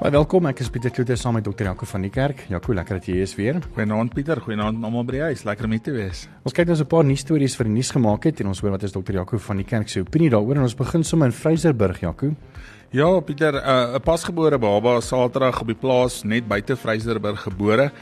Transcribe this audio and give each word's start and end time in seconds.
Baie 0.00 0.14
welkom. 0.14 0.46
Ek 0.48 0.62
is 0.64 0.70
Pieter 0.72 0.88
Kloete 0.96 1.12
saam 1.20 1.34
met 1.36 1.44
Dr. 1.44 1.66
Jaco 1.66 1.84
van 1.84 2.06
die 2.06 2.08
Kerk. 2.08 2.46
Jaco, 2.48 2.72
lekker 2.72 2.96
dat 2.96 3.08
jy 3.10 3.18
hier 3.18 3.26
is 3.26 3.34
weer. 3.36 3.58
Goeienaand 3.74 4.14
Pieter, 4.16 4.38
goeienaand 4.40 4.80
almal 4.80 5.04
by 5.04 5.12
die 5.12 5.20
huis. 5.26 5.42
Lekker 5.44 5.66
om 5.68 5.74
hier 5.76 5.82
te 5.84 5.92
wees. 5.92 6.22
Ons 6.48 6.56
kyk 6.56 6.70
nou 6.70 6.76
so 6.78 6.86
'n 6.86 6.88
paar 6.88 7.04
nuus 7.04 7.20
stories 7.20 7.56
vir 7.58 7.68
die 7.68 7.74
nuus 7.74 7.90
gemaak 7.92 8.24
het 8.24 8.40
en 8.40 8.46
ons 8.46 8.60
hoor 8.62 8.70
wat 8.70 8.82
is 8.82 8.92
Dr. 8.92 9.12
Jaco 9.12 9.36
van 9.36 9.58
die 9.58 9.66
Kerk 9.66 9.90
se 9.90 10.00
opinie 10.00 10.30
daaroor 10.30 10.56
en 10.56 10.62
ons 10.62 10.74
begin 10.74 11.04
sommer 11.04 11.26
in 11.26 11.32
Vryserburg, 11.32 12.00
Jaco. 12.00 12.34
Ja, 12.92 13.20
Pieter, 13.20 13.54
uh, 13.54 13.60
'n 13.60 13.94
uh, 13.96 13.98
pasgebore 14.00 14.58
baba 14.58 15.00
Saterdag 15.00 15.60
op 15.60 15.66
die 15.66 15.76
plaas 15.76 16.24
net 16.24 16.48
buite 16.48 16.76
Vryserburg 16.76 17.42
gebore 17.42 17.92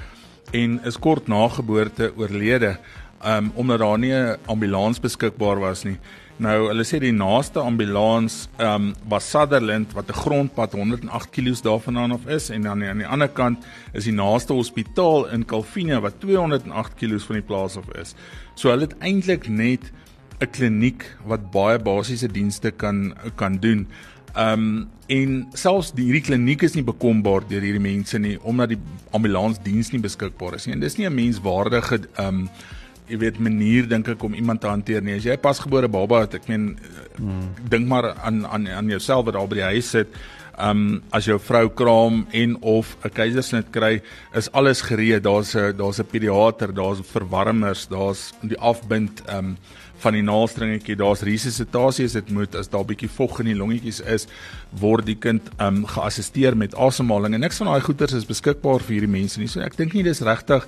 en 0.53 0.81
is 0.85 0.97
kort 0.97 1.27
na 1.27 1.49
geboorte 1.49 2.13
oorlede 2.17 2.79
um, 3.27 3.51
omdat 3.57 3.79
daar 3.81 3.99
nie 3.99 4.13
'n 4.13 4.37
ambulans 4.47 5.01
beskikbaar 5.01 5.59
was 5.59 5.85
nie. 5.85 5.99
Nou, 6.39 6.69
hulle 6.69 6.85
sê 6.87 7.01
die 7.03 7.11
naaste 7.11 7.59
ambulans 7.59 8.45
ehm 8.63 8.91
um, 8.91 8.91
was 9.11 9.27
Sutherland 9.27 9.91
wat 9.97 10.07
'n 10.07 10.21
grondpad 10.23 10.73
108 10.73 11.31
km 11.35 11.55
daarvandaan 11.63 12.13
af 12.13 12.27
is 12.27 12.51
en 12.51 12.63
dan 12.63 12.85
aan 12.85 13.03
die 13.03 13.07
ander 13.07 13.29
kant 13.29 13.67
is 13.93 14.05
die 14.05 14.15
naaste 14.15 14.53
hospitaal 14.53 15.27
in 15.35 15.45
Calvinia 15.45 16.01
wat 16.01 16.21
208 16.21 16.95
km 16.95 17.19
van 17.19 17.35
die 17.35 17.43
plaas 17.43 17.77
af 17.77 17.91
is. 18.01 18.15
So 18.55 18.71
hulle 18.71 18.87
het 18.87 18.99
eintlik 18.99 19.49
net 19.49 19.91
'n 20.41 20.51
kliniek 20.51 21.17
wat 21.27 21.51
baie 21.51 21.79
basiese 21.79 22.29
dienste 22.29 22.71
kan 22.71 23.15
kan 23.35 23.59
doen. 23.59 23.89
Ehm 24.37 24.53
um, 24.53 24.89
en 25.09 25.47
selfs 25.55 25.93
die 25.93 26.05
hierdie 26.05 26.23
kliniek 26.31 26.63
is 26.63 26.75
nie 26.75 26.85
bekombaar 26.85 27.49
deur 27.49 27.63
hierdie 27.63 27.83
mense 27.83 28.19
nie 28.19 28.39
omdat 28.43 28.69
die 28.69 28.79
ambulansdiens 29.11 29.91
nie 29.91 30.01
beskikbaar 30.01 30.55
is 30.55 30.67
nie. 30.67 30.75
En 30.75 30.81
dis 30.81 30.97
nie 30.99 31.09
'n 31.09 31.15
menswaardige 31.15 32.01
ehm 32.15 32.29
um, 32.29 32.49
jy 33.09 33.19
weet 33.19 33.39
manier 33.39 33.89
dink 33.89 34.09
ek 34.09 34.25
om 34.25 34.35
iemand 34.35 34.61
te 34.61 34.71
hanteer 34.71 35.03
nie. 35.03 35.17
As 35.17 35.25
jy 35.25 35.33
'n 35.33 35.41
pasgebore 35.41 35.89
baba 35.89 36.21
het, 36.21 36.35
ek 36.35 36.49
meen 36.49 36.79
hmm. 37.17 37.55
dink 37.69 37.89
maar 37.89 38.15
aan 38.17 38.47
aan 38.47 38.69
aan 38.69 38.89
jouself 38.89 39.25
wat 39.25 39.35
daar 39.35 39.49
by 39.49 39.55
die 39.55 39.71
huis 39.75 39.91
sit. 39.91 40.09
Um 40.59 41.03
as 41.15 41.25
jou 41.25 41.39
vrou 41.39 41.69
kraam 41.71 42.27
en 42.33 42.57
of 42.63 42.97
'n 43.05 43.11
keisersnit 43.11 43.71
kry, 43.71 44.03
is 44.35 44.51
alles 44.53 44.83
gereed. 44.83 45.23
Daar's 45.23 45.55
'n 45.55 45.77
daar's 45.77 46.01
'n 46.01 46.07
pediater, 46.07 46.75
daar's 46.75 47.01
verwarmers, 47.03 47.87
daar's 47.89 48.33
die 48.43 48.59
afbind 48.59 49.23
um 49.29 49.57
van 49.99 50.13
die 50.13 50.23
naalstringetjie, 50.23 50.97
daar's 50.97 51.23
resusitasie 51.27 52.05
as 52.05 52.13
dit 52.13 52.31
moet, 52.31 52.55
as 52.55 52.69
daar 52.69 52.85
bietjie 52.85 53.11
vog 53.11 53.41
in 53.41 53.47
die 53.47 53.57
longetjies 53.59 54.01
is, 54.01 54.27
word 54.71 55.07
die 55.07 55.19
kind 55.19 55.51
um 55.59 55.87
geassisteer 55.87 56.57
met 56.57 56.75
asemhaling 56.75 57.35
en 57.35 57.41
niks 57.41 57.57
van 57.57 57.67
daai 57.67 57.81
goeters 57.81 58.13
is 58.13 58.29
beskikbaar 58.29 58.81
vir 58.81 58.99
hierdie 58.99 59.11
mense 59.11 59.41
nie. 59.41 59.49
So 59.49 59.61
ek 59.61 59.77
dink 59.77 59.95
nie 59.95 60.03
dis 60.07 60.21
regtig 60.21 60.67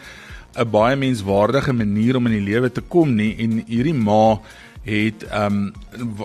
'n 0.54 0.70
baie 0.70 0.96
menswaardige 0.96 1.72
manier 1.72 2.16
om 2.16 2.26
in 2.26 2.32
die 2.32 2.52
lewe 2.52 2.72
te 2.72 2.80
kom 2.80 3.14
nie 3.14 3.36
en 3.38 3.62
hierdie 3.66 3.94
ma 3.94 4.40
het 4.82 5.26
um 5.36 5.72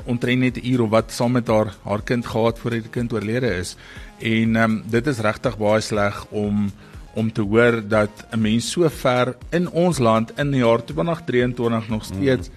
ontrent 0.05 0.39
net 0.39 0.57
'n 0.57 0.65
uur 0.71 0.81
of 0.81 0.89
wat 0.89 1.11
saam 1.11 1.31
met 1.31 1.47
haar 1.47 1.75
haar 1.83 2.01
kind 2.01 2.25
gehad 2.25 2.59
voor 2.59 2.71
die 2.71 2.89
kind 2.89 3.13
oorlede 3.13 3.55
is. 3.55 3.75
En 4.19 4.55
um 4.55 4.83
dit 4.89 5.07
is 5.07 5.19
regtig 5.19 5.57
baie 5.57 5.81
sleg 5.81 6.25
om 6.29 6.71
om 7.13 7.31
te 7.31 7.41
hoor 7.41 7.87
dat 7.87 8.25
'n 8.31 8.41
mens 8.41 8.71
so 8.71 8.89
ver 8.89 9.35
in 9.49 9.69
ons 9.69 9.97
land 9.97 10.31
in 10.37 10.51
die 10.51 10.59
jaar 10.59 10.83
2023 10.85 11.89
nog 11.89 12.03
steeds 12.05 12.49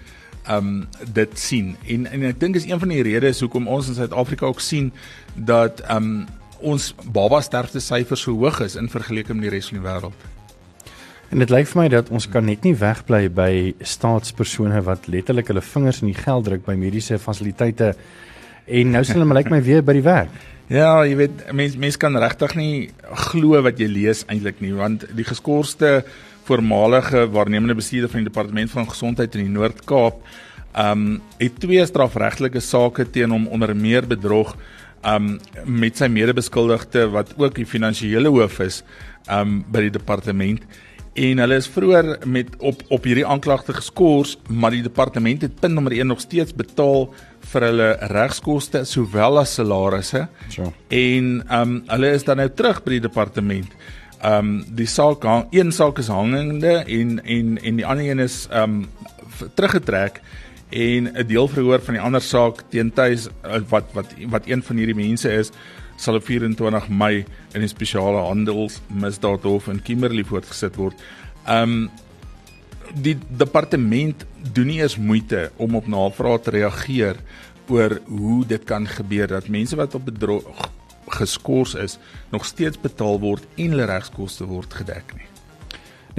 um 0.49 0.87
dit 1.13 1.39
sien. 1.39 1.75
En 1.87 2.05
en 2.05 2.23
ek 2.23 2.39
dink 2.39 2.55
is 2.55 2.65
een 2.65 2.79
van 2.79 2.89
die 2.89 3.03
redes 3.03 3.39
hoekom 3.39 3.67
ons 3.67 3.87
in 3.87 3.93
Suid-Afrika 3.93 4.45
ook 4.45 4.59
sien 4.59 4.91
dat 5.35 5.91
um 5.91 6.25
ons 6.59 6.95
baba 7.11 7.41
sterfte 7.41 7.79
syfers 7.79 8.21
so 8.21 8.31
hoog 8.31 8.59
is 8.59 8.75
in 8.75 8.89
vergelyking 8.89 9.39
met 9.39 9.49
die 9.49 9.57
res 9.57 9.67
van 9.67 9.79
die 9.79 9.87
wêreld. 9.87 10.38
En 11.29 11.37
dit 11.37 11.51
lyk 11.53 11.67
vir 11.69 11.77
my 11.77 11.89
dat 11.93 12.07
ons 12.09 12.25
kan 12.33 12.45
net 12.45 12.63
nie 12.65 12.73
wegbly 12.73 13.27
by 13.29 13.51
staatspersone 13.85 14.79
wat 14.87 15.05
letterlik 15.13 15.51
hulle 15.51 15.61
vingers 15.61 15.99
in 16.01 16.09
die 16.09 16.17
geld 16.17 16.47
druk 16.47 16.63
by 16.65 16.73
mediese 16.73 17.19
fasiliteite 17.21 17.91
en 18.65 18.95
nou 18.95 19.03
sien 19.05 19.21
hulle 19.21 19.37
lyk 19.37 19.51
my 19.53 19.59
weer 19.65 19.85
by 19.85 19.93
die 19.93 20.05
werk. 20.05 20.33
Ja, 20.73 21.03
jy 21.05 21.13
weet 21.19 21.43
mense 21.53 21.77
mense 21.81 22.01
kan 22.01 22.17
regtig 22.17 22.55
nie 22.57 22.73
glo 23.29 23.61
wat 23.65 23.77
jy 23.81 23.91
lees 23.91 24.23
eintlik 24.25 24.57
nie 24.65 24.73
want 24.73 25.05
die 25.13 25.27
geskorste 25.27 25.99
voormalige 26.49 27.27
waarnemende 27.29 27.77
bestuurder 27.77 28.09
van 28.09 28.23
die 28.23 28.31
departement 28.31 28.73
van 28.73 28.89
gesondheid 28.89 29.37
in 29.37 29.45
die 29.45 29.53
Noord-Kaap 29.53 30.25
um 30.81 31.07
het 31.37 31.61
twee 31.61 31.85
strafregtelike 31.85 32.61
sake 32.61 33.05
teen 33.13 33.29
hom 33.37 33.45
onder 33.53 33.77
meer 33.77 34.09
bedrog 34.09 34.57
um 35.05 35.35
met 35.65 36.01
sy 36.01 36.09
medebeskuldigde 36.09 37.05
wat 37.13 37.37
ook 37.37 37.53
die 37.61 37.69
finansiële 37.69 38.33
hoof 38.33 38.61
is 38.65 38.81
um 39.29 39.59
by 39.69 39.85
die 39.91 39.97
departement 40.01 40.65
en 41.19 41.41
hulle 41.43 41.57
is 41.59 41.67
vroeër 41.67 42.09
met 42.31 42.51
op 42.63 42.81
op 42.95 43.07
hierdie 43.07 43.25
aanklagte 43.27 43.73
geskort, 43.75 44.37
maar 44.47 44.71
die 44.75 44.85
departement 44.85 45.41
het 45.43 45.59
punt 45.59 45.75
nommer 45.75 45.95
1 45.97 46.07
nog 46.07 46.21
steeds 46.23 46.55
betaal 46.55 47.09
vir 47.51 47.65
hulle 47.67 47.89
regskoste 48.13 48.83
sowel 48.87 49.41
as 49.41 49.55
salarisse. 49.59 50.25
So. 50.53 50.71
En 50.87 51.31
ehm 51.41 51.61
um, 51.61 51.79
hulle 51.91 52.13
is 52.15 52.23
dan 52.27 52.39
nou 52.39 52.49
terug 52.49 52.83
by 52.85 52.97
die 52.97 53.05
departement. 53.07 53.73
Ehm 54.19 54.37
um, 54.37 54.53
die 54.75 54.87
saak 54.87 55.23
hang, 55.27 55.47
een 55.55 55.71
saak 55.75 55.99
is 55.99 56.11
hangende 56.13 56.83
en 56.85 57.17
en 57.23 57.57
en 57.57 57.81
die 57.81 57.85
ander 57.87 58.11
een 58.11 58.23
is 58.23 58.45
ehm 58.51 58.83
um, 58.83 58.87
teruggetrek 59.55 60.21
en 60.69 61.11
'n 61.13 61.27
deel 61.27 61.47
verhoor 61.47 61.81
van 61.81 61.93
die 61.93 62.03
ander 62.03 62.21
saak 62.21 62.63
teen 62.69 62.93
tuis 62.93 63.27
eh, 63.41 63.59
wat 63.69 63.85
wat 63.93 64.13
wat 64.29 64.47
een 64.47 64.63
van 64.63 64.75
hierdie 64.75 64.95
mense 64.95 65.31
is 65.31 65.51
sal 65.99 66.19
op 66.19 66.25
24 66.27 66.87
Mei 66.89 67.25
in 67.53 67.63
die 67.63 67.71
spesiale 67.71 68.23
handelsmisdaadhof 68.29 69.67
in 69.71 69.81
Kimberley 69.83 70.23
voortgesit 70.27 70.79
word. 70.79 70.99
Um 71.47 71.89
die 72.89 73.17
departement 73.37 74.23
doen 74.55 74.71
nie 74.71 74.79
eens 74.81 74.97
moeite 74.97 75.51
om 75.61 75.75
op 75.77 75.87
navrae 75.91 76.39
te 76.41 76.55
reageer 76.55 77.19
oor 77.69 77.99
hoe 78.07 78.45
dit 78.49 78.63
kan 78.65 78.87
gebeur 78.89 79.29
dat 79.29 79.51
mense 79.53 79.77
wat 79.77 79.93
op 79.95 80.07
bedrog 80.07 80.69
geskort 81.19 81.75
is 81.75 81.97
nog 82.33 82.45
steeds 82.45 82.81
betaal 82.81 83.19
word 83.21 83.45
en 83.57 83.75
hulle 83.75 83.85
regskoste 83.89 84.47
word 84.49 84.73
gedek 84.81 85.13
nie. 85.17 85.29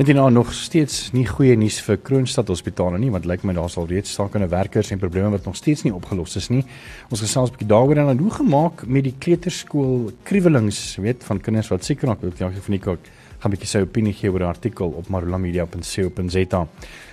Net 0.01 0.09
hierna 0.09 0.31
nog 0.33 0.49
steeds 0.57 1.11
nie 1.13 1.27
goeie 1.29 1.53
nuus 1.61 1.77
vir 1.85 1.99
Kroonstad 2.01 2.49
Hospitaal 2.49 2.95
nie, 2.97 3.11
want 3.13 3.27
lyk 3.29 3.43
my 3.45 3.53
daar 3.53 3.69
sal 3.69 3.85
reeds 3.85 4.15
stakende 4.15 4.47
werkers 4.49 4.89
en 4.95 5.01
probleme 5.03 5.29
wat 5.35 5.45
nog 5.45 5.59
steeds 5.59 5.83
nie 5.85 5.93
opgelos 5.93 6.39
is 6.41 6.47
nie. 6.49 6.63
Ons 7.13 7.21
gesels 7.21 7.51
'n 7.51 7.53
bietjie 7.53 7.69
daaroor 7.69 7.99
en 8.01 8.07
dan 8.07 8.19
hoe 8.25 8.31
gemaak 8.31 8.87
met 8.87 9.05
die 9.05 9.15
kleuterskool 9.19 10.11
kriewelings, 10.25 10.97
weet 10.97 11.23
van 11.25 11.41
kinders 11.41 11.69
wat 11.69 11.85
siek 11.85 12.01
raak. 12.01 12.25
Ek 12.25 12.39
dink 12.39 12.63
van 12.65 12.73
die 12.73 12.81
kok 12.81 12.99
gaan 13.41 13.51
'n 13.51 13.55
bietjie 13.55 13.69
sy 13.69 13.81
opinie 13.81 14.15
gee 14.15 14.33
oor 14.33 14.41
'n 14.41 14.55
artikel 14.57 14.89
op 14.89 15.09
marulamedia.co.za. 15.09 16.67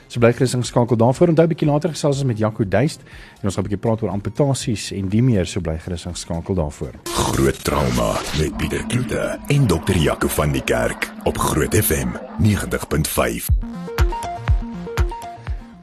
So 0.07 0.21
bly 0.23 0.31
gerus 0.31 0.55
ingeskakel 0.55 0.95
daarvoor. 0.97 1.27
Onthou 1.27 1.45
'n 1.45 1.51
bietjie 1.51 1.67
later 1.67 1.89
gesels 1.89 2.17
ons 2.17 2.27
met 2.27 2.37
Jaco 2.37 2.67
Duist 2.67 3.01
en 3.41 3.43
ons 3.43 3.55
gaan 3.55 3.63
'n 3.63 3.67
bietjie 3.67 3.83
praat 3.85 4.01
oor 4.01 4.09
amputasies 4.09 4.91
en 4.91 5.09
die 5.09 5.21
meer. 5.21 5.45
So 5.45 5.59
bly 5.59 5.77
gerus 5.77 6.05
ingeskakel 6.05 6.55
daarvoor. 6.55 6.93
Groot 7.03 7.63
trauma 7.63 8.15
met 8.39 8.57
Pieter 8.57 8.85
Kloete 8.87 9.39
en 9.47 9.67
dokter 9.67 9.97
Jaco 9.97 10.27
van 10.27 10.51
die 10.51 10.63
Kerk 10.63 11.11
op 11.23 11.37
Groot 11.37 11.75
FM 11.75 12.09
90.5. 12.39 13.49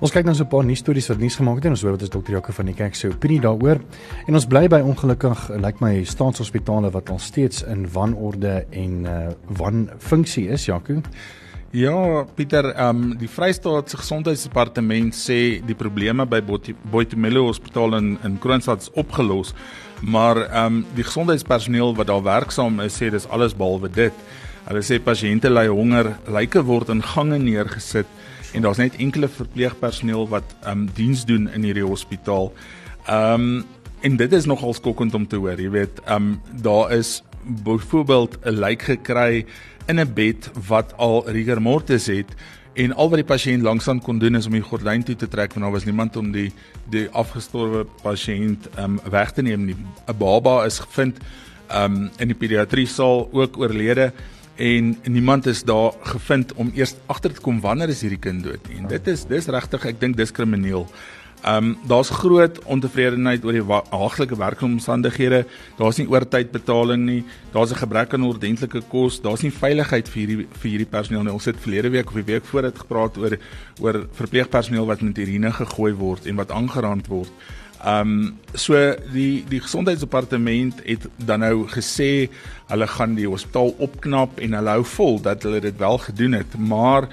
Ons 0.00 0.12
kyk 0.12 0.24
nou 0.24 0.34
so 0.34 0.44
'n 0.44 0.48
paar 0.48 0.64
nuus 0.64 0.78
stories 0.78 1.06
wat 1.08 1.18
nuus 1.18 1.36
gemaak 1.36 1.54
het 1.54 1.64
en 1.64 1.70
ons 1.70 1.82
hoor 1.82 1.90
wat 1.90 2.02
is 2.02 2.10
dokter 2.10 2.32
Jaco 2.32 2.52
van 2.52 2.66
die 2.66 2.74
Kerk 2.74 2.94
se 2.94 3.08
opinie 3.08 3.40
daaroor. 3.40 3.80
En 4.26 4.34
ons 4.34 4.46
bly 4.46 4.68
by 4.68 4.80
ongelukkig 4.80 5.48
lyk 5.48 5.64
like 5.64 5.84
my 5.84 6.04
staatshospitale 6.04 6.90
wat 6.90 7.10
al 7.10 7.18
steeds 7.18 7.62
in 7.62 7.90
wanorde 7.92 8.66
en 8.70 9.04
uh 9.04 9.28
wanfunksie 9.48 10.48
is, 10.48 10.64
Jaco. 10.64 11.00
Ja, 11.74 12.22
Pieter, 12.36 12.68
ehm 12.70 13.00
um, 13.02 13.14
die 13.18 13.26
Vrystaat 13.26 13.90
se 13.90 13.98
Gesondheidsdepartement 13.98 15.16
sê 15.18 15.58
die 15.66 15.74
probleme 15.74 16.22
by 16.22 16.38
Boitumelo 16.92 17.48
Hospitaal 17.48 17.96
in 17.98 18.12
in 18.22 18.36
Kroonstad 18.38 18.84
is 18.84 18.92
opgelos, 18.94 19.50
maar 20.00 20.38
ehm 20.44 20.66
um, 20.66 20.86
die 20.94 21.02
gesondheidspersoneel 21.02 21.96
wat 21.98 22.06
daar 22.06 22.22
werksaam 22.22 22.78
is 22.84 23.00
sê 23.02 23.10
dis 23.10 23.26
alles 23.26 23.58
behalwe 23.58 23.90
dit. 23.90 24.22
Hulle 24.68 24.84
sê 24.86 25.00
pasiënte 25.02 25.50
ly 25.50 25.66
honger, 25.66 26.12
lyke 26.30 26.62
word 26.62 26.94
in 26.94 27.02
gange 27.02 27.42
neergesit 27.42 28.06
en 28.54 28.62
daar's 28.62 28.78
net 28.78 28.94
enkele 29.02 29.26
verpleegpersoneel 29.26 30.30
wat 30.30 30.54
ehm 30.62 30.86
um, 30.86 30.88
diens 30.94 31.26
doen 31.26 31.50
in 31.50 31.66
hierdie 31.66 31.88
hospitaal. 31.90 32.52
Ehm 33.08 33.50
um, 33.50 33.64
en 34.04 34.16
dit 34.16 34.32
is 34.32 34.46
nogal 34.46 34.78
skokkend 34.78 35.14
om 35.14 35.26
te 35.26 35.42
hoor, 35.42 35.58
jy 35.58 35.74
weet, 35.74 36.04
ehm 36.06 36.36
um, 36.36 36.40
daar 36.62 36.94
is 36.94 37.24
byvoorbeeld 37.44 38.38
'n 38.44 38.58
lijk 38.62 38.82
gekry 38.82 39.46
in 39.86 40.00
'n 40.00 40.12
bed 40.14 40.50
wat 40.68 40.94
al 40.96 41.24
rigor 41.26 41.60
mortis 41.60 42.06
het 42.06 42.34
en 42.74 42.92
al 42.92 43.08
wat 43.08 43.20
die 43.22 43.28
pasiënt 43.28 43.62
langsaan 43.62 44.00
kon 44.00 44.18
doen 44.18 44.34
is 44.34 44.46
om 44.46 44.52
die 44.52 44.62
gordyn 44.62 45.02
toe 45.02 45.16
te 45.16 45.28
trek 45.28 45.54
want 45.54 45.64
daar 45.64 45.72
was 45.72 45.84
niemand 45.84 46.16
om 46.16 46.32
die 46.32 46.52
die 46.90 47.08
afgestorwe 47.08 47.84
pasiënt 48.02 48.68
um, 48.78 49.00
weg 49.10 49.32
te 49.32 49.42
neem 49.42 49.64
nie. 49.64 49.76
'n 50.06 50.16
Baba 50.18 50.64
is 50.64 50.78
gevind 50.78 51.18
um, 51.74 52.10
in 52.18 52.28
die 52.28 52.38
pediatrie 52.38 52.86
saal 52.86 53.28
ook 53.32 53.58
oorlede 53.58 54.12
en 54.56 54.96
niemand 55.02 55.46
is 55.46 55.62
daar 55.62 55.92
gevind 56.02 56.52
om 56.54 56.70
eers 56.74 56.94
agter 57.06 57.32
te 57.32 57.40
kom 57.40 57.60
wanneer 57.60 57.88
is 57.88 58.00
hierdie 58.00 58.20
kind 58.20 58.44
dood 58.44 58.68
nie. 58.68 58.78
En 58.78 58.86
dit 58.88 59.06
is 59.06 59.24
dis 59.26 59.46
regtig 59.46 59.84
ek 59.84 60.00
dink 60.00 60.16
dis 60.16 60.30
krimineel. 60.30 60.86
Ehm 61.44 61.56
um, 61.56 61.78
daar's 61.84 62.08
groot 62.08 62.58
ontevredenheid 62.64 63.44
oor 63.44 63.52
die 63.52 63.80
haaglike 63.90 64.36
werkomstandighede. 64.40 65.42
Daar's 65.76 65.98
nie 66.00 66.06
oortydbetaling 66.08 67.02
nie. 67.04 67.24
Daar's 67.52 67.70
'n 67.72 67.82
gebrek 67.84 68.14
aan 68.14 68.24
ordentlike 68.24 68.80
kos. 68.88 69.20
Daar's 69.20 69.42
nie 69.42 69.52
veiligheid 69.52 70.08
vir 70.08 70.20
hierdie 70.20 70.46
vir 70.60 70.70
hierdie 70.70 70.88
personeel 70.96 71.22
nie. 71.22 71.32
Ons 71.32 71.44
het 71.44 71.60
verlede 71.60 71.90
week 71.90 72.08
of 72.08 72.14
die 72.14 72.32
week 72.32 72.44
voor 72.44 72.62
dit 72.62 72.78
gepraat 72.78 73.18
oor 73.18 73.36
oor 73.80 74.06
verpleegpersoneel 74.12 74.86
wat 74.86 75.00
met 75.00 75.18
urine 75.18 75.52
gegooi 75.52 75.92
word 75.92 76.26
en 76.26 76.36
wat 76.36 76.50
aangeraand 76.50 77.06
word. 77.06 77.32
Ehm 77.84 78.00
um, 78.00 78.38
so 78.54 78.94
die 79.12 79.44
die 79.48 79.60
gesondheidsdepartement 79.60 80.80
het 80.84 81.08
dan 81.16 81.40
nou 81.40 81.68
gesê 81.68 82.30
hulle 82.70 82.86
gaan 82.86 83.14
die 83.14 83.28
hospitaal 83.28 83.74
opknap 83.78 84.38
en 84.38 84.52
hulle 84.56 84.70
hou 84.70 84.84
vol 84.84 85.20
dat 85.20 85.42
hulle 85.42 85.60
dit 85.60 85.76
wel 85.76 85.98
gedoen 85.98 86.32
het, 86.32 86.56
maar 86.58 87.08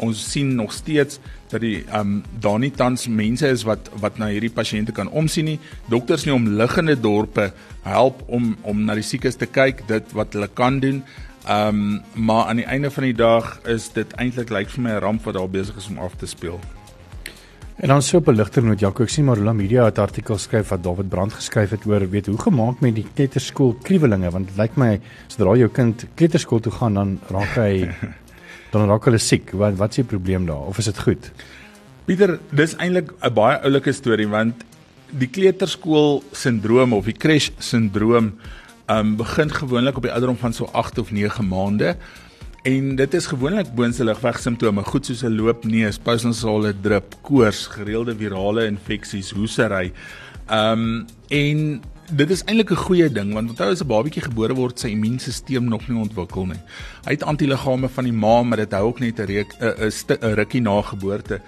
ons 0.00 0.20
sien 0.32 0.54
nog 0.56 0.72
steeds 0.72 1.20
dat 1.50 1.60
die 1.60 1.84
ehm 1.84 2.00
um, 2.00 2.22
daar 2.40 2.58
nie 2.58 2.70
tans 2.70 3.06
mense 3.08 3.48
is 3.48 3.64
wat 3.68 3.90
wat 4.00 4.18
na 4.18 4.30
hierdie 4.32 4.52
pasiënte 4.54 4.92
kan 4.96 5.08
omsien 5.08 5.44
nie. 5.44 5.58
Dokters 5.90 6.26
in 6.26 6.32
omliggende 6.32 6.96
dorpe 7.00 7.52
help 7.82 8.22
om 8.26 8.56
om 8.62 8.84
na 8.84 8.94
die 8.94 9.06
siekes 9.06 9.36
te 9.36 9.46
kyk, 9.46 9.86
dit 9.88 10.12
wat 10.12 10.32
hulle 10.32 10.48
kan 10.48 10.80
doen. 10.80 11.02
Ehm 11.46 11.68
um, 11.68 12.02
maar 12.14 12.44
aan 12.46 12.62
die 12.62 12.68
einde 12.68 12.90
van 12.90 13.08
die 13.08 13.16
dag 13.16 13.60
is 13.64 13.92
dit 13.92 14.12
eintlik 14.12 14.50
lyk 14.50 14.68
vir 14.68 14.82
my 14.82 14.90
'n 14.90 15.00
ramp 15.06 15.24
wat 15.24 15.34
daar 15.34 15.50
besig 15.50 15.76
is 15.76 15.88
om 15.88 15.98
af 15.98 16.16
te 16.16 16.26
speel. 16.26 16.60
En 17.80 17.88
dan 17.88 18.02
so 18.02 18.16
op 18.16 18.28
'n 18.28 18.34
ligter 18.34 18.62
noot, 18.62 18.80
Jaco, 18.80 19.02
ek 19.02 19.08
sien 19.08 19.24
Marula 19.24 19.52
Media 19.52 19.84
het 19.84 19.96
'n 19.96 20.00
artikel 20.00 20.38
skryf 20.38 20.68
wat 20.68 20.82
David 20.82 21.08
Brand 21.08 21.32
geskryf 21.32 21.70
het 21.70 21.86
oor 21.86 22.10
weet 22.10 22.26
hoe 22.26 22.38
gemaak 22.38 22.80
met 22.80 22.94
die 22.94 23.06
kleuterskool 23.14 23.76
kriwelinge 23.82 24.30
want 24.30 24.48
dit 24.48 24.56
lyk 24.56 24.76
my 24.76 25.00
sodra 25.26 25.56
jou 25.56 25.68
kind 25.68 26.06
kleuterskool 26.14 26.60
toe 26.60 26.72
gaan 26.72 26.94
dan 26.94 27.20
raak 27.28 27.54
hy 27.56 27.88
dan 28.70 28.88
raak 28.88 29.04
hulle 29.04 29.18
siek. 29.18 29.52
Wat 29.52 29.76
wat 29.80 29.90
is 29.90 30.02
die 30.02 30.04
probleem 30.04 30.46
daar 30.46 30.70
of 30.70 30.78
is 30.78 30.90
dit 30.90 30.98
goed? 30.98 31.30
Pieter, 32.06 32.38
dis 32.50 32.76
eintlik 32.76 33.12
'n 33.22 33.34
baie 33.34 33.60
oulike 33.62 33.92
storie 33.92 34.28
want 34.28 34.64
die 35.10 35.28
kleuterskool 35.28 36.22
sindroom 36.32 36.92
of 36.92 37.04
die 37.04 37.16
crash 37.16 37.50
sindroom 37.58 38.32
um 38.90 39.16
begin 39.16 39.50
gewoonlik 39.50 39.96
op 39.96 40.02
die 40.02 40.12
ouderdom 40.12 40.38
van 40.38 40.52
so 40.52 40.68
8 40.72 40.98
of 40.98 41.10
9 41.10 41.48
maande. 41.48 41.96
En 42.62 42.96
dit 42.96 43.14
is 43.14 43.26
gewoonlik 43.26 43.74
boonseligweg 43.74 44.38
simptome, 44.38 44.82
goed 44.82 45.06
soos 45.06 45.22
'n 45.22 45.36
loopneus, 45.36 45.98
postnasale 45.98 46.74
drip, 46.80 47.14
koors, 47.22 47.66
gereelde 47.66 48.16
virale 48.16 48.66
infeksies, 48.66 49.30
hoesery. 49.30 49.92
Um 50.50 51.06
en 51.28 51.82
dit 52.10 52.30
is 52.30 52.42
eintlik 52.44 52.70
'n 52.70 52.84
goeie 52.86 53.08
ding 53.12 53.32
want 53.32 53.50
onthou 53.50 53.70
as 53.70 53.82
'n 53.82 53.86
babatjie 53.86 54.22
gebore 54.22 54.54
word, 54.54 54.78
sy 54.78 54.88
immuunstelsel 54.88 55.62
nog 55.62 55.88
nie 55.88 55.98
ontwikkel 55.98 56.46
nie. 56.46 56.60
Hy 57.04 57.12
het 57.12 57.22
antiliggame 57.22 57.88
van 57.88 58.04
die 58.04 58.12
ma, 58.12 58.42
maar 58.42 58.56
dit 58.56 58.72
hou 58.72 58.86
ook 58.86 59.00
net 59.00 59.18
'n 59.20 59.46
'n 59.60 60.34
rukkie 60.34 60.60
na 60.60 60.82
geboorte. 60.82 61.40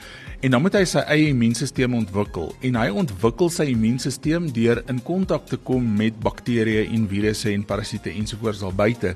En 0.42 0.50
dan 0.50 0.62
moet 0.62 0.74
hy 0.74 0.82
sy 0.84 0.98
eie 1.06 1.28
immuunstelsel 1.30 1.92
ontwikkel 1.94 2.48
en 2.66 2.74
hy 2.74 2.88
ontwikkel 2.88 3.50
sy 3.54 3.68
immuunstelsel 3.70 4.48
deur 4.52 4.82
in 4.90 4.98
kontak 5.06 5.46
te 5.46 5.56
kom 5.56 5.84
met 5.96 6.16
bakterieë 6.18 6.88
en 6.96 7.04
virusse 7.06 7.52
en 7.52 7.62
parasiete 7.64 8.10
ensovoorts 8.10 8.64
al 8.66 8.74
buite. 8.74 9.14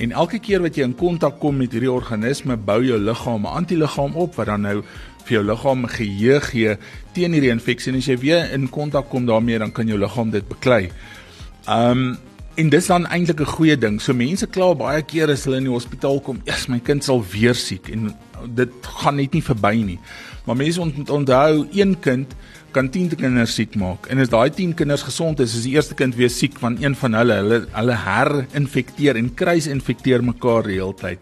En 0.00 0.12
elke 0.12 0.38
keer 0.38 0.62
wat 0.64 0.74
jy 0.74 0.86
in 0.88 0.94
kontak 0.96 1.36
kom 1.42 1.56
met 1.60 1.72
hierdie 1.76 1.92
organisme, 1.92 2.56
bou 2.56 2.80
jou 2.84 2.98
liggaam 2.98 3.44
'n 3.44 3.56
antiliggaam 3.60 4.16
op 4.16 4.34
wat 4.34 4.46
dan 4.46 4.60
nou 4.60 4.82
vir 5.26 5.38
jou 5.38 5.44
liggaam 5.46 5.86
geheue 5.86 6.40
gee 6.48 6.76
teen 7.14 7.32
hierdie 7.32 7.52
infeksie 7.52 7.92
en 7.92 7.98
as 7.98 8.08
jy 8.08 8.18
weer 8.22 8.52
in 8.56 8.68
kontak 8.68 9.08
kom 9.10 9.26
daarmee 9.26 9.58
dan 9.58 9.72
kan 9.72 9.88
jou 9.88 9.98
liggaam 9.98 10.30
dit 10.30 10.48
beklei. 10.48 10.90
Um 11.68 12.18
en 12.60 12.68
dis 12.68 12.86
dan 12.86 13.06
eintlik 13.06 13.40
'n 13.40 13.54
goeie 13.56 13.76
ding. 13.76 14.00
So 14.00 14.12
mense 14.12 14.46
kla 14.46 14.74
baie 14.74 15.02
keer 15.02 15.30
as 15.30 15.44
hulle 15.44 15.56
in 15.56 15.64
die 15.64 15.72
hospitaal 15.72 16.20
kom, 16.20 16.42
"Eers 16.44 16.68
my 16.68 16.80
kind 16.80 17.04
sal 17.04 17.24
weer 17.32 17.54
siek" 17.54 17.88
en 17.88 18.14
dit 18.54 18.72
gaan 18.82 19.16
net 19.16 19.32
nie 19.32 19.42
verby 19.42 19.82
nie. 19.84 19.98
Maar 20.44 20.56
mense 20.56 20.80
moet 20.80 21.10
onthou 21.10 21.66
een 21.72 22.00
kind 22.00 22.34
kan 22.70 22.88
10 22.90 23.16
kinders 23.16 23.54
siek 23.54 23.74
maak. 23.74 24.06
En 24.06 24.18
as 24.18 24.28
daai 24.32 24.50
10 24.50 24.74
kinders 24.74 25.02
gesond 25.02 25.40
is, 25.40 25.54
is 25.54 25.66
die 25.68 25.74
eerste 25.76 25.94
kind 25.94 26.14
weer 26.14 26.30
siek 26.30 26.56
van 26.58 26.76
een 26.80 26.96
van 26.98 27.14
hulle. 27.14 27.38
Hulle 27.42 27.66
hulle 27.72 27.96
herinfekteer 27.96 29.16
en 29.16 29.34
kruisinfekteer 29.34 30.24
mekaar 30.24 30.62
die 30.62 30.78
hele 30.80 30.94
tyd. 30.94 31.18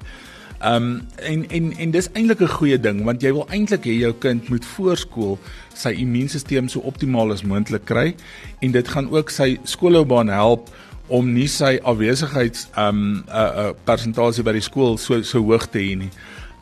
Ehm 0.60 0.74
um, 0.74 1.02
en 1.16 1.48
en 1.48 1.72
en 1.76 1.90
dis 1.90 2.08
eintlik 2.12 2.40
'n 2.40 2.46
goeie 2.46 2.80
ding 2.80 3.04
want 3.04 3.22
jy 3.22 3.32
wil 3.32 3.46
eintlik 3.48 3.84
hê 3.84 3.94
jou 3.96 4.12
kind 4.12 4.48
moet 4.48 4.64
voorskool 4.64 5.38
sy 5.74 5.88
immuunstelsel 5.88 6.68
so 6.68 6.80
optimaal 6.80 7.32
as 7.32 7.42
moontlik 7.42 7.84
kry 7.84 8.14
en 8.60 8.70
dit 8.72 8.88
gaan 8.88 9.08
ook 9.10 9.30
sy 9.30 9.58
skoolloopbaan 9.64 10.28
help 10.28 10.68
om 11.08 11.32
nie 11.32 11.48
sy 11.48 11.78
afwesigheid 11.82 12.68
ehm 12.76 12.88
um, 12.88 13.12
'n 13.12 13.24
uh, 13.28 13.56
uh, 13.62 13.72
persentasie 13.84 14.44
by 14.44 14.52
die 14.52 14.68
skool 14.68 14.98
so 14.98 15.22
so 15.22 15.40
hoog 15.40 15.66
te 15.70 15.78
hê 15.78 15.96
nie. 15.96 16.10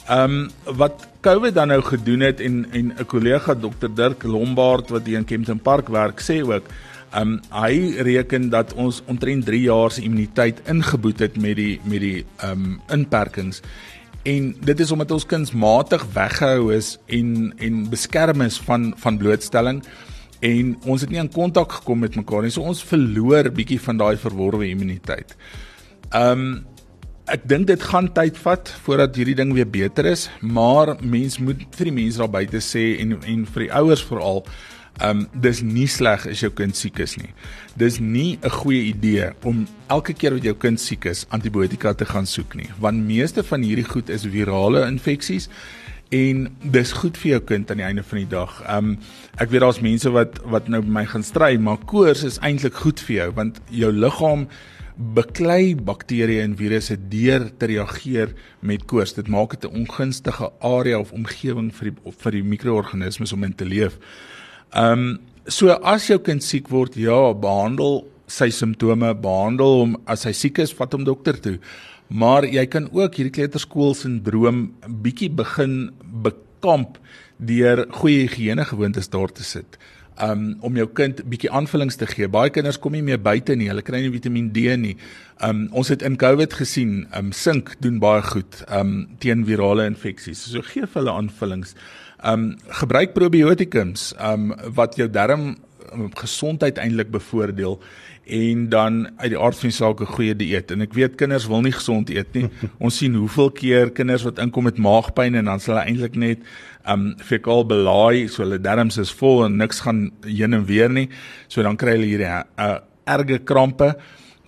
Ehm 0.09 0.31
um, 0.31 0.51
wat 0.79 1.09
COVID 1.21 1.55
dan 1.55 1.69
nou 1.69 1.83
gedoen 1.83 2.21
het 2.21 2.41
en 2.41 2.67
en 2.71 2.95
'n 2.99 3.07
kollega 3.07 3.55
Dr 3.55 3.91
Dirk 3.95 4.23
Lombard 4.23 4.89
wat 4.89 5.07
hier 5.07 5.19
in 5.19 5.25
Kempton 5.25 5.59
Park 5.59 5.89
werk 5.89 6.21
sê 6.21 6.43
ook 6.43 6.71
Um 7.17 7.39
hy 7.55 7.97
reken 8.05 8.51
dat 8.53 8.75
ons 8.77 9.01
omtrent 9.09 9.47
3 9.47 9.61
jaar 9.61 9.91
se 9.91 10.03
immuniteit 10.05 10.61
ingeboet 10.69 11.19
het 11.25 11.39
met 11.41 11.57
die 11.57 11.81
met 11.85 12.03
die 12.05 12.27
um 12.45 12.81
inperkings. 12.93 13.63
En 14.29 14.55
dit 14.61 14.81
is 14.81 14.91
omdat 14.93 15.11
ons 15.11 15.27
kunsmatig 15.27 16.05
weggehou 16.13 16.75
is 16.75 16.97
en 17.07 17.53
en 17.57 17.89
beskerm 17.89 18.45
is 18.45 18.59
van 18.61 18.93
van 18.97 19.19
blootstelling 19.19 19.83
en 20.41 20.77
ons 20.85 21.01
het 21.01 21.11
nie 21.11 21.21
in 21.21 21.33
kontak 21.33 21.73
gekom 21.81 22.05
met 22.05 22.17
mekaar 22.17 22.45
nie. 22.45 22.53
So 22.53 22.63
ons 22.63 22.85
verloor 22.85 23.51
bietjie 23.51 23.81
van 23.81 23.97
daai 23.97 24.17
verworwe 24.17 24.69
immuniteit. 24.69 25.37
Um 26.13 26.67
ek 27.29 27.45
dink 27.49 27.67
dit 27.69 27.83
gaan 27.85 28.09
tyd 28.17 28.39
vat 28.41 28.71
voordat 28.85 29.17
hierdie 29.17 29.37
ding 29.37 29.51
weer 29.53 29.69
beter 29.69 30.07
is, 30.09 30.29
maar 30.41 30.95
mens 31.01 31.37
moet 31.39 31.67
vir 31.77 31.91
die 31.91 31.97
mense 31.99 32.21
daar 32.23 32.33
buite 32.33 32.61
sê 32.65 32.95
en 33.03 33.19
en 33.21 33.47
vir 33.53 33.67
die 33.67 33.73
ouers 33.81 34.05
veral 34.09 34.45
Um 35.05 35.27
dis 35.33 35.61
nie 35.63 35.87
sleg 35.87 36.27
as 36.27 36.41
jou 36.43 36.51
kind 36.51 36.77
siek 36.77 36.99
is 36.99 37.17
nie. 37.21 37.31
Dis 37.79 38.01
nie 38.01 38.39
'n 38.43 38.51
goeie 38.51 38.83
idee 38.91 39.31
om 39.45 39.67
elke 39.89 40.13
keer 40.13 40.33
wat 40.33 40.43
jou 40.43 40.55
kind 40.55 40.81
siek 40.81 41.05
is 41.05 41.27
antibiotika 41.31 41.95
te 41.95 42.05
gaan 42.05 42.27
soek 42.27 42.55
nie, 42.55 42.69
want 42.81 43.07
meeste 43.07 43.43
van 43.43 43.63
hierdie 43.63 43.89
goed 43.89 44.09
is 44.11 44.25
virale 44.25 44.87
infeksies 44.87 45.49
en 46.11 46.49
dis 46.63 46.93
goed 46.93 47.17
vir 47.17 47.31
jou 47.31 47.41
kind 47.41 47.71
aan 47.71 47.77
die 47.77 47.87
einde 47.87 48.03
van 48.03 48.19
die 48.19 48.29
dag. 48.29 48.63
Um 48.69 48.99
ek 49.39 49.51
weet 49.51 49.61
daar's 49.61 49.81
mense 49.81 50.11
wat 50.11 50.41
wat 50.45 50.69
nou 50.69 50.81
by 50.81 50.91
my 50.91 51.05
gaan 51.05 51.23
stry, 51.23 51.57
maar 51.57 51.79
koors 51.79 52.25
is 52.25 52.39
eintlik 52.39 52.75
goed 52.75 53.01
vir 53.01 53.17
jou 53.17 53.31
want 53.33 53.61
jou 53.71 53.93
liggaam 53.93 54.49
beklei 54.99 55.77
bakterieë 55.79 56.43
en 56.43 56.57
virusse 56.59 56.97
deur 57.11 57.45
te 57.59 57.69
reageer 57.71 58.33
met 58.61 58.85
koors. 58.91 59.15
Dit 59.15 59.29
maak 59.29 59.51
dit 59.51 59.71
'n 59.71 59.85
ongunstige 59.85 60.51
area 60.61 60.99
of 60.99 61.13
omgewing 61.13 61.71
vir 61.73 61.91
die 61.91 62.13
vir 62.19 62.33
die 62.33 62.43
mikroorganismes 62.43 63.33
om 63.33 63.45
in 63.45 63.55
te 63.55 63.65
leef. 63.65 63.99
Ehm 64.75 64.93
um, 64.93 65.19
so 65.49 65.73
as 65.73 66.07
jou 66.11 66.19
kind 66.21 66.45
siek 66.45 66.69
word, 66.69 66.97
ja, 67.01 67.33
behandel 67.33 68.03
sy 68.29 68.51
simptome, 68.53 69.15
behandel 69.17 69.79
hom 69.81 69.95
as 70.07 70.27
hy 70.29 70.35
siek 70.37 70.61
is, 70.61 70.75
vat 70.77 70.93
hom 70.93 71.07
dokter 71.09 71.39
toe. 71.41 71.57
Maar 72.09 72.45
jy 72.49 72.65
kan 72.73 72.89
ook 72.93 73.17
hierdie 73.17 73.35
kleuterskool 73.37 73.95
sindroom 73.97 74.69
bietjie 75.05 75.31
begin 75.33 75.91
bekamp 76.25 76.97
deur 77.39 77.85
goeie 78.01 78.27
higiëne 78.27 78.65
gewoontes 78.69 79.11
daar 79.13 79.33
te 79.33 79.45
sit. 79.45 79.79
Um 80.19 80.57
om 80.67 80.75
jou 80.75 80.89
kind 80.99 81.21
bietjie 81.31 81.51
aanvullings 81.55 82.01
te 82.01 82.09
gee. 82.11 82.27
Baie 82.27 82.51
kinders 82.51 82.81
kom 82.83 82.97
nie 82.97 83.05
meer 83.07 83.21
buite 83.23 83.55
nie. 83.55 83.69
Hulle 83.71 83.85
kry 83.87 84.01
nie 84.03 84.11
Vitamiin 84.11 84.49
D 84.57 84.65
nie. 84.81 84.97
Um 85.45 85.69
ons 85.71 85.93
het 85.93 86.03
in 86.03 86.17
COVID 86.19 86.57
gesien, 86.59 87.05
um 87.15 87.31
sink 87.33 87.77
doen 87.85 88.01
baie 88.03 88.25
goed 88.27 88.65
um 88.75 89.07
teen 89.23 89.45
virale 89.47 89.87
infeksies. 89.87 90.49
So 90.51 90.65
gee 90.67 90.89
vir 90.89 91.03
hulle 91.03 91.15
aanvullings. 91.15 91.77
Um 92.27 92.57
gebruik 92.81 93.15
probiotikums 93.15 94.13
um 94.19 94.53
wat 94.75 94.97
jou 94.99 95.07
darm 95.11 95.57
um, 95.93 96.09
gesondheid 96.15 96.79
eintlik 96.79 97.11
bevoordeel 97.11 97.79
en 98.29 98.69
dan 98.69 98.97
uit 99.17 99.31
die 99.33 99.39
aard 99.39 99.57
van 99.57 99.71
die 99.71 99.77
saak 99.77 100.01
'n 100.01 100.07
goeie 100.07 100.37
dieet. 100.37 100.71
En 100.71 100.81
ek 100.81 100.93
weet 100.93 101.15
kinders 101.15 101.47
wil 101.47 101.61
nie 101.61 101.73
gesond 101.73 102.11
eet 102.11 102.33
nie. 102.35 102.49
Ons 102.85 102.97
sien 102.97 103.15
hoeveel 103.15 103.51
keer 103.51 103.91
kinders 103.91 104.23
wat 104.23 104.39
inkom 104.39 104.65
met 104.65 104.79
maagpyn 104.79 105.35
en 105.35 105.45
dan 105.45 105.61
sal 105.61 105.75
hulle 105.75 105.87
eintlik 105.87 106.17
net 106.17 106.39
um 106.87 107.15
fekaal 107.19 107.65
belaai, 107.67 108.29
so 108.29 108.43
hulle 108.43 108.61
darmes 108.61 108.99
is 108.99 109.13
vol 109.13 109.45
en 109.45 109.57
niks 109.57 109.81
gaan 109.81 110.11
heen 110.27 110.55
en 110.55 110.65
weer 110.65 110.91
nie. 110.91 111.09
So 111.49 111.63
dan 111.63 111.77
kry 111.77 111.97
hulle 111.97 112.11
hierdie 112.11 112.29
uh, 112.59 112.79
erge 113.07 113.39
krampe. 113.39 113.97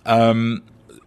Um 0.05 0.61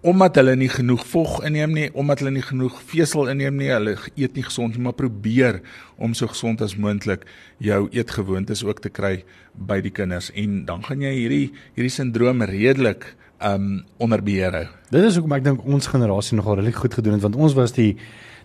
omdat 0.04 0.37
hulle 0.37 0.52
nie 0.61 0.68
genoeg 0.68 1.02
vog 1.08 1.38
inneem 1.49 1.73
nie, 1.73 1.87
omdat 1.96 2.20
hulle 2.20 2.34
nie 2.34 2.44
genoeg 2.44 2.76
vesel 2.90 3.30
inneem 3.32 3.56
nie, 3.56 3.70
hulle 3.73 3.94
eet 4.20 4.37
nie 4.37 4.44
gesond 4.44 4.76
nie, 4.76 4.82
maar 4.84 4.96
probeer 4.99 5.62
om 5.96 6.12
so 6.16 6.28
gesond 6.28 6.61
as 6.64 6.76
moontlik 6.76 7.25
jou 7.64 7.87
eetgewoontes 7.88 8.64
ook 8.66 8.82
te 8.84 8.92
kry 8.92 9.14
by 9.54 9.78
die 9.84 9.92
kinders 9.94 10.28
en 10.37 10.64
dan 10.68 10.84
gaan 10.84 11.04
jy 11.06 11.14
hierdie 11.16 11.46
hierdie 11.76 11.94
sindroom 11.94 12.44
redelik 12.50 13.14
um 13.44 13.80
onder 14.02 14.20
beheer 14.25 14.54
hou. 14.58 14.66
Dit 14.92 15.08
is 15.08 15.16
hoekom 15.16 15.38
ek 15.38 15.46
dink 15.46 15.64
ons 15.64 15.88
generasie 15.88 16.37
nogal 16.37 16.61
regtig 16.61 16.84
goed 16.84 17.00
gedoen 17.00 17.16
het 17.16 17.25
want 17.25 17.40
ons 17.40 17.56
was 17.56 17.73
die 17.76 17.94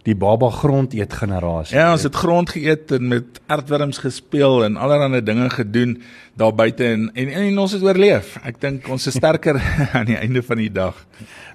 die 0.10 0.18
baba 0.18 0.50
grond 0.54 0.94
eet 0.98 1.14
generasie. 1.14 1.78
Ja, 1.78 1.92
ons 1.94 2.06
het 2.08 2.16
grond 2.16 2.50
geëet 2.56 2.92
en 2.98 3.08
met 3.12 3.42
aardwurms 3.52 4.02
gespeel 4.04 4.64
en 4.66 4.78
allerlei 4.78 5.22
dinge 5.24 5.50
gedoen 5.54 6.00
daar 6.40 6.56
buite 6.56 6.86
en, 6.88 7.10
en 7.14 7.30
en 7.30 7.60
ons 7.60 7.76
het 7.76 7.84
oorleef. 7.84 8.38
Ek 8.48 8.62
dink 8.62 8.88
ons 8.90 9.08
is 9.10 9.18
sterker 9.20 9.60
aan 9.98 10.08
die 10.10 10.18
einde 10.18 10.44
van 10.46 10.62
die 10.62 10.72
dag. 10.72 10.96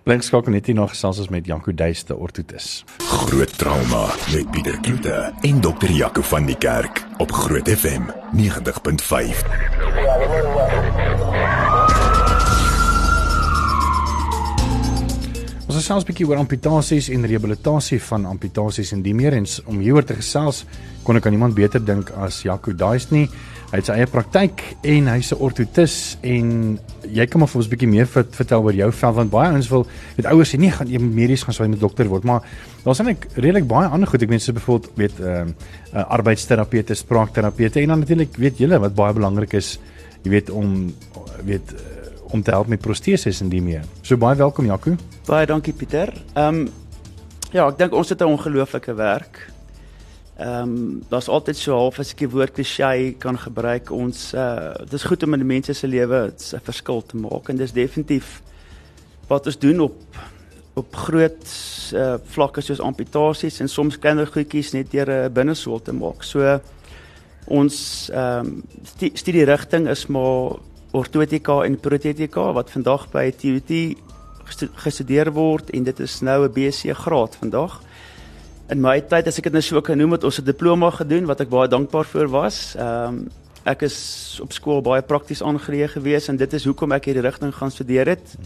Blink 0.04 0.22
skakel 0.26 0.52
net 0.52 0.66
hier 0.68 0.76
nog 0.76 0.92
gesels 0.92 1.22
ons 1.22 1.32
met 1.32 1.46
Janko 1.48 1.72
Duiste 1.72 2.16
ortotis. 2.16 2.84
Groot 3.08 3.58
trauma 3.58 4.04
met 4.34 4.50
Pieter 4.52 4.76
Kloete 4.84 5.32
en 5.48 5.60
dokter 5.64 5.90
Jaco 5.90 6.22
van 6.34 6.46
die 6.50 6.58
Kerk 6.60 7.04
op 7.24 7.32
Groot 7.32 7.70
FM 7.72 8.10
90.5. 8.36 10.03
Ons 15.74 15.82
gesels 15.82 16.04
'n 16.04 16.06
bietjie 16.06 16.26
oor 16.28 16.38
amputasies 16.38 17.08
en 17.10 17.26
rehabilitasie 17.26 17.98
van 17.98 18.26
amputasies 18.30 18.92
en 18.92 19.00
die 19.02 19.14
meer 19.14 19.34
en 19.34 19.44
om 19.66 19.80
hieroor 19.82 20.04
te 20.06 20.14
gesels 20.14 20.66
kon 21.02 21.16
ek 21.16 21.26
aan 21.26 21.32
iemand 21.32 21.54
beter 21.54 21.84
dink 21.84 22.12
as 22.14 22.44
Jaco 22.44 22.70
Daist 22.70 23.10
nie. 23.10 23.26
Hy 23.72 23.80
het 23.80 23.86
sy 23.86 23.92
eie 23.92 24.06
praktyk 24.06 24.62
en 24.84 25.08
hy's 25.08 25.32
'n 25.32 25.40
ortotis 25.42 26.16
en 26.22 26.78
jy 27.02 27.26
kan 27.26 27.40
maar 27.40 27.48
vir 27.48 27.58
ons 27.58 27.66
'n 27.66 27.70
bietjie 27.70 27.88
meer 27.88 28.06
vertel 28.06 28.62
oor 28.62 28.72
jou 28.72 28.92
veld 28.92 29.14
want 29.16 29.30
baie 29.30 29.50
ouens 29.50 29.68
wil 29.68 29.86
weet 30.16 30.26
ouers 30.26 30.54
sê 30.54 30.58
nee 30.58 30.70
gaan 30.70 30.86
jy 30.86 30.98
medies 31.00 31.42
gaan 31.42 31.54
sou 31.54 31.64
jy 31.64 31.70
met 31.70 31.80
dokter 31.80 32.06
word 32.06 32.22
maar 32.22 32.42
daar's 32.84 33.00
eintlik 33.00 33.26
redelik 33.34 33.66
baie 33.66 33.88
ander 33.88 34.06
goed 34.06 34.22
ek 34.22 34.28
meen 34.28 34.40
so 34.40 34.52
byvoorbeeld 34.52 34.90
weet 34.96 35.18
ehm 35.18 35.48
uh, 35.48 35.54
uh, 35.94 36.04
arbeidsterapeute, 36.08 36.94
spraakterapeute 36.94 37.80
en 37.80 37.88
dan 37.88 37.98
natuurlik 37.98 38.36
weet 38.36 38.58
julle 38.58 38.78
wat 38.78 38.94
baie 38.94 39.12
belangrik 39.12 39.54
is 39.54 39.80
jy 40.22 40.30
weet 40.30 40.50
om 40.50 40.94
weet 41.42 41.72
uh, 41.72 42.32
om 42.32 42.42
te 42.42 42.50
help 42.52 42.68
met 42.68 42.80
proteses 42.80 43.40
en 43.40 43.48
die 43.48 43.62
meer. 43.62 43.82
So 44.02 44.16
baie 44.16 44.36
welkom 44.36 44.66
Jaco. 44.66 44.96
Baie 45.24 45.46
dankie 45.48 45.72
Pieter. 45.72 46.10
Ehm 46.36 46.66
um, 46.66 46.72
ja, 47.54 47.64
ek 47.70 47.78
dink 47.78 47.94
ons 47.96 48.10
het 48.12 48.20
'n 48.20 48.28
ongelooflike 48.28 48.94
werk. 48.94 49.38
Ehm 50.36 50.68
um, 50.68 51.02
daar's 51.08 51.28
altyd 51.28 51.56
so 51.56 51.72
half 51.72 51.98
as 51.98 52.10
ek 52.12 52.18
die 52.18 52.28
woord 52.28 52.52
klisjé 52.52 53.16
kan 53.18 53.38
gebruik, 53.38 53.90
ons 53.90 54.34
uh 54.34 54.74
dis 54.90 55.02
goed 55.04 55.22
om 55.22 55.34
in 55.34 55.46
mense 55.46 55.72
se 55.72 55.86
lewe 55.86 56.28
'n 56.28 56.60
verskil 56.60 57.02
te 57.06 57.16
maak 57.16 57.48
en 57.48 57.56
dis 57.56 57.72
definitief 57.72 58.42
wat 59.28 59.46
ons 59.46 59.58
doen 59.58 59.80
op 59.80 59.96
op 60.74 60.94
groot 60.94 61.44
uh 61.94 62.18
vlakke 62.24 62.60
soos 62.60 62.80
amputasies 62.80 63.60
en 63.60 63.68
soms 63.68 63.98
kleiner 63.98 64.26
goedjies 64.26 64.72
net 64.72 64.90
deur 64.90 65.08
'n 65.08 65.32
binnesool 65.32 65.82
te 65.82 65.92
maak. 65.92 66.22
So 66.22 66.60
ons 67.46 68.10
ehm 68.12 68.46
um, 68.46 68.62
studie 69.14 69.44
rigting 69.44 69.88
is 69.88 70.06
maar 70.06 70.58
ortotika 70.92 71.64
en 71.64 71.80
protetika 71.80 72.52
wat 72.52 72.70
vandag 72.70 73.10
by 73.10 73.30
TUT 73.30 73.96
gestudeer 74.74 75.32
word 75.32 75.70
en 75.70 75.84
dit 75.84 76.00
is 76.00 76.20
nou 76.20 76.44
'n 76.44 76.52
BC 76.52 76.94
graad 76.94 77.36
vandag. 77.36 77.80
In 78.68 78.80
my 78.80 79.00
tyd 79.00 79.26
as 79.26 79.38
ek 79.38 79.44
dit 79.44 79.52
nou 79.52 79.62
so 79.62 79.80
kan 79.80 79.98
noem 79.98 80.12
het 80.12 80.24
ons 80.24 80.38
'n 80.38 80.44
diploma 80.44 80.90
gedoen 80.90 81.26
wat 81.26 81.40
ek 81.40 81.48
baie 81.48 81.68
dankbaar 81.68 82.04
vir 82.04 82.28
was. 82.28 82.74
Ehm 82.76 83.08
um, 83.08 83.28
ek 83.64 83.82
is 83.82 84.38
op 84.42 84.52
skool 84.52 84.82
baie 84.82 85.02
prakties 85.02 85.42
aangeleë 85.42 85.88
gewees 85.88 86.28
en 86.28 86.36
dit 86.36 86.52
is 86.52 86.64
hoekom 86.64 86.92
ek 86.92 87.04
hierdie 87.04 87.22
rigting 87.22 87.54
gaan 87.54 87.70
studeer 87.70 88.06
het. 88.06 88.36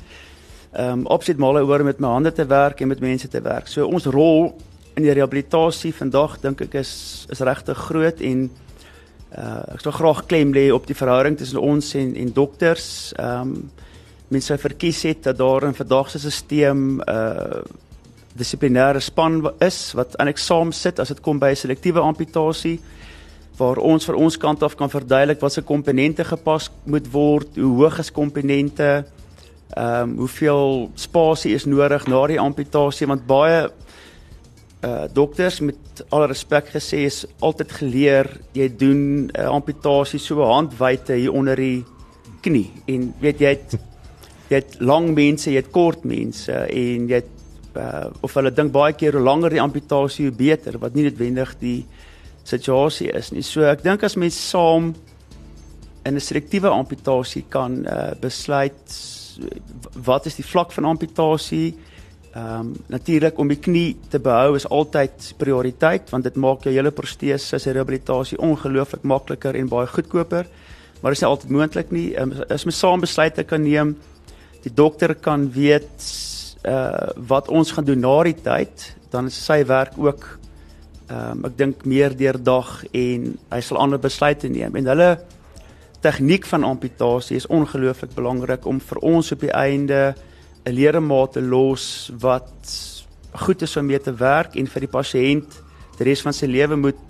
Ehm 0.72 0.90
um, 0.90 1.06
opset 1.06 1.38
male 1.38 1.64
oor 1.64 1.84
met 1.84 1.98
my 1.98 2.08
hande 2.08 2.32
te 2.32 2.46
werk 2.46 2.80
en 2.80 2.88
met 2.88 3.00
mense 3.00 3.28
te 3.28 3.40
werk. 3.40 3.66
So 3.66 3.86
ons 3.86 4.06
rol 4.06 4.54
in 4.94 5.02
die 5.02 5.12
rehabilitasie 5.12 5.94
vandag 5.94 6.40
dink 6.40 6.60
ek 6.60 6.74
is 6.74 7.26
is 7.30 7.40
regtig 7.40 7.76
groot 7.76 8.20
en 8.20 8.50
Uh 9.28 9.60
ek 9.74 9.82
sou 9.84 9.92
graag 9.92 10.22
klem 10.26 10.54
lê 10.56 10.70
op 10.72 10.86
die 10.88 10.96
verhouding 10.96 11.36
tussen 11.36 11.60
ons 11.60 11.92
en 11.94 12.14
en 12.16 12.32
dokters. 12.32 13.12
Ehm 13.16 13.40
um, 13.40 13.70
mense 14.28 14.58
verkies 14.58 15.02
het 15.02 15.22
dat 15.22 15.38
daar 15.38 15.64
in 15.64 15.74
vandag 15.74 16.10
se 16.10 16.30
stelsel 16.30 17.02
uh 17.08 17.62
dissiplinêre 18.38 19.00
span 19.02 19.40
is 19.64 19.92
wat 19.98 20.14
eintlik 20.14 20.38
saam 20.38 20.70
sit 20.72 21.00
as 21.02 21.08
dit 21.08 21.20
kom 21.20 21.40
by 21.42 21.54
selektiewe 21.58 21.98
amputasie 21.98 22.76
waar 23.58 23.80
ons 23.82 24.06
vir 24.06 24.18
ons 24.18 24.36
kant 24.38 24.62
af 24.62 24.76
kan 24.78 24.90
verduidelik 24.90 25.40
wat 25.42 25.56
se 25.56 25.64
komponente 25.66 26.24
gepas 26.24 26.68
moet 26.86 27.08
word, 27.12 27.56
hoe 27.58 27.74
hoog 27.82 27.98
is 27.98 28.12
komponente, 28.14 28.90
ehm 29.74 30.02
um, 30.02 30.14
hoeveel 30.22 30.90
spasie 30.96 31.52
is 31.54 31.66
nodig 31.66 32.06
na 32.08 32.22
die 32.30 32.40
amputasie 32.40 33.06
want 33.10 33.26
baie 33.26 33.66
uh 34.86 35.04
dokters 35.12 35.58
met 35.60 36.04
alle 36.08 36.28
respek 36.30 36.70
gesê 36.76 37.02
is 37.08 37.24
altyd 37.40 37.72
geleer 37.80 38.30
jy 38.54 38.68
doen 38.68 39.00
'n 39.26 39.30
uh, 39.34 39.50
amputasie 39.50 40.20
so 40.20 40.40
handwyte 40.40 41.12
hier 41.12 41.32
onder 41.32 41.56
die 41.56 41.84
knie. 42.40 42.70
En 42.86 43.14
weet 43.20 43.40
jy 43.40 43.48
het 43.48 43.78
jy 44.48 44.60
het 44.60 44.78
lang 44.80 45.12
mense, 45.14 45.50
jy 45.50 45.60
het 45.60 45.72
kort 45.72 46.04
mense 46.08 46.52
en 46.52 47.08
jy 47.08 47.22
het 47.22 47.34
uh 47.76 48.06
of 48.24 48.34
hulle 48.34 48.50
dink 48.50 48.72
baie 48.72 48.94
keer 48.96 49.14
hoe 49.14 49.22
langer 49.22 49.54
die 49.54 49.62
amputasie 49.62 50.28
hoe 50.28 50.36
beter 50.36 50.78
wat 50.82 50.94
nie 50.96 51.04
noodwendig 51.06 51.52
die 51.60 51.82
situasie 52.48 53.10
is 53.12 53.30
nie. 53.32 53.44
So 53.44 53.68
ek 53.68 53.84
dink 53.84 54.02
as 54.02 54.16
mense 54.16 54.40
saam 54.40 54.94
in 56.04 56.14
'n 56.14 56.20
selektiewe 56.20 56.70
amputasie 56.70 57.44
kan 57.48 57.84
uh 57.86 58.14
besluit 58.20 58.96
wat 59.94 60.26
is 60.26 60.34
die 60.34 60.48
vlak 60.48 60.72
van 60.72 60.84
amputasie 60.84 61.76
Ehm 62.38 62.60
um, 62.60 62.72
natuurlik 62.86 63.38
om 63.38 63.48
die 63.48 63.58
knie 63.58 63.96
te 64.12 64.18
behou 64.20 64.54
is 64.56 64.66
altyd 64.68 65.32
prioriteit 65.40 66.10
want 66.12 66.26
dit 66.28 66.36
maak 66.36 66.66
jou 66.66 66.74
hele 66.74 66.90
protese 66.92 67.58
se 67.58 67.72
rehabilitasie 67.72 68.38
ongelooflik 68.38 69.02
makliker 69.02 69.56
en 69.56 69.68
baie 69.68 69.86
goedkoper. 69.86 70.46
Maar 71.00 71.14
dit 71.14 71.18
is 71.18 71.22
nie 71.24 71.28
altyd 71.30 71.50
moontlik 71.50 71.90
nie. 71.90 72.06
Um, 72.20 72.34
as 72.48 72.66
mens 72.68 72.78
saam 72.78 73.00
besluite 73.00 73.44
kan 73.44 73.62
neem, 73.62 73.96
die 74.62 74.74
dokter 74.74 75.14
kan 75.14 75.50
weet 75.52 76.08
uh 76.66 77.12
wat 77.28 77.48
ons 77.48 77.72
gaan 77.72 77.84
doen 77.84 78.00
na 78.00 78.22
die 78.26 78.36
tyd, 78.42 78.94
dan 79.10 79.26
is 79.26 79.38
sy 79.44 79.64
werk 79.66 79.96
ook 79.96 80.26
ehm 81.08 81.38
um, 81.38 81.44
ek 81.48 81.56
dink 81.56 81.84
meer 81.88 82.12
deurdag 82.16 82.84
en 82.92 83.30
hy 83.50 83.60
sal 83.64 83.78
ander 83.80 83.98
besluite 83.98 84.48
neem. 84.48 84.76
En 84.76 84.90
hulle 84.92 85.10
tegniek 86.04 86.46
van 86.46 86.64
amputasie 86.64 87.36
is 87.36 87.46
ongelooflik 87.46 88.12
belangrik 88.14 88.66
om 88.66 88.80
vir 88.80 88.98
ons 89.02 89.32
op 89.32 89.40
die 89.40 89.54
einde 89.54 90.14
'n 90.66 90.72
ledemate 90.72 91.40
los 91.40 92.10
wat 92.20 92.52
goed 93.32 93.62
is 93.62 93.76
om 93.76 93.86
mee 93.86 93.98
te 93.98 94.12
werk 94.12 94.56
en 94.56 94.66
vir 94.66 94.80
die 94.80 94.94
pasiënt 94.98 95.62
die 95.98 96.04
res 96.04 96.22
van 96.22 96.32
sy 96.32 96.46
lewe 96.46 96.76
moet 96.76 97.00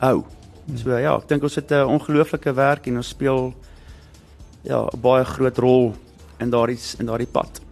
hou. 0.00 0.24
So 0.76 0.96
ja, 0.98 1.16
ek 1.16 1.28
dink 1.28 1.42
ons 1.42 1.54
het 1.54 1.70
'n 1.70 1.86
ongelooflike 1.86 2.54
werk 2.54 2.86
en 2.86 2.96
ons 2.96 3.08
speel 3.08 3.54
ja, 4.62 4.88
'n 4.92 5.00
baie 5.00 5.24
groot 5.24 5.58
rol 5.58 5.94
in 6.42 6.50
daardie 6.50 6.78
in 6.98 7.06
daardie 7.06 7.30
pad. 7.30 7.62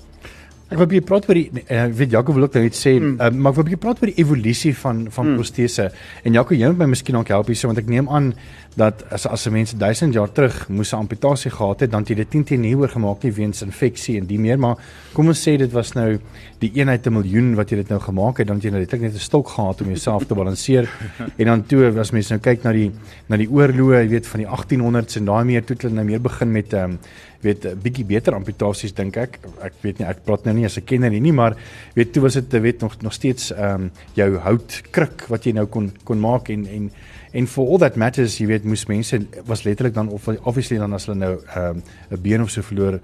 Ek 0.70 0.78
wil 0.78 0.86
'n 0.86 0.90
bietjie 0.92 1.06
praat 1.06 1.24
oor 1.26 1.34
die 1.34 1.50
uh, 1.50 1.86
weet 1.90 2.12
Jaco 2.14 2.32
wil 2.32 2.46
ook 2.46 2.54
net 2.54 2.76
sê, 2.78 2.92
mm. 2.94 3.16
uh, 3.18 3.30
maar 3.34 3.50
ek 3.50 3.56
wil 3.58 3.64
'n 3.64 3.68
bietjie 3.68 3.82
praat 3.82 4.02
oor 4.02 4.10
die 4.12 4.22
evolusie 4.22 4.74
van 4.78 5.08
van 5.10 5.26
mm. 5.26 5.40
protese. 5.40 5.90
En 6.22 6.32
Jaco, 6.32 6.54
jy 6.54 6.66
moet 6.70 6.78
my 6.78 6.86
miskien 6.94 7.18
ook 7.18 7.28
help 7.28 7.50
hierso 7.50 7.66
want 7.66 7.78
ek 7.82 7.90
neem 7.90 8.08
aan 8.08 8.34
dat 8.76 9.04
as 9.10 9.26
as 9.26 9.46
'n 9.46 9.52
mens 9.52 9.74
1000 9.76 10.14
jaar 10.14 10.32
terug 10.32 10.68
moes 10.68 10.92
'n 10.92 10.96
amputasie 10.96 11.50
gehad 11.50 11.80
het, 11.80 11.90
dan 11.90 12.00
het 12.00 12.08
jy 12.08 12.14
dit 12.14 12.30
10 12.30 12.44
teen 12.44 12.60
nie 12.60 12.76
oorgemaak 12.76 13.22
nie 13.22 13.32
weens 13.32 13.62
infeksie 13.62 14.18
en 14.18 14.26
die 14.26 14.38
meer, 14.38 14.58
maar 14.58 14.76
kom 15.12 15.26
ons 15.26 15.48
sê 15.48 15.56
dit 15.56 15.72
was 15.72 15.92
nou 15.92 16.18
die 16.58 16.70
eenheid 16.74 17.06
'n 17.06 17.12
miljoen 17.12 17.54
wat 17.54 17.70
jy 17.70 17.76
dit 17.76 17.88
nou 17.88 18.00
gemaak 18.00 18.38
het, 18.38 18.46
dan 18.46 18.56
het 18.56 18.64
jy 18.64 18.70
nou 18.70 18.80
net 18.80 19.14
'n 19.14 19.18
stok 19.18 19.48
gehad 19.48 19.80
om 19.80 19.86
jouself 19.86 20.24
te 20.24 20.34
balanseer. 20.34 20.88
en 21.38 21.46
dan 21.46 21.66
toe 21.66 21.98
as 21.98 22.10
mens 22.10 22.28
nou 22.30 22.40
kyk 22.40 22.62
na 22.62 22.72
die 22.72 22.90
na 23.28 23.36
die 23.36 23.48
oorloë, 23.48 24.02
jy 24.02 24.08
weet 24.08 24.26
van 24.26 24.40
die 24.40 24.48
1800s 24.48 25.16
en 25.16 25.24
daai 25.24 25.44
meer 25.44 25.64
toe 25.64 25.74
het 25.74 25.82
hulle 25.82 25.94
nou 25.94 26.04
meer 26.04 26.20
begin 26.20 26.52
met 26.52 26.72
ehm 26.72 26.90
um, 26.90 26.98
weet 27.40 27.64
'n 27.64 27.78
bietjie 27.82 28.04
beter 28.04 28.34
amputasies 28.34 28.94
dink 28.94 29.16
ek. 29.16 29.38
Ek 29.62 29.72
weet 29.80 29.98
nie 29.98 30.06
ek 30.08 30.24
praat 30.24 30.44
nou 30.44 30.54
nie 30.54 30.64
as 30.64 30.76
'n 30.76 30.84
kenner 30.84 31.10
nie, 31.10 31.32
maar 31.32 31.56
weet 31.94 32.12
toe 32.12 32.22
was 32.22 32.34
dit 32.34 32.52
weet 32.52 32.80
nog 32.80 33.00
nog 33.02 33.12
steeds 33.12 33.52
ehm 33.52 33.82
um, 33.82 33.90
jou 34.14 34.36
hout 34.36 34.82
kruk 34.90 35.26
wat 35.28 35.44
jy 35.44 35.52
nou 35.52 35.66
kon 35.66 35.92
kon 36.04 36.20
maak 36.20 36.48
en 36.48 36.66
en 36.66 36.90
en 37.32 37.46
for 37.46 37.68
all 37.68 37.78
that 37.78 37.96
matters, 37.96 38.38
jy 38.40 38.46
weet 38.50 38.64
moes 38.64 38.86
mense 38.90 39.18
was 39.46 39.64
letterlik 39.64 39.94
dan 39.94 40.08
of 40.08 40.28
obviously 40.28 40.78
dan 40.78 40.94
as 40.96 41.06
hulle 41.06 41.18
nou 41.18 41.34
ehm 41.38 41.76
um, 41.76 41.82
'n 42.10 42.22
been 42.22 42.42
of 42.42 42.50
so 42.50 42.62
verloor 42.62 43.00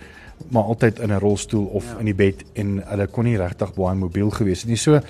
maar 0.49 0.62
altyd 0.62 0.99
in 0.99 1.12
'n 1.12 1.18
rolstoel 1.18 1.64
of 1.64 1.85
ja. 1.85 1.99
in 1.99 2.04
die 2.04 2.14
bed 2.14 2.45
en 2.52 2.83
hulle 2.87 3.06
kon 3.06 3.25
nie 3.25 3.37
regtig 3.37 3.75
baie 3.75 3.95
mobiel 3.97 4.30
gewees 4.30 4.61
het 4.61 4.68
nie. 4.68 4.76
So 4.76 5.00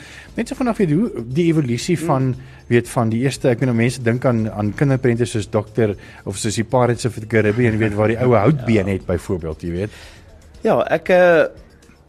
so 0.44 0.54
vanaf 0.54 0.76
weet 0.76 0.90
hoe 0.90 1.10
die 1.26 1.46
evolusie 1.46 1.98
van 1.98 2.22
mm. 2.22 2.34
weet 2.66 2.88
van 2.88 3.08
die 3.08 3.20
eerste 3.20 3.48
ek 3.48 3.58
weet 3.58 3.68
nou 3.68 3.76
mense 3.76 4.02
dink 4.02 4.24
aan 4.24 4.50
aan 4.50 4.74
kinderprente 4.74 5.24
soos 5.24 5.50
dokter 5.50 5.96
of 6.24 6.36
soos 6.36 6.54
die 6.54 6.64
Pirates 6.64 7.04
of 7.04 7.14
the 7.14 7.26
Caribbean 7.26 7.78
weet 7.78 7.94
waar 7.94 8.08
die 8.08 8.18
ou 8.18 8.34
houtbeen 8.34 8.86
ja. 8.86 8.92
het 8.92 9.06
byvoorbeeld, 9.06 9.62
jy 9.62 9.70
weet. 9.70 9.90
Ja, 10.62 10.80
ek 10.90 11.08
uh, 11.08 11.46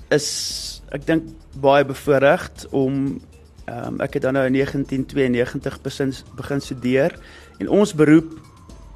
is 0.10 0.82
ek 0.92 1.06
dink 1.06 1.24
baie 1.62 1.86
bevoorreg 1.86 2.50
om 2.72 3.20
ehm 3.68 3.94
um, 3.94 4.02
ek 4.02 4.14
het 4.14 4.24
dan 4.24 4.34
nou 4.34 4.46
in 4.46 4.54
1992 4.54 5.82
begin 5.82 6.14
begin 6.36 6.62
studeer 6.62 7.20
en 7.60 7.70
ons 7.70 7.94
beroep 7.94 8.32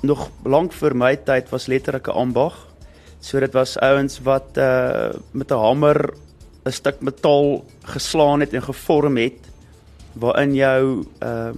nog 0.02 0.30
lank 0.44 0.74
voor 0.74 0.96
my 0.96 1.16
tyd 1.16 1.50
was 1.50 1.68
letterlik 1.68 2.08
'n 2.08 2.18
ambag 2.26 2.72
So 3.22 3.40
dit 3.40 3.54
was 3.54 3.78
ouens 3.78 4.18
wat 4.26 4.58
uh 4.58 5.14
met 5.32 5.52
'n 5.52 5.62
hamer 5.62 6.14
'n 6.66 6.72
stuk 6.72 7.02
metaal 7.02 7.66
geslaan 7.82 8.40
het 8.40 8.54
en 8.54 8.64
gevorm 8.64 9.18
het 9.18 9.50
waarin 10.14 10.56
jou 10.56 11.06
ehm 11.20 11.48
uh, 11.48 11.56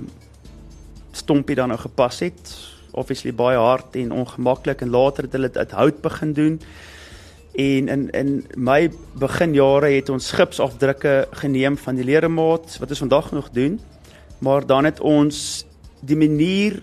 stompie 1.12 1.56
dan 1.56 1.68
nou 1.68 1.80
gepas 1.80 2.20
het. 2.20 2.58
Obviously 2.92 3.34
baie 3.34 3.58
hard 3.58 3.96
en 3.96 4.12
ongemaklik 4.12 4.82
en 4.82 4.90
later 4.90 5.24
het 5.24 5.32
hulle 5.32 5.48
dit 5.48 5.58
uit 5.58 5.72
hout 5.72 6.02
begin 6.02 6.34
doen. 6.34 6.62
En 7.54 7.88
in 7.88 8.10
in 8.10 8.46
my 8.58 8.92
beginjare 9.14 9.92
het 9.94 10.10
ons 10.10 10.32
gipsafdrukke 10.32 11.28
geneem 11.32 11.78
van 11.78 11.96
die 11.96 12.06
leremaat 12.06 12.78
wat 12.80 12.90
ons 12.90 13.04
vandag 13.06 13.32
nog 13.32 13.50
doen. 13.54 13.80
Maar 14.40 14.66
dan 14.66 14.86
het 14.86 15.00
ons 15.00 15.66
die 16.02 16.18
manier 16.18 16.82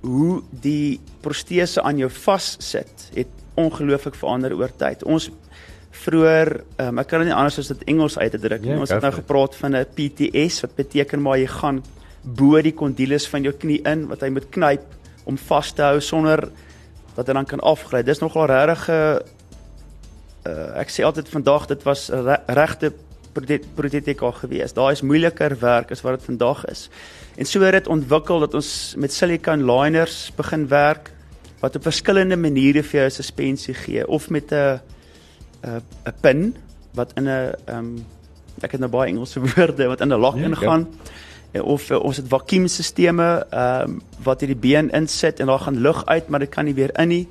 hoe 0.00 0.42
die 0.50 1.00
protese 1.20 1.82
aan 1.82 2.00
jou 2.00 2.10
vassit 2.10 3.10
het 3.14 3.28
ongelooflik 3.54 4.14
verander 4.14 4.56
oor 4.56 4.72
tyd. 4.76 5.04
Ons 5.04 5.30
vroeër, 5.90 6.52
um, 6.80 7.00
ek 7.02 7.10
kan 7.10 7.22
dit 7.22 7.30
nie 7.30 7.36
anders 7.36 7.58
as 7.58 7.70
dit 7.72 7.88
Engels 7.92 8.18
uit 8.18 8.30
te 8.32 8.40
druk 8.40 8.62
nie. 8.62 8.72
Ja, 8.72 8.80
ons 8.80 8.92
het 8.92 9.04
nou 9.04 9.12
gepraat 9.12 9.56
van 9.56 9.76
'n 9.76 9.86
PTS 9.94 10.62
wat 10.62 10.74
beteken 10.76 11.22
maar 11.22 11.38
jy 11.38 11.46
gaan 11.46 11.82
bo 12.22 12.60
die 12.60 12.74
kondylus 12.74 13.26
van 13.28 13.42
jou 13.42 13.52
knie 13.52 13.80
in 13.84 14.06
wat 14.08 14.20
hy 14.20 14.28
moet 14.28 14.50
knyp 14.50 14.84
om 15.24 15.38
vas 15.38 15.72
te 15.72 15.82
hou 15.82 16.00
sonder 16.00 16.48
dat 17.14 17.26
hy 17.26 17.32
dan 17.32 17.46
kan 17.46 17.60
afgly. 17.60 18.02
Dis 18.02 18.20
nogal 18.20 18.46
regtig 18.46 18.88
'n 18.88 19.18
uh, 20.46 20.80
ek 20.80 20.90
sê 20.92 21.04
altyd 21.04 21.28
vandag 21.28 21.66
dit 21.70 21.82
was 21.86 22.08
re 22.08 22.40
regte 22.46 22.92
protetika 23.74 24.30
gewees. 24.40 24.74
Daar 24.74 24.92
is 24.92 25.04
moeiliker 25.06 25.54
werk 25.60 25.92
as 25.94 26.02
wat 26.02 26.18
dit 26.18 26.24
vandag 26.32 26.64
is. 26.66 26.88
En 27.36 27.46
so 27.46 27.60
het 27.62 27.72
dit 27.72 27.86
ontwikkel 27.86 28.42
dat 28.42 28.54
ons 28.58 28.94
met 28.98 29.12
silicone 29.12 29.62
liners 29.64 30.32
begin 30.36 30.66
werk 30.68 31.12
wat 31.60 31.76
op 31.76 31.86
verskillende 31.86 32.36
maniere 32.36 32.82
vir 32.82 33.04
jou 33.04 33.10
suspensie 33.10 33.74
gee 33.74 34.06
of 34.06 34.30
met 34.30 34.52
'n 34.52 34.80
'n 35.62 36.14
pin 36.20 36.56
wat 36.94 37.12
in 37.16 37.28
'n 37.28 37.54
ehm 37.66 37.78
um, 37.78 38.06
ek 38.60 38.72
het 38.72 38.80
nou 38.80 38.90
baie 38.90 39.08
Engelse 39.08 39.40
woorde 39.54 39.86
wat 39.86 40.00
in 40.00 40.12
'n 40.12 40.20
lak 40.20 40.36
ja, 40.36 40.44
ingaan. 40.44 40.88
Ja 40.90 41.10
of 41.58 41.90
uh, 41.90 41.98
ons 41.98 42.16
het 42.16 42.28
vakuumstelsels 42.28 43.10
ehm 43.50 43.90
um, 43.90 44.00
wat 44.22 44.40
hierdie 44.40 44.58
been 44.58 44.90
insit 44.94 45.40
en 45.40 45.46
daar 45.46 45.58
gaan 45.58 45.80
lug 45.80 46.06
uit 46.06 46.28
maar 46.28 46.38
dit 46.38 46.48
kan 46.48 46.64
nie 46.64 46.74
weer 46.74 46.92
in 46.98 47.08
nie 47.08 47.28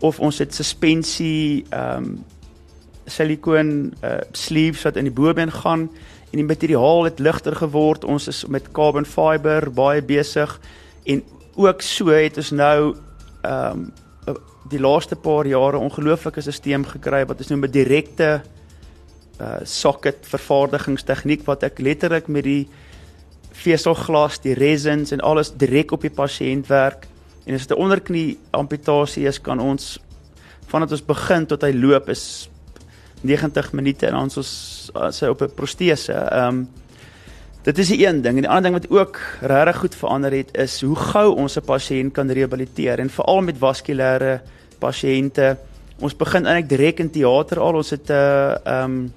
of 0.00 0.20
ons 0.20 0.38
het 0.38 0.54
suspensie 0.54 1.64
ehm 1.70 2.04
um, 2.04 2.24
silikoon 3.06 3.94
uh, 4.04 4.18
sleeves 4.32 4.82
wat 4.82 4.96
in 4.96 5.08
die 5.08 5.14
bobeen 5.14 5.52
gaan. 5.52 5.88
En 6.30 6.40
die 6.40 6.44
materiaal 6.44 7.04
het 7.04 7.18
ligter 7.18 7.56
geword. 7.56 8.04
Ons 8.04 8.28
is 8.28 8.44
met 8.46 8.72
carbon 8.72 9.06
fiber 9.06 9.70
baie 9.72 10.02
besig. 10.02 10.60
En 11.04 11.22
ook 11.54 11.82
so 11.82 12.12
het 12.12 12.36
ons 12.36 12.50
nou 12.50 12.96
ehm 13.42 13.86
um, 13.86 13.92
die 14.66 14.80
laaste 14.82 15.14
paar 15.14 15.46
jare 15.46 15.78
ongelooflike 15.78 16.40
stelsel 16.40 16.84
gekry 16.90 17.20
wat 17.30 17.40
is 17.40 17.52
nou 17.52 17.60
met 17.60 17.72
direkte 17.72 18.42
uh 19.40 19.60
socket 19.62 20.26
vervaardigingstegniek 20.26 21.44
wat 21.46 21.62
ek 21.62 21.78
letterlik 21.78 22.26
met 22.26 22.44
die 22.44 22.68
veselglas, 23.56 24.40
die 24.44 24.54
resins 24.56 25.12
en 25.12 25.20
alles 25.20 25.52
direk 25.52 25.92
op 25.92 26.02
die 26.02 26.12
pasiënt 26.12 26.66
werk. 26.66 27.06
En 27.46 27.54
as 27.54 27.66
dit 27.66 27.76
'n 27.76 27.80
onderknie 27.80 28.38
amputasie 28.50 29.26
is, 29.26 29.40
kan 29.40 29.60
ons 29.60 29.98
vandat 30.66 30.90
ons 30.90 31.04
begin 31.04 31.46
tot 31.46 31.62
hy 31.62 31.72
loop 31.72 32.08
is 32.08 32.48
90 33.20 33.72
minute 33.72 34.06
en 34.06 34.16
ons 34.16 34.36
ons 34.36 34.50
sy 35.10 35.26
op 35.26 35.42
'n 35.42 35.54
protese. 35.54 36.12
Ehm 36.12 36.48
um, 36.48 36.68
dit 37.66 37.78
is 37.78 37.88
die 37.88 38.06
een 38.06 38.22
ding 38.22 38.36
en 38.36 38.42
die 38.42 38.48
ander 38.48 38.70
ding 38.70 38.74
wat 38.78 38.90
ook 38.90 39.20
regtig 39.42 39.76
goed 39.76 39.94
verander 39.94 40.32
het 40.32 40.54
is 40.54 40.80
hoe 40.80 40.96
gou 40.96 41.34
ons 41.34 41.56
'n 41.56 41.64
pasiënt 41.64 42.12
kan 42.12 42.30
rehabiliteer 42.30 42.98
en 42.98 43.10
veral 43.10 43.40
met 43.40 43.58
vaskulêre 43.58 44.40
pasiënte. 44.78 45.56
Ons 45.98 46.16
begin 46.16 46.46
eintlik 46.46 46.68
direk 46.68 46.98
in 47.00 47.10
teater 47.10 47.60
al. 47.60 47.74
Ons 47.74 47.90
het 47.90 48.08
'n 48.08 48.12
uh, 48.12 48.54
ehm 48.64 48.84
um, 48.84 49.12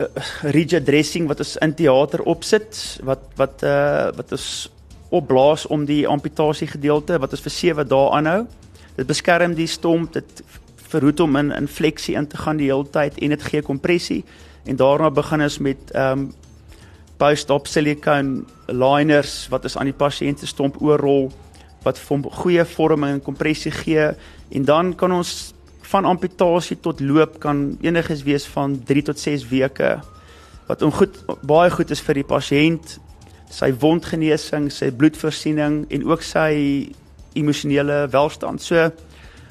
uh, 0.00 0.06
rigid 0.42 0.84
dressing 0.84 1.26
wat 1.26 1.38
ons 1.38 1.56
in 1.56 1.74
teater 1.74 2.22
opsit 2.22 3.00
wat 3.02 3.22
wat 3.36 3.62
uh 3.62 4.10
wat 4.16 4.32
ons 4.32 4.70
opblaas 5.14 5.66
om 5.66 5.84
die 5.84 6.06
amputasie 6.08 6.66
gedeelte 6.66 7.18
wat 7.18 7.30
ons 7.36 7.44
vir 7.44 7.50
7 7.50 7.88
dae 7.88 8.10
aanhou. 8.10 8.46
Dit 8.96 9.06
beskerm 9.06 9.54
die 9.54 9.66
stomp, 9.66 10.12
dit 10.12 10.42
verhoed 10.94 11.20
om 11.20 11.36
in 11.40 11.52
in 11.52 11.68
fleksie 11.68 12.16
in 12.16 12.28
te 12.30 12.40
gaan 12.40 12.60
die 12.60 12.70
hele 12.70 12.88
tyd 12.90 13.18
en 13.18 13.34
dit 13.34 13.46
gee 13.50 13.62
kompressie. 13.62 14.22
En 14.64 14.78
daarna 14.80 15.10
begin 15.10 15.44
ons 15.44 15.58
met 15.58 15.94
um 15.94 16.32
post-op 17.20 17.68
silicone 17.70 18.42
liners 18.66 19.44
wat 19.52 19.68
ons 19.68 19.76
aan 19.78 19.90
die 19.90 19.96
pasiënt 19.96 20.42
se 20.42 20.48
stomp 20.50 20.80
oorrol 20.82 21.28
wat 21.84 22.00
vir 22.00 22.16
hom 22.16 22.24
goeie 22.40 22.64
vorming 22.66 23.18
en 23.18 23.22
kompressie 23.22 23.72
gee. 23.74 24.08
En 24.50 24.64
dan 24.64 24.94
kan 24.98 25.12
ons 25.12 25.52
van 25.92 26.08
amputasie 26.08 26.78
tot 26.80 27.00
loop 27.00 27.38
kan 27.42 27.76
enigiets 27.84 28.24
wees 28.26 28.46
van 28.54 28.78
3 28.88 29.04
tot 29.10 29.20
6 29.20 29.46
weke 29.52 29.98
wat 30.66 30.82
ongoed 30.82 31.18
baie 31.44 31.70
goed 31.70 31.90
is 31.92 32.02
vir 32.02 32.22
die 32.22 32.26
pasiënt. 32.26 32.98
Sy 33.52 33.68
wondgenesing, 33.78 34.70
sy 34.72 34.88
bloedvoorsiening 34.90 35.84
en 35.92 36.06
ook 36.08 36.24
sy 36.24 36.54
emosionele 37.38 38.06
welstand. 38.10 38.62
So 38.64 38.88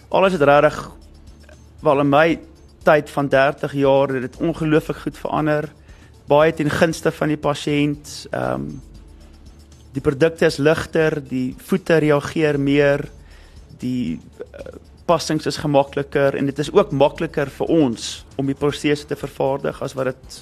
alles 0.10 0.36
het 0.36 0.42
regtig 0.42 0.80
wel 1.84 2.00
in 2.04 2.10
my 2.10 2.28
tyd 2.84 3.10
van 3.10 3.28
30 3.28 3.74
jaar 3.74 4.12
het 4.16 4.22
dit 4.22 4.38
ongelooflik 4.44 4.98
goed 5.06 5.18
verander. 5.18 5.70
Baie 6.28 6.54
ten 6.54 6.70
gunste 6.70 7.12
van 7.12 7.32
die 7.34 7.40
pasiënt. 7.40 8.28
Ehm 8.32 8.54
um, 8.54 8.82
die 9.94 10.02
produkte 10.02 10.48
is 10.50 10.58
ligter, 10.58 11.20
die 11.22 11.54
voete 11.68 12.00
reageer 12.02 12.58
meer, 12.60 13.04
die 13.78 14.18
uh, 14.18 14.64
passings 15.06 15.46
is 15.46 15.60
gemakliker 15.62 16.34
en 16.34 16.48
dit 16.50 16.60
is 16.60 16.72
ook 16.74 16.92
makliker 16.92 17.52
vir 17.60 17.70
ons 17.70 18.08
om 18.42 18.50
die 18.50 18.58
proses 18.58 19.04
te 19.06 19.18
vervaardig 19.20 19.82
as 19.86 19.94
wat 19.94 20.10
dit 20.10 20.40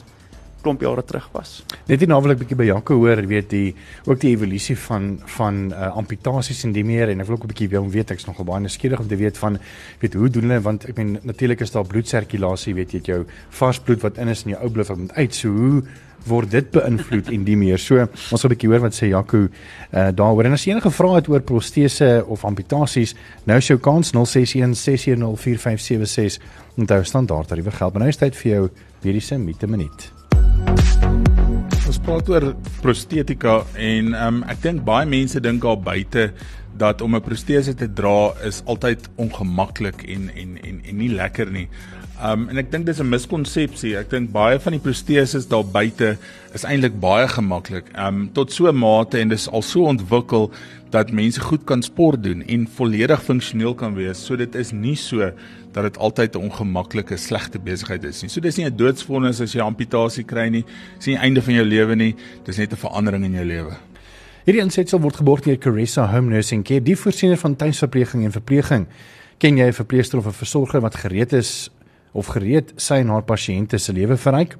klomp 0.62 0.82
jare 0.82 1.04
terug 1.04 1.30
was. 1.34 1.64
Net 1.88 2.00
nie 2.00 2.10
nou 2.12 2.22
wil 2.22 2.36
ek 2.36 2.44
bietjie 2.44 2.58
by 2.58 2.68
Janko 2.70 2.98
hoor, 3.02 3.22
weet 3.28 3.50
die 3.50 3.76
ook 4.06 4.20
die 4.22 4.34
evolusie 4.36 4.78
van 4.88 5.20
van 5.38 5.72
uh, 5.72 5.92
amputasies 5.98 6.64
en 6.68 6.76
die 6.76 6.86
meer 6.88 7.10
en 7.10 7.22
ek 7.22 7.28
wil 7.28 7.38
ook 7.38 7.46
'n 7.46 7.54
bietjie 7.54 7.70
wil 7.70 7.90
weet 7.90 8.12
ek's 8.12 8.28
nogal 8.28 8.46
baie 8.46 8.62
nuuskierig 8.62 9.00
om 9.00 9.08
te 9.08 9.16
weet 9.16 9.38
van 9.38 9.60
weet 10.00 10.14
hoe 10.14 10.30
doen 10.30 10.50
hulle 10.50 10.62
want 10.62 10.86
ek 10.86 10.98
meen 10.98 11.20
natuurlik 11.24 11.62
is 11.62 11.72
daar 11.72 11.86
bloedsirkulasie, 11.86 12.74
weet 12.74 12.94
jy, 12.94 13.02
jou 13.04 13.26
vars 13.50 13.80
bloed 13.80 14.02
wat 14.02 14.18
in 14.18 14.28
is 14.28 14.46
in 14.46 14.56
jou 14.56 14.64
ou 14.64 14.70
bloed 14.70 14.88
wat 14.88 14.98
moet 14.98 15.14
uit. 15.14 15.34
So 15.36 15.50
hoe 15.50 15.84
word 16.30 16.52
dit 16.54 16.70
beïnvloed 16.74 17.32
en 17.34 17.46
die 17.48 17.58
meer. 17.58 17.82
So 17.82 18.02
ons 18.02 18.42
gaan 18.42 18.52
'n 18.52 18.56
bietjie 18.56 18.70
hoor 18.70 18.82
wat 18.82 18.94
sê 18.94 19.10
Jaco 19.10 19.48
uh, 19.48 20.10
daaroor. 20.14 20.46
En 20.46 20.54
as 20.54 20.66
jy 20.66 20.74
enige 20.74 20.92
vrae 20.92 21.16
het 21.16 21.30
oor 21.30 21.42
protese 21.42 22.24
of 22.28 22.46
amputasies, 22.46 23.16
nou 23.46 23.58
is 23.58 23.68
jou 23.68 23.80
kans 23.80 24.12
061 24.12 24.76
610 24.76 25.38
4576. 25.38 26.40
Onthou 26.78 27.04
standaard 27.04 27.48
tariewe 27.48 27.72
geld. 27.72 27.94
Nou 27.94 28.08
is 28.08 28.18
tyd 28.18 28.36
vir 28.36 28.52
jou 28.52 28.70
mediese 29.04 29.38
mite 29.38 29.68
minuut. 29.68 30.21
Ons 31.88 32.00
praat 32.00 32.30
oor 32.30 32.56
prostetika 32.82 33.62
en 33.76 34.14
um, 34.16 34.44
ek 34.48 34.62
dink 34.64 34.84
baie 34.88 35.06
mense 35.06 35.40
dink 35.40 35.64
al 35.64 35.78
buite 35.78 36.32
dat 36.78 37.02
om 37.02 37.16
'n 37.16 37.22
protese 37.22 37.74
te 37.74 37.94
dra 37.94 38.34
is 38.44 38.62
altyd 38.66 39.10
ongemaklik 39.16 40.04
en 40.04 40.30
en 40.36 40.58
en 40.64 40.82
en 40.86 40.98
nie 40.98 41.14
lekker 41.14 41.52
nie. 41.52 41.68
Um 42.24 42.50
en 42.50 42.58
ek 42.58 42.72
dink 42.72 42.86
dis 42.86 43.00
'n 43.00 43.10
miskonsepsie. 43.10 43.98
Ek 43.98 44.10
dink 44.10 44.32
baie 44.32 44.60
van 44.60 44.72
die 44.72 44.80
proteses 44.80 45.48
daar 45.48 45.66
buite 45.66 46.18
is 46.54 46.64
eintlik 46.64 47.00
baie 47.00 47.28
gemaklik. 47.28 47.86
Um 47.98 48.30
tot 48.34 48.52
so 48.52 48.68
'n 48.68 48.78
mate 48.78 49.20
en 49.20 49.30
dis 49.30 49.50
al 49.50 49.62
so 49.62 49.84
ontwikkel 49.84 50.52
dat 50.92 51.12
mense 51.12 51.40
goed 51.40 51.64
kan 51.64 51.82
sport 51.82 52.24
doen 52.24 52.44
en 52.44 52.68
volledig 52.68 53.24
funksioneel 53.24 53.74
kan 53.80 53.96
wees. 53.96 54.26
So 54.26 54.36
dit 54.36 54.56
is 54.56 54.72
nie 54.72 54.96
so 55.00 55.32
dat 55.72 55.84
dit 55.88 55.98
altyd 55.98 56.36
'n 56.36 56.50
ongemaklike 56.50 57.18
slegte 57.18 57.60
besigheid 57.60 58.04
is 58.04 58.22
nie. 58.22 58.30
So 58.30 58.42
dis 58.42 58.58
nie 58.58 58.66
'n 58.66 58.76
doodsvonnis 58.76 59.42
as 59.42 59.54
jy 59.54 59.62
amputasie 59.62 60.24
kry 60.24 60.50
nie. 60.50 60.66
Dis 60.98 61.08
nie 61.08 61.16
die 61.16 61.24
einde 61.24 61.42
van 61.42 61.54
jou 61.54 61.66
lewe 61.66 61.96
nie. 61.96 62.16
Dis 62.44 62.58
net 62.58 62.72
'n 62.72 62.76
verandering 62.76 63.24
in 63.24 63.34
jou 63.34 63.46
lewe. 63.46 63.78
Hierdie 64.46 64.62
insetsel 64.62 65.00
word 65.00 65.16
geborg 65.16 65.42
deur 65.42 65.58
Caressa 65.58 66.08
Home 66.08 66.30
Nursing 66.30 66.64
Care, 66.64 66.82
die 66.82 66.96
voorsiener 66.96 67.38
van 67.38 67.56
tuisverpleging 67.56 68.24
en 68.24 68.32
verpleging. 68.32 68.88
Ken 69.38 69.58
jy 69.58 69.68
'n 69.68 69.74
verpleegster 69.74 70.18
of 70.18 70.26
'n 70.26 70.34
versorger 70.34 70.82
wat 70.82 70.96
gereed 70.96 71.34
is 71.34 71.70
of 72.12 72.28
gereed 72.28 72.74
sy 72.76 73.00
en 73.02 73.08
haar 73.08 73.24
pasiënte 73.24 73.80
se 73.80 73.94
lewe 73.94 74.18
verryk 74.20 74.58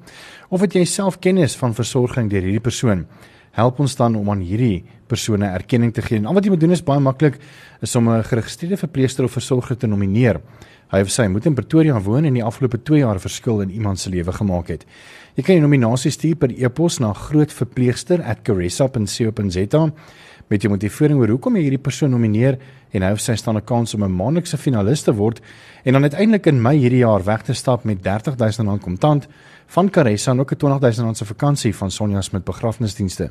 of 0.48 0.60
het 0.64 0.76
jy 0.76 0.84
self 0.88 1.18
kennis 1.20 1.56
van 1.60 1.76
versorging 1.76 2.30
deur 2.32 2.44
hierdie 2.44 2.64
persoon 2.64 3.06
help 3.52 3.80
ons 3.84 3.96
dan 3.96 4.16
om 4.16 4.30
aan 4.32 4.44
hierdie 4.44 4.84
persone 5.12 5.46
erkenning 5.46 5.92
te 5.94 6.02
gee. 6.02 6.18
En 6.18 6.26
al 6.26 6.34
wat 6.38 6.44
jy 6.44 6.50
moet 6.54 6.64
doen 6.64 6.76
is 6.76 6.86
baie 6.86 7.00
maklik 7.00 7.36
is 7.82 7.96
om 7.96 8.08
'n 8.08 8.24
geregistreerde 8.24 8.76
verpleegster 8.76 9.24
of 9.24 9.32
versorger 9.32 9.76
te 9.76 9.86
nomineer. 9.86 10.40
Hy 10.92 11.00
of 11.00 11.10
sy 11.10 11.26
moet 11.26 11.46
in 11.46 11.54
Pretoria 11.54 12.00
woon 12.00 12.24
en 12.24 12.34
die 12.34 12.44
afgelope 12.44 12.82
2 12.82 12.98
jaar 12.98 13.20
verskil 13.20 13.60
in 13.62 13.70
iemand 13.70 13.98
se 13.98 14.10
lewe 14.10 14.32
gemaak 14.32 14.68
het. 14.68 14.84
Jy 15.36 15.42
kan 15.42 15.56
'n 15.56 15.60
nominasie 15.60 16.10
stuur 16.10 16.36
per 16.36 16.50
e-pos 16.50 16.98
na 16.98 17.12
grootverpleegster@caressa.co.za 17.12 19.92
met 20.48 20.62
jou 20.62 20.72
motivering 20.72 21.20
oor 21.20 21.28
hoekom 21.28 21.56
jy 21.56 21.62
hierdie 21.62 21.80
persoon 21.80 22.10
nomineer 22.10 22.58
en 22.92 23.02
hy 23.02 23.12
of 23.12 23.20
sy 23.20 23.36
staan 23.36 23.56
'n 23.56 23.64
kans 23.64 23.94
om 23.94 24.04
'n 24.04 24.16
maandelikse 24.16 24.58
finalis 24.58 25.02
te 25.02 25.12
word 25.12 25.40
en 25.84 25.92
dan 25.92 26.02
uiteindelik 26.02 26.46
in 26.46 26.62
Mei 26.62 26.78
hierdie 26.78 27.04
jaar 27.04 27.24
weg 27.24 27.42
te 27.42 27.54
stap 27.54 27.84
met 27.84 27.98
R30000 27.98 28.80
kontant 28.80 29.28
van 29.66 29.90
Caressa 29.90 30.30
en 30.30 30.40
ook 30.40 30.52
'n 30.52 30.56
R20000 30.56 31.16
se 31.16 31.24
vakansie 31.24 31.74
van 31.74 31.90
Sonja 31.90 32.20
Smit 32.20 32.44
begrafnisdienste. 32.44 33.30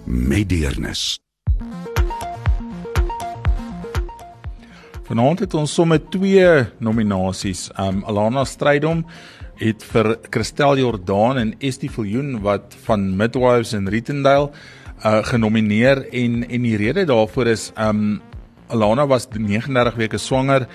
met 0.11 0.49
deernis. 0.49 1.19
Vanaand 5.07 5.39
het 5.39 5.53
ons 5.55 5.73
sommer 5.73 6.01
twee 6.11 6.47
nominasies. 6.83 7.69
Um 7.79 8.03
Alana 8.07 8.43
Strydom 8.47 9.05
het 9.61 9.83
vir 9.93 10.15
Christel 10.29 10.81
Jordaan 10.81 11.39
en 11.39 11.53
Estie 11.63 11.91
Viljoen 11.91 12.39
wat 12.43 12.75
van 12.85 13.11
Midwives 13.15 13.73
in 13.77 13.87
Rittendale 13.91 14.51
uh 15.01 15.23
genomineer 15.25 16.03
en 16.13 16.43
en 16.45 16.65
die 16.67 16.75
rede 16.77 17.07
daarvoor 17.09 17.47
is 17.47 17.71
um 17.79 18.21
Alana 18.69 19.07
was 19.07 19.27
39 19.33 19.95
weke 19.95 20.17
swanger 20.17 20.67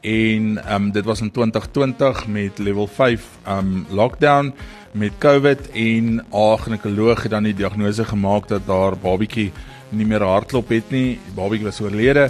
en 0.00 0.56
um 0.74 0.90
dit 0.92 1.04
was 1.04 1.20
in 1.20 1.30
2020 1.30 2.26
met 2.26 2.58
level 2.58 2.86
5 2.86 3.26
um 3.48 3.86
lockdown 3.90 4.54
met 4.94 5.14
COVID 5.18 5.70
en 5.74 6.20
haar 6.30 6.58
ginekoloog 6.62 7.24
het 7.26 7.32
dan 7.34 7.48
die 7.48 7.54
diagnose 7.54 8.04
gemaak 8.06 8.46
dat 8.48 8.68
haar 8.70 8.94
babatjie 9.02 9.50
nie 9.90 10.06
meer 10.06 10.22
hartklop 10.22 10.70
het 10.70 10.90
nie. 10.94 11.16
Die 11.18 11.34
babatjie 11.34 11.66
was 11.66 11.80
oorlede 11.82 12.28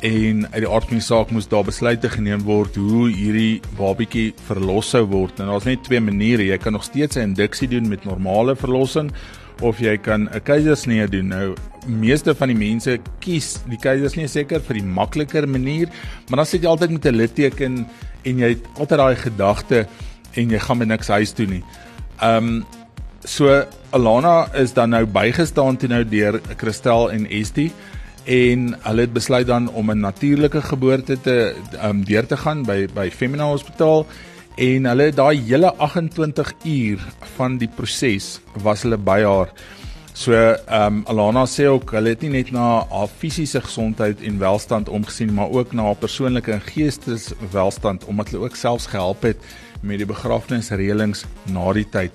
en 0.00 0.44
uit 0.46 0.62
die 0.62 0.70
aard 0.70 0.86
van 0.88 1.00
die 1.00 1.04
saak 1.04 1.32
moes 1.34 1.48
daar 1.50 1.66
besluite 1.66 2.08
geneem 2.08 2.44
word 2.46 2.76
hoe 2.78 3.08
hierdie 3.10 3.60
babatjie 3.76 4.30
verlos 4.46 4.94
sou 4.94 5.04
word. 5.10 5.40
En 5.40 5.50
daar's 5.52 5.68
net 5.68 5.84
twee 5.84 6.00
maniere. 6.00 6.46
Jy 6.48 6.58
kan 6.62 6.72
nog 6.72 6.86
steeds 6.86 7.16
'n 7.16 7.34
induksie 7.34 7.68
doen 7.68 7.88
met 7.88 8.04
normale 8.04 8.56
verlossing 8.56 9.12
of 9.60 9.78
jy 9.78 9.98
kan 9.98 10.28
'n 10.32 10.42
keisersnee 10.42 11.08
doen. 11.08 11.28
Nou 11.28 11.54
meeste 11.86 12.34
van 12.34 12.48
die 12.48 12.56
mense 12.56 12.98
kies 13.20 13.58
die 13.68 13.78
keisersnee 13.78 14.28
seker 14.28 14.60
vir 14.60 14.74
die 14.74 14.84
makliker 14.84 15.48
manier, 15.48 15.88
maar 16.28 16.36
dan 16.36 16.46
sit 16.46 16.62
jy 16.62 16.68
altyd 16.68 16.90
met 16.90 17.06
'n 17.06 17.16
litteken 17.16 17.86
en 18.22 18.38
jy 18.38 18.48
het 18.48 18.64
altyd 18.78 18.98
daai 18.98 19.16
gedagte 19.16 19.86
en 20.34 20.50
jy 20.50 20.58
gaan 20.58 20.78
met 20.78 20.88
niks 20.88 21.08
huis 21.08 21.32
toe 21.32 21.46
nie. 21.46 21.62
Ehm 22.20 22.46
um, 22.46 22.64
so 23.24 23.64
Alana 23.90 24.48
is 24.54 24.72
dan 24.72 24.90
nou 24.90 25.04
bygestaan 25.06 25.76
toe 25.76 25.88
nou 25.88 26.04
deur 26.04 26.40
Christel 26.56 27.10
en 27.10 27.26
Estie 27.30 27.70
en 28.24 28.72
hulle 28.82 29.04
het 29.06 29.12
besluit 29.12 29.46
dan 29.46 29.68
om 29.70 29.90
'n 29.90 30.00
natuurlike 30.00 30.62
geboorte 30.62 31.20
te 31.20 31.54
um, 31.84 32.04
deur 32.04 32.26
te 32.26 32.36
gaan 32.36 32.62
by 32.62 32.88
by 32.94 33.10
Femina 33.10 33.44
Hospitaal 33.44 34.06
en 34.56 34.84
hulle 34.84 35.02
het 35.02 35.16
daai 35.16 35.40
hele 35.46 35.74
28 35.74 36.52
uur 36.64 36.98
van 37.36 37.58
die 37.58 37.68
proses 37.68 38.40
was 38.62 38.82
hulle 38.82 38.98
by 38.98 39.22
haar. 39.22 39.52
So 40.12 40.32
ehm 40.32 40.86
um, 40.86 41.02
Alana 41.06 41.46
sê 41.46 41.66
ook 41.66 41.90
hulle 41.90 42.08
het 42.08 42.20
nie 42.20 42.30
net 42.30 42.50
na 42.50 42.84
haar 42.90 43.08
fisiese 43.18 43.60
gesondheid 43.60 44.20
en 44.20 44.38
welstand 44.38 44.88
omgesien 44.88 45.34
maar 45.34 45.50
ook 45.50 45.72
na 45.72 45.82
haar 45.82 45.94
persoonlike 45.94 46.52
en 46.52 46.60
geesteswelstand 46.60 48.04
omdat 48.04 48.28
hulle 48.28 48.44
ook 48.44 48.56
selfs 48.56 48.86
gehelp 48.86 49.22
het 49.22 49.36
met 49.80 49.98
die 49.98 50.06
begrafnisreëlings 50.06 51.24
na 51.52 51.72
die 51.72 51.88
tyd. 51.88 52.10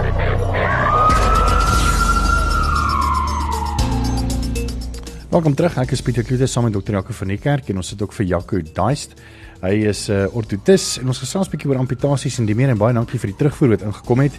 Welkom 5.31 5.53
terug. 5.55 5.77
Ek 5.79 5.93
is 5.95 6.01
Pieter 6.03 6.25
Kloete 6.27 6.43
saam 6.43 6.65
met 6.67 6.73
Dr. 6.75 6.97
Jaco 6.97 7.13
van 7.15 7.29
die 7.31 7.37
kerk 7.39 7.69
en 7.71 7.77
ons 7.79 7.87
sit 7.93 8.01
ook 8.03 8.11
vir 8.17 8.25
Jaco 8.33 8.57
Daist. 8.75 9.13
Hy 9.61 9.71
is 9.87 10.09
'n 10.09 10.27
uh, 10.27 10.35
ortotis 10.35 10.99
en 10.99 11.07
ons 11.07 11.21
gesels 11.23 11.47
'n 11.47 11.51
bietjie 11.51 11.69
oor 11.71 11.79
amputasies 11.79 12.39
en 12.39 12.45
die 12.45 12.55
meer 12.55 12.67
en 12.69 12.77
baie 12.77 12.93
dankie 12.93 13.17
vir 13.17 13.31
die 13.31 13.37
terugvoer 13.39 13.69
wat 13.69 13.81
ingekom 13.87 14.19
het. 14.19 14.35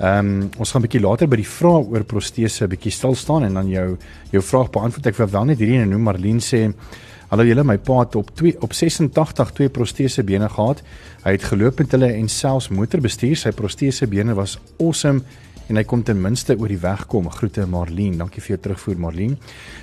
Ehm 0.00 0.40
um, 0.40 0.48
ons 0.56 0.70
gaan 0.72 0.80
'n 0.80 0.88
bietjie 0.88 1.04
later 1.04 1.28
by 1.28 1.36
die 1.36 1.44
vraag 1.58 1.84
oor 1.92 2.04
protese 2.04 2.64
'n 2.64 2.70
bietjie 2.70 2.90
stil 2.90 3.14
staan 3.14 3.44
en 3.44 3.54
dan 3.54 3.68
jou 3.68 3.98
jou 4.32 4.42
vraag 4.42 4.70
beantwoord. 4.70 5.06
Ek 5.06 5.16
wil 5.16 5.28
wel 5.28 5.44
net 5.44 5.58
hierdie 5.58 5.84
noem 5.84 6.02
Marlene 6.02 6.40
sê 6.40 6.72
Hallo 7.30 7.44
julle, 7.44 7.62
my 7.62 7.76
pa 7.76 8.00
het 8.00 8.16
op 8.16 8.34
2 8.34 8.56
op 8.60 8.72
86 8.72 9.52
twee 9.52 9.68
protese 9.68 10.24
bene 10.24 10.48
gehad. 10.48 10.82
Hy 11.22 11.30
het 11.30 11.44
geloop 11.44 11.78
met 11.78 11.90
hulle 11.92 12.12
en 12.12 12.28
selfs 12.28 12.70
motor 12.70 13.00
bestuur. 13.00 13.36
Sy 13.36 13.50
protese 13.50 14.06
bene 14.06 14.34
was 14.34 14.58
awesome 14.80 15.22
en 15.70 15.78
hy 15.78 15.84
kom 15.86 16.02
ten 16.02 16.18
minste 16.18 16.56
oor 16.58 16.70
die 16.70 16.80
weg 16.82 17.04
kom. 17.10 17.28
Groete 17.30 17.62
Marlene. 17.70 18.18
Dankie 18.18 18.42
vir 18.42 18.56
jou 18.56 18.58
terugvoer 18.64 18.98
Marlene. 18.98 19.38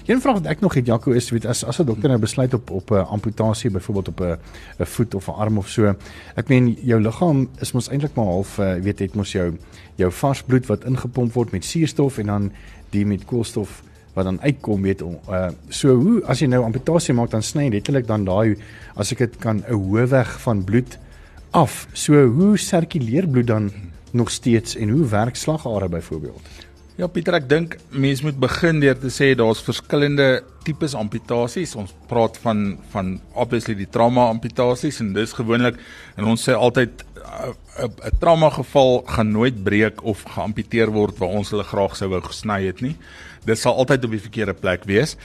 Een 0.08 0.22
vraag 0.24 0.42
wat 0.42 0.50
ek 0.52 0.64
nog 0.64 0.76
het 0.76 0.90
Jaco 0.90 1.16
is, 1.16 1.30
weet 1.32 1.48
as 1.48 1.64
as 1.64 1.80
'n 1.80 1.88
dokter 1.88 2.10
nou 2.10 2.20
besluit 2.20 2.54
op 2.54 2.70
op 2.72 2.92
'n 2.92 3.08
amputasie 3.08 3.72
byvoorbeeld 3.72 4.08
op 4.08 4.20
'n 4.22 4.38
'n 4.80 4.86
voet 4.86 5.16
of 5.16 5.28
'n 5.28 5.40
arm 5.40 5.58
of 5.58 5.70
so. 5.70 5.96
Ek 6.36 6.50
meen 6.50 6.78
jou 6.84 7.02
liggaam 7.02 7.50
is 7.62 7.72
mos 7.72 7.90
eintlik 7.90 8.16
maar 8.16 8.26
half 8.26 8.60
uh, 8.60 8.76
weet 8.76 9.00
het 9.00 9.16
mos 9.16 9.32
jou 9.32 9.58
jou 9.96 10.12
vars 10.12 10.44
bloed 10.44 10.66
wat 10.66 10.84
ingepomp 10.84 11.34
word 11.34 11.52
met 11.52 11.66
suurstof 11.66 12.18
en 12.18 12.26
dan 12.26 12.52
die 12.90 13.06
met 13.06 13.26
koolstof 13.26 13.84
wat 14.14 14.26
dan 14.26 14.42
uitkom 14.42 14.82
weet 14.82 15.02
uh 15.02 15.50
so 15.70 15.96
hoe 15.96 16.24
as 16.26 16.40
jy 16.40 16.48
nou 16.48 16.64
amputasie 16.64 17.14
maak 17.14 17.30
dan 17.30 17.42
sny 17.42 17.70
letterlik 17.70 18.08
dan 18.08 18.26
daai 18.26 18.58
as 18.96 19.12
ek 19.12 19.18
dit 19.18 19.38
kan 19.38 19.64
'n 19.68 19.74
hoë 19.74 20.08
weg 20.08 20.42
van 20.42 20.64
bloed 20.64 20.98
af. 21.52 21.88
So 21.94 22.26
hoe 22.28 22.58
sirkuleer 22.58 23.28
bloed 23.28 23.48
dan 23.48 23.72
nog 24.12 24.32
steeds 24.32 24.76
en 24.76 24.90
hoe 24.90 25.06
werk 25.06 25.36
slagare 25.36 25.90
byvoorbeeld? 25.90 26.66
Ja 26.98 27.06
Pieter, 27.08 27.36
ek 27.38 27.46
dink 27.46 27.76
mense 27.94 28.26
moet 28.26 28.40
begin 28.42 28.80
deur 28.82 28.98
te 28.98 29.12
sê 29.14 29.36
daar's 29.38 29.60
verskillende 29.62 30.42
tipes 30.66 30.96
amputasies. 30.98 31.76
Ons 31.78 31.94
praat 32.10 32.40
van 32.42 32.64
van 32.94 33.12
obviously 33.38 33.76
die 33.78 33.90
trauma 33.94 34.26
amputasies 34.32 34.98
en 35.04 35.12
dis 35.14 35.36
gewoonlik 35.38 35.78
en 36.18 36.32
ons 36.34 36.48
sê 36.50 36.56
altyd 36.58 37.06
'n 37.78 38.18
trauma 38.20 38.50
geval 38.50 39.04
gaan 39.06 39.32
nooit 39.32 39.64
breek 39.64 40.04
of 40.04 40.24
geamputeer 40.24 40.90
word 40.90 41.18
waar 41.22 41.30
ons 41.30 41.50
hulle 41.52 41.64
graag 41.64 41.96
sou 41.96 42.10
wou 42.10 42.22
gesny 42.22 42.66
het 42.66 42.82
nie 42.82 42.96
dit 43.48 43.60
sal 43.60 43.78
altyd 43.80 44.06
op 44.08 44.16
die 44.16 44.24
verkeerde 44.24 44.56
plek 44.58 44.84
wees. 44.90 45.16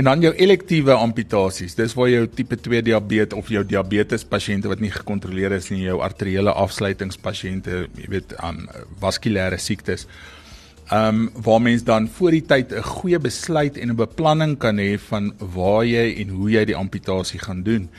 En 0.00 0.08
dan 0.08 0.24
jou 0.24 0.32
elektiewe 0.34 0.96
amputasies, 0.96 1.76
dis 1.78 1.94
waar 1.98 2.10
jou 2.12 2.24
tipe 2.38 2.56
2 2.56 2.82
diabetes 2.86 3.36
of 3.38 3.50
jou 3.52 3.64
diabetes 3.66 4.24
pasiënte 4.24 4.70
wat 4.72 4.82
nie 4.84 4.92
gekontroleer 4.94 5.56
is 5.58 5.70
nie, 5.72 5.84
jou 5.86 6.00
arteriële 6.04 6.54
afsluitingspasiënte, 6.56 7.86
jy 8.00 8.10
weet, 8.16 8.36
um 8.46 8.64
vaskulêre 9.02 9.60
siektes. 9.60 10.06
Um 10.94 11.26
waar 11.42 11.62
mens 11.62 11.82
dan 11.84 12.06
voor 12.08 12.30
die 12.30 12.44
tyd 12.46 12.72
'n 12.72 12.82
goeie 12.82 13.18
besluit 13.18 13.76
en 13.76 13.90
'n 13.90 13.96
beplanning 13.96 14.58
kan 14.58 14.78
hê 14.78 14.98
van 14.98 15.34
waar 15.38 15.84
jy 15.84 16.22
en 16.22 16.28
hoe 16.28 16.50
jy 16.50 16.64
die 16.64 16.76
amputasie 16.76 17.40
gaan 17.40 17.62
doen 17.62 17.90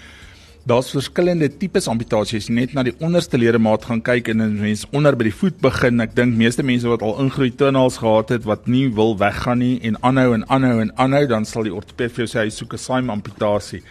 daar's 0.67 0.89
verskillende 0.91 1.47
tipes 1.47 1.85
amputasies 1.87 2.49
net 2.51 2.73
na 2.75 2.83
die 2.83 2.95
onderste 3.03 3.39
ledemaat 3.39 3.85
gaan 3.87 4.01
kyk 4.03 4.27
en 4.33 4.41
'n 4.43 4.59
mens 4.59 4.83
onder 4.91 5.15
by 5.15 5.23
die 5.29 5.39
voet 5.41 5.61
begin. 5.61 6.01
Ek 6.01 6.15
dink 6.15 6.35
meeste 6.35 6.63
mense 6.63 6.87
wat 6.87 7.01
al 7.01 7.19
ingroei 7.23 7.51
tunnels 7.55 7.97
gehad 7.97 8.29
het 8.29 8.43
wat 8.43 8.67
nie 8.67 8.89
wil 8.93 9.17
weggaan 9.17 9.59
nie 9.59 9.79
en 9.81 9.95
aanhou 10.03 10.33
en 10.33 10.43
aanhou 10.49 10.81
en 10.81 10.91
aanhou, 10.97 11.25
dan 11.27 11.45
sal 11.45 11.63
die 11.63 11.73
ortoped 11.73 12.11
vir 12.11 12.25
jou 12.25 12.27
sê 12.27 12.43
hy 12.43 12.49
soek 12.49 12.73
'n 12.73 12.77
saam 12.77 13.09
amputasie. 13.09 13.81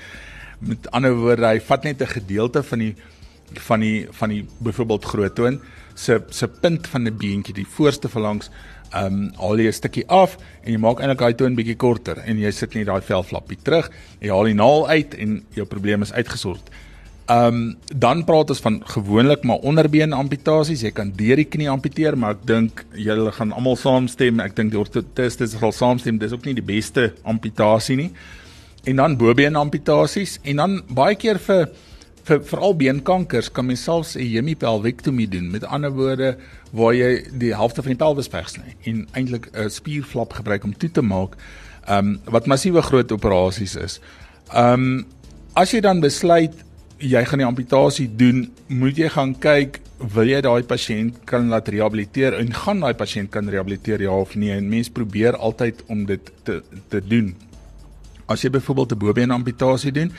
Met 0.60 0.90
ander 0.90 1.14
woorde, 1.14 1.46
hy 1.46 1.60
vat 1.60 1.84
net 1.84 2.02
'n 2.02 2.06
gedeelte 2.06 2.62
van 2.62 2.78
die 2.78 2.94
van 3.54 3.80
die 3.80 4.06
van 4.10 4.28
die 4.28 4.44
byvoorbeeld 4.58 5.04
groot 5.04 5.34
toon 5.34 5.60
se 5.94 6.22
se 6.30 6.48
punt 6.48 6.86
van 6.86 7.06
'n 7.06 7.16
beentjie, 7.16 7.54
die 7.54 7.66
voorste 7.76 8.08
verlangs 8.08 8.50
um, 8.94 9.30
haal 9.40 9.60
jy 9.60 9.68
'n 9.68 9.72
stukkie 9.72 10.06
af 10.08 10.36
en 10.64 10.72
jy 10.72 10.78
maak 10.78 11.00
eintlik 11.00 11.18
daai 11.18 11.34
toon 11.34 11.56
bietjie 11.56 11.76
korter 11.76 12.22
en 12.26 12.38
jy 12.38 12.50
sit 12.50 12.74
net 12.74 12.86
daai 12.86 13.00
velflappie 13.00 13.58
terug. 13.62 13.90
Jy 14.20 14.28
haal 14.28 14.44
die 14.44 14.54
naal 14.54 14.88
uit 14.88 15.14
en 15.14 15.44
jou 15.54 15.66
probleem 15.66 16.02
is 16.02 16.12
uitgesort. 16.12 16.70
Um, 17.26 17.74
dan 17.90 18.22
praat 18.24 18.50
ons 18.54 18.60
van 18.62 18.82
gewoonlik 18.86 19.42
maar 19.42 19.58
onderbeen 19.66 20.12
amputasies. 20.12 20.84
Jy 20.86 20.92
kan 20.94 21.10
deur 21.10 21.36
die 21.36 21.48
knie 21.50 21.66
amputeer, 21.70 22.14
maar 22.14 22.36
ek 22.36 22.44
dink 22.46 22.84
julle 22.94 23.32
gaan 23.34 23.52
almal 23.52 23.74
saamstem. 23.76 24.38
Ek 24.40 24.54
dink 24.54 24.70
die 24.70 24.78
ortoptistes 24.78 25.56
sal 25.58 25.74
saamstem 25.74 26.20
dis 26.22 26.32
ook 26.32 26.46
nie 26.46 26.54
die 26.54 26.62
beste 26.62 27.12
amputasie 27.24 27.96
nie. 27.96 28.12
En 28.86 29.02
dan 29.02 29.16
bobeen 29.18 29.58
amputasies 29.58 30.38
en 30.44 30.56
dan 30.62 30.78
baie 30.86 31.16
keer 31.18 31.42
vir 31.42 31.66
vir 32.26 32.42
veral 32.42 32.74
beenkankers 32.74 33.50
kan 33.54 33.66
mens 33.66 33.84
selfs 33.86 34.16
'n 34.16 34.26
hemipelvektomie 34.34 35.28
doen. 35.28 35.50
Met 35.50 35.64
ander 35.64 35.92
woorde 35.92 36.36
waar 36.72 36.94
jy 36.94 37.24
die 37.32 37.54
helfte 37.54 37.82
van 37.82 37.92
die 37.94 38.02
pelvis 38.04 38.28
wegsny 38.28 38.74
en 38.84 39.08
eintlik 39.12 39.48
'n 39.52 39.70
spierflap 39.70 40.32
gebruik 40.32 40.64
om 40.64 40.76
toe 40.76 40.90
te 40.90 41.02
maak, 41.02 41.36
ehm 41.86 41.98
um, 41.98 42.20
wat 42.24 42.46
massiewe 42.46 42.82
groot 42.82 43.12
operasies 43.12 43.76
is. 43.76 44.00
Ehm 44.52 44.72
um, 44.72 45.06
as 45.54 45.70
jy 45.70 45.80
dan 45.80 46.00
besluit 46.00 46.54
jy 46.98 47.24
gaan 47.24 47.38
die 47.38 47.46
amputasie 47.46 48.08
doen, 48.16 48.50
moet 48.66 48.96
jy 48.96 49.08
gaan 49.08 49.38
kyk 49.38 49.80
wil 50.12 50.28
jy 50.28 50.40
daai 50.44 50.62
pasiënt 50.62 51.22
kan 51.24 51.48
laat 51.48 51.68
rehabiliteer 51.68 52.36
en 52.36 52.52
gaan 52.52 52.80
daai 52.80 52.94
pasiënt 52.94 53.30
kan 53.32 53.48
rehabiliteer 53.48 54.02
ja 54.02 54.12
of 54.12 54.34
nee 54.34 54.52
en 54.52 54.68
mens 54.68 54.90
probeer 54.92 55.36
altyd 55.36 55.82
om 55.86 56.04
dit 56.06 56.32
te 56.44 56.62
te 56.88 57.00
doen. 57.00 57.34
As 58.26 58.42
jy 58.42 58.50
byvoorbeeld 58.50 58.92
'n 58.92 58.98
bobeen 58.98 59.30
amputasie 59.30 59.92
doen, 59.92 60.12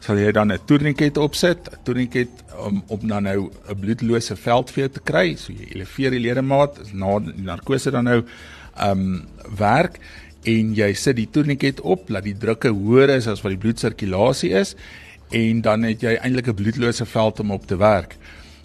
sal 0.00 0.18
jy 0.18 0.32
dan 0.32 0.52
'n 0.52 0.58
tourniquet 0.66 1.16
opsit, 1.18 1.68
'n 1.72 1.82
tourniquet 1.84 2.30
om 2.66 2.82
om 2.86 3.08
dan 3.08 3.22
nou 3.22 3.50
'n 3.68 3.80
bloedlose 3.80 4.36
veld 4.36 4.70
vir 4.70 4.80
jou 4.84 4.92
te 4.92 5.00
kry, 5.00 5.36
so 5.36 5.52
jy 5.52 5.74
eleveer 5.74 6.10
die 6.10 6.20
ledemaat, 6.20 6.92
na 6.92 7.18
die 7.18 7.42
narkose 7.42 7.90
dan 7.90 8.04
nou 8.04 8.22
um, 8.80 9.26
werk 9.58 9.98
en 10.44 10.74
jy 10.74 10.92
sit 10.94 11.16
die 11.16 11.28
tourniquet 11.30 11.80
op, 11.80 12.08
laat 12.08 12.24
die 12.24 12.38
drukke 12.38 12.68
hoër 12.68 13.16
is 13.16 13.26
as 13.26 13.42
wat 13.42 13.50
die 13.50 13.62
bloedsirkulasie 13.64 14.52
is 14.52 14.76
en 15.30 15.60
dan 15.60 15.82
het 15.82 16.00
jy 16.00 16.16
eintlik 16.16 16.48
'n 16.48 16.54
bloedlose 16.54 17.04
veld 17.04 17.40
om 17.40 17.50
op 17.50 17.66
te 17.66 17.76
werk. 17.76 18.16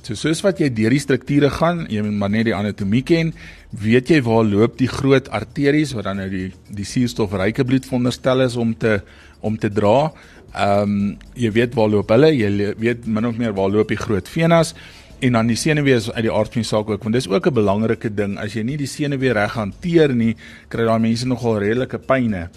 So 0.04 0.16
soos 0.16 0.42
wat 0.44 0.60
jy 0.60 0.68
deur 0.68 0.92
die 0.92 1.00
strukture 1.00 1.50
gaan, 1.50 1.86
jy 1.88 2.02
moet 2.04 2.18
maar 2.20 2.30
net 2.30 2.46
die 2.46 2.56
anatomie 2.56 3.04
ken, 3.08 3.34
weet 3.72 4.10
jy 4.12 4.20
waar 4.22 4.44
loop 4.44 4.76
die 4.78 4.90
groot 4.92 5.30
arteries 5.30 5.94
wat 5.96 6.04
dan 6.04 6.18
nou 6.18 6.30
die 6.30 6.52
die 6.68 6.84
suurstofryke 6.84 7.64
bloed 7.64 7.86
veronderstel 7.86 8.42
is 8.42 8.58
om 8.60 8.74
te 8.76 9.02
om 9.40 9.56
te 9.58 9.70
dra. 9.72 10.12
Ehm 10.54 10.82
um, 10.82 10.98
jy 11.34 11.50
weet 11.52 11.74
waar 11.74 11.90
loop 11.90 12.12
hulle, 12.14 12.30
jy 12.30 12.74
weet 12.78 13.08
min 13.10 13.26
of 13.26 13.38
meer 13.38 13.56
waar 13.58 13.72
loop 13.74 13.90
die 13.90 13.98
groot 13.98 14.28
venas 14.30 14.76
en 15.24 15.38
dan 15.38 15.48
die 15.50 15.58
senuwee 15.58 15.96
is 15.96 16.12
uit 16.12 16.26
die 16.28 16.34
aard 16.34 16.54
van 16.54 16.62
die 16.62 16.68
saak 16.68 16.90
ook 16.92 17.04
want 17.04 17.16
dis 17.16 17.28
ook 17.28 17.48
'n 17.48 17.54
belangrike 17.54 18.10
ding 18.14 18.38
as 18.38 18.54
jy 18.54 18.64
nie 18.64 18.78
die 18.78 18.88
senuwee 18.88 19.34
reg 19.34 19.54
hanteer 19.54 20.14
nie, 20.14 20.36
kry 20.70 20.86
daai 20.86 21.00
mense 21.00 21.28
nogal 21.28 21.58
redelike 21.58 21.98
pynne. 21.98 22.50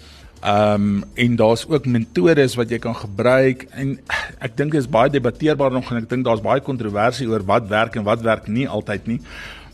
Ehm 0.43 0.73
um, 0.73 1.03
en 1.15 1.35
daar's 1.35 1.65
ook 1.67 1.85
metodes 1.85 2.55
wat 2.55 2.69
jy 2.69 2.77
kan 2.77 2.95
gebruik 2.95 3.67
en 3.71 3.97
ek 4.45 4.57
dink 4.57 4.71
dit 4.71 4.81
is 4.81 4.87
baie 4.87 5.09
debatteerbaar 5.09 5.71
nog 5.71 5.91
en 5.91 5.97
ek 5.97 6.09
dink 6.09 6.25
daar's 6.25 6.41
baie 6.41 6.61
kontroversie 6.61 7.27
oor 7.27 7.43
wat 7.45 7.67
werk 7.67 7.95
en 7.95 8.03
wat 8.03 8.21
werk 8.21 8.47
nie 8.47 8.67
altyd 8.67 9.07
nie. 9.07 9.21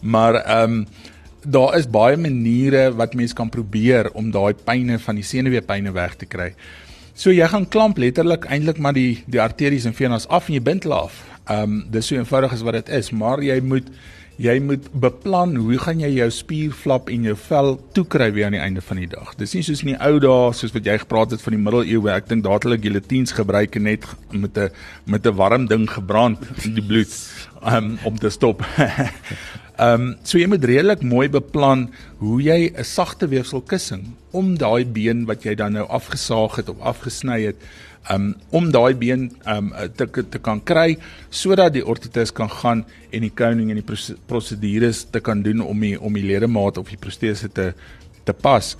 Maar 0.02 0.36
ehm 0.36 0.72
um, 0.72 0.86
daar 1.44 1.76
is 1.78 1.90
baie 1.90 2.18
maniere 2.18 2.94
wat 2.96 3.14
mens 3.14 3.34
kan 3.34 3.50
probeer 3.50 4.12
om 4.14 4.32
daai 4.32 4.54
pynne 4.54 5.00
van 5.00 5.16
die 5.16 5.24
senuweepynne 5.28 5.92
weg 5.92 6.16
te 6.16 6.26
kry. 6.26 6.54
So 7.14 7.30
jy 7.30 7.46
gaan 7.46 7.68
klamp 7.70 8.00
letterlik 8.02 8.48
eintlik 8.50 8.80
maar 8.82 8.96
die 8.98 9.22
die 9.30 9.42
arteries 9.42 9.86
en 9.86 9.94
venas 9.94 10.26
af 10.34 10.50
en 10.50 10.58
jy 10.58 10.64
bind 10.66 10.88
hulle 10.88 10.98
af. 11.06 11.22
Ehm 11.46 11.64
um, 11.64 11.80
dis 11.94 12.08
so 12.10 12.18
eenvoudig 12.18 12.54
as 12.56 12.64
wat 12.66 12.80
dit 12.80 12.90
is, 12.90 13.12
maar 13.14 13.44
jy 13.44 13.60
moet 13.62 13.90
jy 14.42 14.56
moet 14.66 14.88
beplan 14.98 15.54
hoe 15.62 15.78
gaan 15.78 16.00
jy 16.02 16.10
jou 16.16 16.30
spierflap 16.34 17.12
en 17.14 17.28
jou 17.30 17.36
vel 17.38 17.76
toekry 17.94 18.32
weer 18.34 18.48
aan 18.48 18.58
die 18.58 18.64
einde 18.64 18.82
van 18.82 18.98
die 18.98 19.10
dag. 19.12 19.36
Dis 19.38 19.54
nie 19.54 19.62
soos 19.62 19.84
in 19.86 19.92
die 19.92 20.00
ou 20.02 20.18
dae 20.24 20.54
soos 20.58 20.74
wat 20.74 20.90
jy 20.90 20.98
gepraat 21.04 21.36
het 21.36 21.44
van 21.46 21.54
die 21.54 21.62
middeleeue. 21.62 22.10
Ek 22.16 22.32
dink 22.32 22.42
daar 22.48 22.58
het 22.58 22.66
hulle 22.66 22.82
guillotines 22.82 23.36
gebruik 23.38 23.78
en 23.78 23.86
net 23.92 24.08
met 24.32 24.58
'n 24.58 24.70
met 25.06 25.28
'n 25.28 25.36
warm 25.38 25.68
ding 25.68 25.86
gebrand 25.86 26.40
die 26.66 26.82
bloed 26.82 27.14
um, 27.62 28.00
om 28.04 28.18
te 28.18 28.30
stop. 28.30 28.66
Ehm 29.82 30.02
um, 30.02 30.18
so 30.22 30.38
jy 30.38 30.46
moet 30.46 30.66
redelik 30.70 31.02
mooi 31.02 31.26
beplan 31.34 31.88
hoe 32.20 32.42
jy 32.42 32.70
'n 32.70 32.84
sagte 32.86 33.28
weefsel 33.28 33.62
kussing 33.62 34.14
om 34.32 34.54
daai 34.58 34.86
been 34.86 35.26
wat 35.26 35.44
jy 35.44 35.56
dan 35.56 35.74
nou 35.74 35.88
afgesaag 35.90 36.56
het 36.56 36.70
of 36.70 36.80
afgesny 36.80 37.42
het 37.42 37.56
um, 38.12 38.36
om 38.50 38.72
daai 38.72 38.94
been 38.96 39.32
um, 39.48 39.74
te 39.96 40.06
te 40.30 40.40
kan 40.40 40.62
kry 40.64 40.98
sodat 41.30 41.74
die 41.74 41.86
ortotis 41.86 42.32
kan 42.32 42.50
gaan 42.50 42.86
en 43.12 43.22
die 43.22 43.34
koning 43.34 43.72
en 43.72 43.82
die 43.82 44.18
prosedures 44.28 45.08
te 45.12 45.20
kan 45.20 45.42
doen 45.42 45.62
om 45.62 45.80
die 45.80 46.00
om 46.00 46.14
die 46.14 46.26
ledemaat 46.26 46.78
of 46.78 46.90
die 46.90 46.98
protese 46.98 47.50
te 47.50 47.74
te 48.24 48.34
pas. 48.34 48.76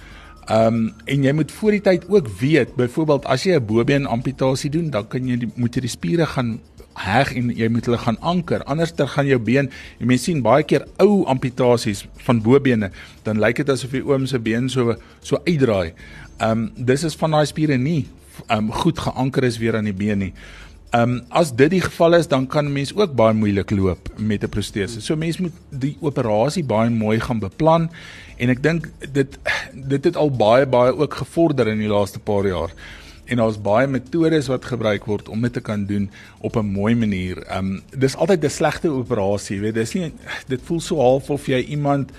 Ehm 0.48 0.68
um, 0.68 0.94
en 1.06 1.24
jy 1.24 1.32
moet 1.34 1.52
voor 1.52 1.72
die 1.72 1.82
tyd 1.82 2.06
ook 2.10 2.28
weet, 2.40 2.76
byvoorbeeld 2.76 3.26
as 3.26 3.44
jy 3.44 3.56
'n 3.56 3.66
bobeen 3.66 4.06
amputasie 4.06 4.70
doen, 4.70 4.90
dan 4.90 5.08
kan 5.08 5.28
jy 5.28 5.38
die, 5.38 5.52
moet 5.56 5.76
jy 5.76 5.82
die 5.82 5.90
spiere 5.90 6.26
gaan 6.26 6.60
heg 6.96 7.34
en 7.36 7.50
jy 7.50 7.70
moet 7.70 7.86
hulle 7.86 7.98
gaan 7.98 8.20
anker. 8.22 8.64
Anders 8.64 8.94
dan 8.96 9.08
gaan 9.08 9.28
jou 9.28 9.40
been, 9.40 9.70
jy 10.00 10.06
mens 10.06 10.24
sien 10.24 10.42
baie 10.42 10.64
keer 10.64 10.88
ou 10.98 11.26
amputasies 11.26 12.06
van 12.26 12.42
bobene, 12.42 12.92
dan 13.24 13.40
lyk 13.40 13.56
dit 13.56 13.70
asof 13.70 13.92
die 13.92 14.04
oom 14.06 14.28
se 14.28 14.40
been 14.40 14.70
so 14.70 14.96
so 15.22 15.42
uitdraai. 15.48 15.94
Ehm 16.40 16.52
um, 16.52 16.70
dis 16.76 17.04
is 17.04 17.16
van 17.16 17.32
daai 17.32 17.46
spiere 17.46 17.78
nie 17.78 18.08
um 18.52 18.72
goed 18.72 19.00
geanker 19.00 19.44
is 19.44 19.58
weer 19.58 19.78
aan 19.78 19.90
die 19.90 19.96
been 19.96 20.20
nie. 20.28 20.34
Um 20.94 21.22
as 21.34 21.52
dit 21.58 21.72
die 21.74 21.82
geval 21.82 22.20
is, 22.20 22.28
dan 22.30 22.48
kan 22.48 22.70
mens 22.74 22.94
ook 22.96 23.16
baie 23.18 23.34
moeilik 23.34 23.72
loop 23.72 24.10
met 24.18 24.44
'n 24.44 24.50
protese. 24.50 25.02
So 25.02 25.16
mens 25.16 25.38
moet 25.38 25.54
die 25.70 25.98
operasie 26.02 26.64
baie 26.64 26.90
mooi 26.90 27.20
gaan 27.20 27.40
beplan 27.40 27.90
en 28.38 28.50
ek 28.50 28.64
dink 28.64 28.90
dit 29.12 29.40
dit 29.74 30.04
het 30.04 30.16
al 30.16 30.30
baie 30.30 30.66
baie 30.66 30.96
ook 30.96 31.14
gevorder 31.14 31.68
in 31.68 31.80
die 31.80 31.90
laaste 31.90 32.20
paar 32.20 32.48
jaar. 32.48 32.72
En 33.26 33.38
daar's 33.38 33.62
baie 33.62 33.88
metodes 33.88 34.48
wat 34.48 34.66
gebruik 34.66 35.06
word 35.06 35.30
om 35.30 35.42
dit 35.42 35.54
te 35.54 35.62
kan 35.62 35.86
doen 35.86 36.10
op 36.40 36.56
'n 36.58 36.66
mooi 36.66 36.96
manier. 36.96 37.44
Um 37.58 37.82
dis 37.98 38.16
altyd 38.16 38.44
'n 38.44 38.50
slegte 38.50 38.90
operasie, 38.90 39.60
weet 39.60 39.74
dis 39.74 39.94
nie 39.94 40.14
dit 40.48 40.62
voel 40.64 40.80
so 40.80 41.00
half 41.00 41.30
of 41.30 41.46
jy 41.46 41.64
iemand 41.64 42.12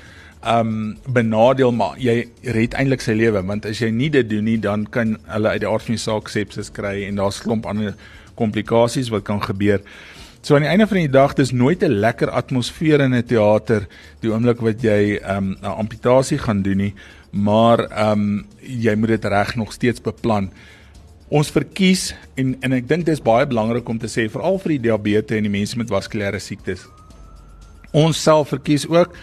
um 0.47 0.97
benadeel 1.09 1.73
maar 1.73 1.97
jy 1.99 2.29
red 2.43 2.75
eintlik 2.75 3.01
sy 3.01 3.13
lewe 3.13 3.43
want 3.43 3.67
as 3.67 3.79
jy 3.79 3.91
nie 3.91 4.11
dit 4.11 4.29
doen 4.29 4.45
nie 4.45 4.59
dan 4.59 4.85
kan 4.87 5.17
hulle 5.33 5.49
uit 5.49 5.61
die 5.61 5.69
aard 5.69 5.83
van 5.83 5.95
die 5.95 6.03
saak 6.03 6.29
sepsis 6.29 6.73
kry 6.73 7.05
en 7.09 7.17
daar's 7.17 7.41
klomp 7.41 7.67
ander 7.67 7.95
komplikasies 8.35 9.09
wat 9.09 9.25
kan 9.25 9.43
gebeur. 9.43 9.81
So 10.45 10.59
aan 10.59 10.67
die 10.67 10.69
einde 10.69 10.87
van 10.87 10.99
die 10.99 11.09
dag 11.09 11.33
dis 11.35 11.53
nooit 11.53 11.83
'n 11.83 12.01
lekker 12.05 12.31
atmosfeer 12.31 13.01
in 13.01 13.15
'n 13.15 13.25
teater 13.25 13.87
die 14.21 14.31
oomblik 14.31 14.61
wat 14.61 14.83
jy 14.83 15.21
um 15.37 15.57
'n 15.63 15.65
amputasie 15.65 16.39
gaan 16.39 16.63
doen 16.63 16.77
nie, 16.77 16.95
maar 17.31 18.11
um 18.11 18.47
jy 18.61 18.95
moet 18.95 19.09
dit 19.09 19.25
reg 19.25 19.57
nog 19.57 19.73
steeds 19.73 20.01
beplan. 20.01 20.51
Ons 21.33 21.51
verkies 21.51 22.13
en 22.37 22.55
en 22.61 22.77
ek 22.77 22.89
dink 22.89 23.07
dis 23.07 23.23
baie 23.23 23.47
belangrik 23.49 23.89
om 23.89 23.99
te 23.99 24.11
sê 24.13 24.27
veral 24.29 24.59
vir 24.61 24.77
die 24.77 24.83
diabetes 24.89 25.39
en 25.39 25.47
die 25.47 25.53
mense 25.53 25.79
met 25.81 25.93
vaskulêre 25.93 26.41
siektes. 26.41 26.85
Ons 27.93 28.21
self 28.21 28.53
verkies 28.53 28.85
ook 28.91 29.15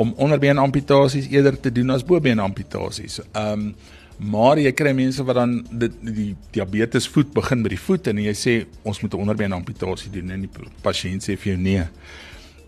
om 0.00 0.14
onderbeen 0.16 0.58
amputasies 0.58 1.28
eerder 1.28 1.58
te 1.60 1.72
doen 1.72 1.90
as 1.90 2.06
bobeen 2.06 2.40
amputasies. 2.40 3.20
Ehm 3.32 3.70
um, 3.70 3.74
maar 4.20 4.58
jy 4.60 4.68
kry 4.76 4.90
mense 4.92 5.24
wat 5.24 5.38
dan 5.38 5.52
die, 5.80 5.88
die 6.04 6.32
diabetes 6.52 7.06
voet 7.08 7.30
begin 7.32 7.62
by 7.64 7.70
die 7.72 7.80
voet 7.80 8.10
en 8.10 8.18
jy 8.20 8.34
sê 8.36 8.54
ons 8.84 9.00
moet 9.00 9.14
'n 9.14 9.22
onderbeen 9.24 9.52
amputasie 9.56 10.10
doen 10.12 10.30
en 10.30 10.42
die 10.44 10.50
pasiënt 10.84 11.24
sê 11.24 11.38
vir 11.40 11.52
jou 11.52 11.56
nee. 11.56 11.84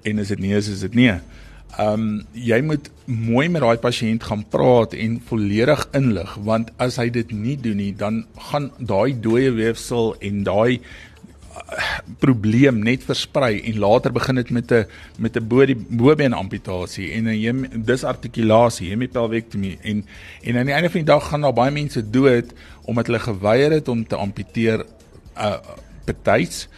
En 0.02 0.18
as 0.18 0.28
dit 0.28 0.38
nee 0.38 0.56
is, 0.56 0.68
is 0.68 0.80
dit 0.80 0.94
nee. 0.94 1.20
Ehm 1.78 1.92
um, 1.92 2.26
jy 2.32 2.60
moet 2.60 2.90
mooi 3.06 3.48
met 3.48 3.62
daai 3.64 3.78
pasiënt 3.80 4.24
gaan 4.28 4.44
praat 4.48 4.92
en 4.92 5.20
volledig 5.24 5.86
inlig 5.96 6.34
want 6.44 6.68
as 6.76 6.98
hy 7.00 7.08
dit 7.10 7.32
nie 7.32 7.56
doen 7.56 7.80
nie 7.80 7.94
dan 7.96 8.26
gaan 8.50 8.70
daai 8.78 9.16
dooie 9.20 9.54
weefsel 9.56 10.12
en 10.20 10.42
daai 10.44 10.82
probleem 12.18 12.80
net 12.84 13.04
versprei 13.04 13.60
en 13.68 13.78
later 13.78 14.12
begin 14.12 14.40
dit 14.40 14.50
met 14.50 14.72
'n 14.72 14.86
met 15.18 15.36
'n 15.36 15.46
bobeen 15.88 16.32
amputasie 16.32 17.10
en 17.12 17.28
'n 17.28 17.84
disartikulasie, 17.84 18.88
hemipelvektomie 18.88 19.78
en 19.82 20.04
en 20.42 20.56
aan 20.56 20.66
die 20.66 20.74
einde 20.74 20.90
van 20.90 21.00
die 21.00 21.12
dag 21.14 21.28
gaan 21.28 21.40
daar 21.40 21.52
baie 21.52 21.70
mense 21.70 22.10
dood 22.10 22.52
omdat 22.84 23.06
hulle 23.06 23.18
geweier 23.18 23.70
het 23.70 23.88
om 23.88 24.06
te 24.06 24.16
amputeer 24.16 24.84
uh 25.36 25.56
betyds 26.04 26.68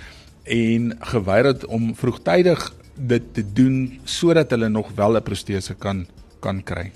en 0.43 0.97
geweier 1.01 1.45
het 1.45 1.67
om 1.67 1.95
vroegtydig 1.97 2.75
dit 2.95 3.23
te 3.35 3.45
doen 3.53 4.01
sodat 4.05 4.51
hulle 4.51 4.69
nog 4.69 4.91
wel 4.95 5.17
'n 5.17 5.23
protese 5.23 5.75
kan 5.75 6.07
kan 6.41 6.63
kry. 6.63 6.93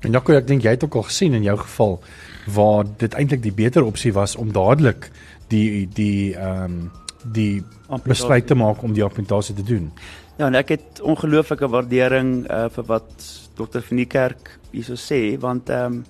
En 0.00 0.10
Jaco, 0.10 0.32
ek 0.32 0.46
dink 0.46 0.62
jy 0.62 0.70
het 0.70 0.84
ook 0.84 0.94
al 0.94 1.02
gesien 1.02 1.34
in 1.34 1.42
jou 1.42 1.58
geval 1.58 2.00
waar 2.46 2.84
dit 2.98 3.14
eintlik 3.14 3.42
die 3.42 3.54
beter 3.54 3.84
opsie 3.84 4.12
was 4.12 4.36
om 4.36 4.52
dadelik 4.52 5.10
die 5.48 5.88
die 5.94 6.34
ehm 6.34 6.64
um, 6.64 6.90
die 7.22 7.62
besluit 8.04 8.46
te 8.46 8.54
maak 8.54 8.82
om 8.82 8.92
die 8.92 9.04
amputasie 9.04 9.54
te 9.54 9.62
doen. 9.62 9.92
Ja, 10.38 10.46
en 10.46 10.54
ek 10.58 10.68
het 10.74 11.00
ongelooflike 11.00 11.68
waardering 11.68 12.50
uh, 12.50 12.66
vir 12.74 12.84
wat 12.88 13.26
dokter 13.54 13.82
van 13.86 13.96
die 13.96 14.08
kerk 14.10 14.58
hierso 14.72 14.98
sê 14.98 15.38
want 15.38 15.70
ehm 15.70 16.00
um, 16.00 16.04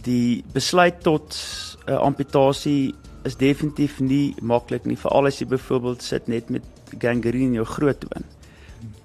die 0.00 0.44
besluit 0.54 1.02
tot 1.04 1.36
'n 1.86 1.92
uh, 1.92 2.00
amputasie 2.00 2.94
is 3.24 3.36
definitief 3.36 4.00
nie 4.00 4.34
maklik 4.40 4.86
nie 4.86 4.96
veral 4.96 5.26
as 5.26 5.40
jy 5.40 5.46
byvoorbeeld 5.46 6.02
sit 6.02 6.28
net 6.28 6.48
met 6.50 6.64
gangrene 6.98 7.46
in 7.46 7.58
jou 7.60 7.64
groot 7.64 8.00
toon. 8.00 8.24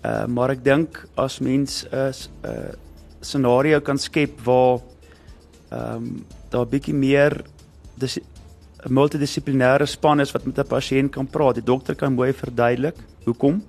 Uh 0.04 0.26
maar 0.28 0.50
ek 0.50 0.64
dink 0.64 1.08
as 1.16 1.40
mens 1.40 1.86
'n 1.92 1.96
uh, 1.96 2.12
'n 2.44 2.76
scenario 3.22 3.80
kan 3.82 3.98
skep 3.98 4.42
waar 4.44 4.80
ehm 5.70 5.96
um, 5.96 6.26
daar 6.50 6.66
'n 6.66 6.70
bietjie 6.70 6.94
meer 6.94 7.44
dis 7.98 8.20
'n 8.86 8.94
multidissiplinêre 8.94 9.86
span 9.86 10.20
is 10.20 10.32
wat 10.32 10.46
met 10.46 10.60
'n 10.60 10.68
pasiënt 10.68 11.12
kan 11.12 11.28
praat. 11.28 11.56
Die 11.56 11.64
dokter 11.64 11.96
kan 11.96 12.14
mooi 12.14 12.34
verduidelik 12.34 12.96
hoekom 13.26 13.64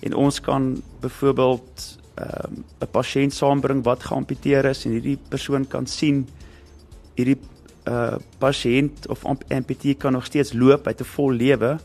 en 0.00 0.14
ons 0.14 0.40
kan 0.40 0.82
byvoorbeeld 1.00 1.98
ehm, 2.14 2.52
'n 2.52 2.64
um, 2.82 2.88
pasiënt 2.90 3.32
saambring 3.32 3.84
wat 3.84 4.02
geamputeer 4.02 4.64
is 4.64 4.84
en 4.84 4.92
hierdie 4.92 5.18
persoon 5.28 5.66
kan 5.66 5.86
sien 5.86 6.26
hierdie 7.14 7.38
uh 7.88 8.16
pasiënt 8.38 9.08
of 9.08 9.24
amputee 9.24 9.94
kan 9.94 10.12
nog 10.12 10.24
steeds 10.24 10.52
loop 10.52 10.86
uit 10.86 11.00
'n 11.00 11.04
vol 11.04 11.30
lewe 11.32 11.78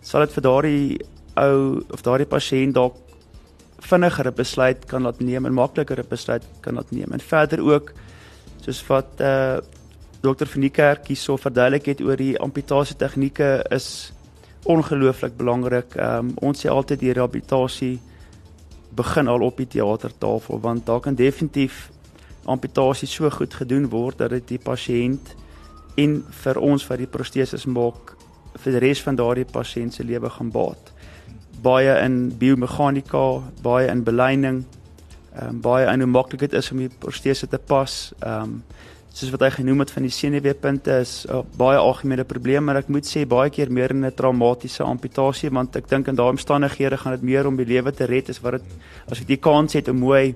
sal 0.00 0.20
dit 0.20 0.32
vir 0.32 0.42
daardie 0.42 0.98
ou 1.36 1.82
of 1.90 2.02
daardie 2.02 2.28
pasiënt 2.28 2.74
dalk 2.74 2.96
vinniger 3.82 4.26
'n 4.26 4.34
besluit 4.34 4.84
kan 4.86 5.02
laat 5.02 5.20
neem 5.20 5.46
en 5.46 5.54
makliker 5.54 5.98
'n 5.98 6.08
besluit 6.08 6.44
kan 6.60 6.74
laat 6.74 6.90
neem. 6.90 7.12
En 7.12 7.20
verder 7.20 7.60
ook 7.60 7.92
soos 8.60 8.86
wat 8.86 9.20
eh 9.20 9.26
uh, 9.26 9.58
Dr. 10.22 10.46
Van 10.46 10.60
die 10.60 10.70
Kerk 10.70 11.06
hierso 11.06 11.36
verduidelik 11.36 11.86
het 11.86 12.00
oor 12.00 12.16
die 12.16 12.38
amputasie 12.38 12.96
tegnieke 12.96 13.66
is 13.70 14.12
ongelooflik 14.62 15.36
belangrik. 15.36 15.94
Ehm 15.94 16.18
um, 16.18 16.32
ons 16.34 16.60
sê 16.60 16.68
altyd 16.68 17.00
die 17.00 17.12
rehabilitasie 17.12 18.00
begin 18.94 19.28
al 19.28 19.40
op 19.40 19.56
die 19.56 19.66
teatertafel 19.66 20.60
want 20.60 20.86
daar 20.86 21.00
kan 21.00 21.14
definitief 21.14 21.90
amputasie 22.44 23.08
so 23.08 23.30
goed 23.30 23.54
gedoen 23.54 23.88
word 23.88 24.18
dat 24.18 24.30
dit 24.30 24.48
die 24.48 24.58
pasiënt 24.58 25.34
en 25.96 26.24
vir 26.44 26.58
ons 26.58 26.86
wat 26.86 26.98
die 26.98 27.06
proteses 27.06 27.64
maak 27.66 28.16
vir 28.54 28.72
die 28.72 28.82
res 28.86 29.02
van 29.02 29.16
daardie 29.16 29.48
pasiënt 29.48 29.94
se 29.94 30.04
lewe 30.04 30.30
gaan 30.30 30.50
baat 30.50 30.91
baie 31.62 31.94
in 32.04 32.32
biomeganika, 32.38 33.42
baie 33.62 33.88
in 33.88 34.02
beleining, 34.04 34.64
ehm 35.32 35.48
um, 35.48 35.60
baie 35.64 35.86
in 35.88 36.00
hoe 36.04 36.10
maklik 36.10 36.40
dit 36.40 36.52
is 36.52 36.70
om 36.72 36.82
die 36.82 36.90
protese 36.98 37.48
te 37.48 37.58
pas. 37.58 38.12
Ehm 38.20 38.42
um, 38.42 38.62
soos 39.12 39.30
wat 39.34 39.42
hy 39.44 39.50
genoem 39.58 39.82
het 39.82 39.90
van 39.92 40.06
die 40.06 40.12
senuweepunte 40.12 40.94
is 41.00 41.26
'n 41.28 41.34
uh, 41.36 41.42
baie 41.56 41.78
algemene 41.78 42.24
probleem, 42.24 42.64
maar 42.64 42.76
ek 42.76 42.88
moet 42.88 43.04
sê 43.04 43.26
baie 43.28 43.50
keer 43.50 43.70
meer 43.70 43.94
'n 43.94 44.12
traumatiese 44.14 44.82
amputasie 44.82 45.50
want 45.50 45.76
ek 45.76 45.88
dink 45.88 46.08
in 46.08 46.14
daai 46.14 46.30
omstandighede 46.30 46.96
gaan 46.96 47.12
dit 47.12 47.22
meer 47.22 47.46
om 47.46 47.56
die 47.56 47.66
lewe 47.66 47.92
te 47.92 48.04
red 48.04 48.28
as 48.28 48.40
wat 48.40 48.52
dit 48.52 48.62
as 49.10 49.18
jy 49.18 49.24
die 49.24 49.36
kans 49.36 49.72
het 49.72 49.88
om 49.88 49.98
mooi 49.98 50.34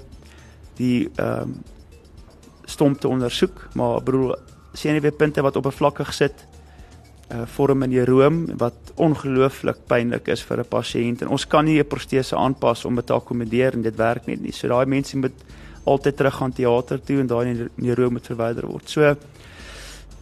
die 0.76 1.08
ehm 1.16 1.42
um, 1.42 1.62
stomp 2.66 3.00
te 3.00 3.08
ondersoek, 3.08 3.68
maar 3.74 4.02
broer 4.02 4.38
senuweepunte 4.72 5.42
wat 5.42 5.56
oppervlakkig 5.56 6.12
sit 6.14 6.46
uh, 7.32 7.42
vorm 7.56 7.82
in 7.82 7.90
die 7.90 8.04
room 8.04 8.44
wat 8.58 8.92
ongelooflik 8.96 9.86
pynlik 9.88 10.28
is 10.28 10.42
vir 10.42 10.60
'n 10.60 10.68
pasiënt 10.70 11.22
en 11.22 11.28
ons 11.28 11.46
kan 11.46 11.64
nie 11.64 11.78
'n 11.78 11.88
protese 11.88 12.36
aanpas 12.36 12.84
om 12.84 12.94
dit 12.94 13.06
te 13.06 13.12
akkommodeer 13.12 13.74
en 13.74 13.82
dit 13.82 13.96
werk 13.96 14.26
net 14.26 14.40
nie. 14.40 14.52
So 14.52 14.68
daai 14.68 14.86
mense 14.86 15.16
moet 15.16 15.34
altyd 15.84 16.16
terug 16.16 16.34
gaan 16.34 16.52
teater 16.52 16.98
toe 17.04 17.20
en 17.20 17.26
daai 17.26 17.68
neuro 17.74 18.10
moet 18.10 18.26
verwyder 18.26 18.66
word. 18.66 18.88
So 18.88 19.16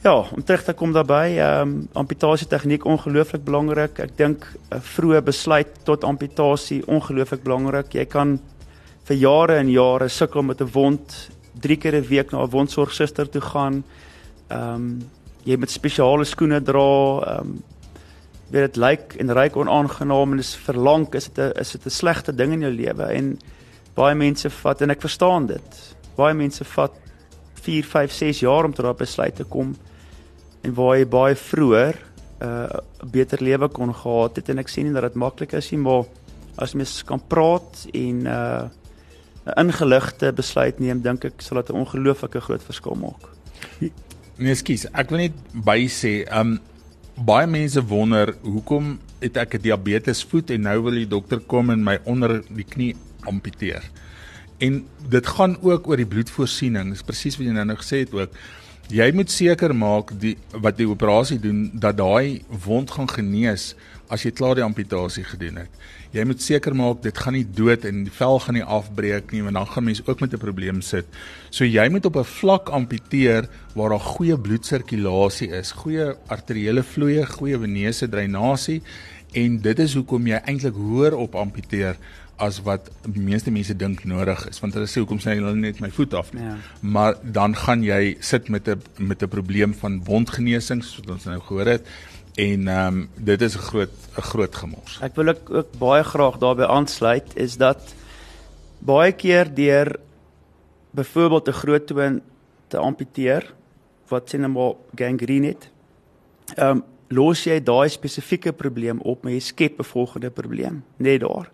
ja, 0.04 0.14
om 0.14 0.44
terug 0.44 0.64
te 0.64 0.72
kom 0.72 0.92
daarbey, 0.92 1.38
ehm 1.38 1.60
um, 1.60 1.88
amputasie 1.92 2.46
tegniek 2.46 2.84
ongelooflik 2.84 3.44
belangrik. 3.44 3.98
Ek 3.98 4.16
dink 4.16 4.46
'n 4.70 4.80
vroeë 4.80 5.22
besluit 5.22 5.68
tot 5.84 6.04
amputasie 6.04 6.82
ongelooflik 6.86 7.42
belangrik. 7.42 7.94
Jy 7.94 8.04
kan 8.04 8.38
vir 9.04 9.16
jare 9.16 9.56
en 9.56 9.70
jare 9.70 10.08
sukkel 10.08 10.42
met 10.42 10.60
'n 10.60 10.70
wond, 10.72 11.30
drie 11.60 11.76
keer 11.76 11.94
'n 11.96 12.08
week 12.08 12.32
na 12.32 12.42
'n 12.42 12.50
wondsorgsuster 12.50 13.30
toe 13.30 13.40
gaan. 13.40 13.84
Ehm 14.50 14.74
um, 14.74 15.02
jy 15.44 15.56
moet 15.60 15.70
spesiale 15.70 16.24
skoene 16.24 16.60
dra, 16.64 16.90
ehm 17.28 17.40
um, 17.40 17.62
weet 18.54 18.68
dit 18.68 18.76
lyk 18.76 19.14
en 19.18 19.32
ryk 19.34 19.56
onaangenaam 19.56 20.34
en 20.34 20.38
is 20.38 20.52
verlang, 20.66 21.08
is 21.14 21.28
dit 21.28 21.38
'n 21.38 21.60
is 21.60 21.72
dit 21.72 21.86
'n 21.86 21.90
slegte 21.90 22.32
ding 22.32 22.52
in 22.52 22.60
jou 22.60 22.70
lewe 22.70 23.04
en 23.04 23.38
baie 23.94 24.14
mense 24.14 24.50
vat 24.50 24.82
en 24.82 24.90
ek 24.90 25.00
verstaan 25.00 25.46
dit. 25.46 25.96
Baie 26.16 26.34
mense 26.34 26.64
vat 26.64 26.92
4, 27.54 27.84
5, 27.84 28.12
6 28.12 28.40
jaar 28.40 28.64
om 28.64 28.72
tot 28.72 28.84
daardie 28.84 29.06
besluit 29.06 29.36
te 29.36 29.44
kom 29.44 29.74
en 30.62 30.74
waar 30.74 30.96
jy 30.98 31.06
baie 31.06 31.34
vroeër 31.34 31.96
'n 32.40 32.46
uh, 32.46 32.78
beter 33.10 33.42
lewe 33.42 33.68
kon 33.68 33.94
gehad 33.94 34.36
het 34.36 34.48
en 34.48 34.58
ek 34.58 34.68
sien 34.68 34.84
nie 34.84 34.92
dat 34.92 35.02
dit 35.02 35.14
maklik 35.14 35.52
is 35.52 35.70
nie, 35.70 35.80
maar 35.80 36.04
as 36.56 36.74
mens 36.74 37.02
kan 37.02 37.20
praat 37.28 37.86
en 37.92 38.26
uh 38.26 38.68
'n 39.46 39.60
ingeligte 39.60 40.32
besluit 40.32 40.78
neem, 40.80 41.02
dink 41.02 41.24
ek 41.24 41.42
sal 41.42 41.60
dit 41.60 41.70
'n 41.70 41.84
ongelooflike 41.84 42.40
groot 42.40 42.62
verskil 42.62 42.94
maak. 42.94 43.28
Nee, 44.34 44.54
skus, 44.58 44.88
ek 44.90 45.12
wil 45.14 45.20
net 45.28 45.34
by 45.66 45.84
sê, 45.86 46.24
um 46.34 46.56
baie 47.14 47.46
mense 47.46 47.78
wonder 47.86 48.32
hoekom 48.42 48.96
het 49.22 49.36
ek 49.38 49.54
'n 49.54 49.62
diabetes 49.62 50.24
voet 50.26 50.50
en 50.50 50.66
nou 50.66 50.78
wil 50.82 50.98
die 50.98 51.06
dokter 51.06 51.38
kom 51.38 51.70
en 51.70 51.84
my 51.84 51.98
onder 52.04 52.42
die 52.50 52.66
knie 52.66 52.96
amputeer. 53.22 53.82
En 54.58 54.84
dit 55.08 55.26
gaan 55.26 55.56
ook 55.62 55.86
oor 55.88 55.96
die 55.96 56.06
bloedvoorsiening. 56.06 56.90
Dis 56.90 57.02
presies 57.02 57.36
wat 57.38 57.46
jy 57.46 57.52
nou 57.52 57.64
nou 57.64 57.76
gesê 57.76 58.02
het 58.02 58.12
ook. 58.12 58.30
Jy 58.92 59.06
moet 59.16 59.30
seker 59.32 59.72
maak 59.72 60.10
die 60.20 60.34
wat 60.60 60.76
die 60.76 60.84
operasie 60.84 61.38
doen 61.40 61.70
dat 61.72 61.96
daai 61.96 62.42
wond 62.66 62.90
gaan 62.92 63.08
genees 63.08 63.70
as 64.12 64.26
jy 64.26 64.32
klaar 64.36 64.58
die 64.58 64.64
amputasie 64.64 65.24
gedoen 65.24 65.62
het. 65.62 65.70
Jy 66.12 66.26
moet 66.28 66.42
seker 66.44 66.76
maak 66.76 67.00
dit 67.02 67.16
gaan 67.16 67.32
nie 67.32 67.46
dood 67.48 67.86
en 67.88 68.02
die 68.04 68.12
vel 68.12 68.36
gaan 68.44 68.58
nie 68.58 68.66
afbreek 68.76 69.32
nie 69.32 69.40
want 69.46 69.56
dan 69.56 69.70
gaan 69.72 69.86
mense 69.88 70.04
ook 70.04 70.20
met 70.20 70.34
'n 70.34 70.44
probleem 70.44 70.82
sit. 70.82 71.06
So 71.50 71.64
jy 71.64 71.88
moet 71.88 72.04
op 72.04 72.16
'n 72.16 72.24
vlak 72.24 72.68
amputeer 72.68 73.48
waar 73.74 73.88
daar 73.88 74.00
goeie 74.00 74.36
bloedsirkulasie 74.36 75.48
is, 75.48 75.72
goeie 75.72 76.14
arteriële 76.28 76.82
vloei, 76.82 77.24
goeie 77.24 77.58
venese 77.58 78.08
dreinasie 78.08 78.82
en 79.32 79.60
dit 79.60 79.78
is 79.78 79.94
hoekom 79.94 80.26
jy 80.26 80.40
eintlik 80.44 80.74
hoër 80.74 81.16
op 81.16 81.34
amputeer 81.34 81.96
as 82.36 82.60
wat 82.66 82.90
die 83.06 83.22
meeste 83.22 83.50
mense 83.50 83.76
dink 83.76 84.04
nodig 84.04 84.48
is 84.48 84.60
want 84.60 84.74
hulle 84.74 84.88
sê 84.90 85.02
hoekom 85.02 85.20
sny 85.22 85.36
hulle 85.38 85.54
net 85.54 85.80
my 85.80 85.90
voet 85.90 86.14
af 86.14 86.32
nie. 86.34 86.42
Ja. 86.42 86.56
Maar 86.80 87.14
dan 87.22 87.54
gaan 87.56 87.82
jy 87.82 88.16
sit 88.20 88.48
met 88.48 88.68
'n 88.68 88.82
met 88.98 89.22
'n 89.22 89.28
probleem 89.28 89.74
van 89.74 90.04
wondgenesing 90.04 90.84
soos 90.84 91.06
ons 91.06 91.24
nou 91.24 91.40
gehoor 91.40 91.66
het 91.66 91.86
en 92.34 92.68
ehm 92.68 92.86
um, 92.86 93.08
dit 93.14 93.42
is 93.42 93.54
'n 93.56 93.58
groot 93.70 93.94
'n 94.16 94.22
groot 94.22 94.54
gemors. 94.54 94.98
Ek 95.00 95.14
wil 95.14 95.28
ook, 95.28 95.50
ook 95.50 95.78
baie 95.78 96.02
graag 96.02 96.38
daarbey 96.38 96.66
aansluit 96.66 97.36
is 97.36 97.56
dat 97.56 97.94
baie 98.78 99.12
keer 99.12 99.54
deur 99.54 99.96
byvoorbeeld 100.90 101.48
'n 101.48 101.52
groot 101.52 101.86
toon 101.86 102.20
te 102.68 102.76
amputeer 102.76 103.54
wat 104.08 104.28
sien 104.28 104.40
nou 104.40 104.52
maar 104.52 104.74
gangrene 104.94 105.46
het. 105.46 105.68
Ehm 106.56 106.70
um, 106.70 106.82
los 107.08 107.44
jy 107.44 107.62
daai 107.62 107.88
spesifieke 107.88 108.52
probleem 108.52 109.00
op, 109.00 109.22
maar 109.22 109.32
jy 109.32 109.40
skep 109.40 109.78
'n 109.78 109.84
volgende 109.84 110.30
probleem 110.30 110.84
net 110.96 111.20
daar. 111.20 111.50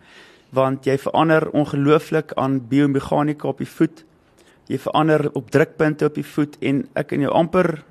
Want 0.51 0.85
jy 0.85 0.99
verander 0.99 1.51
ongelooflik 1.51 2.33
aan 2.35 2.69
biomeganika 2.69 3.49
op 3.49 3.59
die 3.59 3.69
voet. 3.69 4.05
Jy 4.67 4.79
verander 4.79 5.31
op 5.33 5.51
drukpunte 5.51 6.05
op 6.05 6.15
die 6.15 6.27
voet 6.27 6.57
en 6.61 6.89
ek 6.95 7.07
kan 7.07 7.21
jou 7.21 7.33
amper 7.33 7.85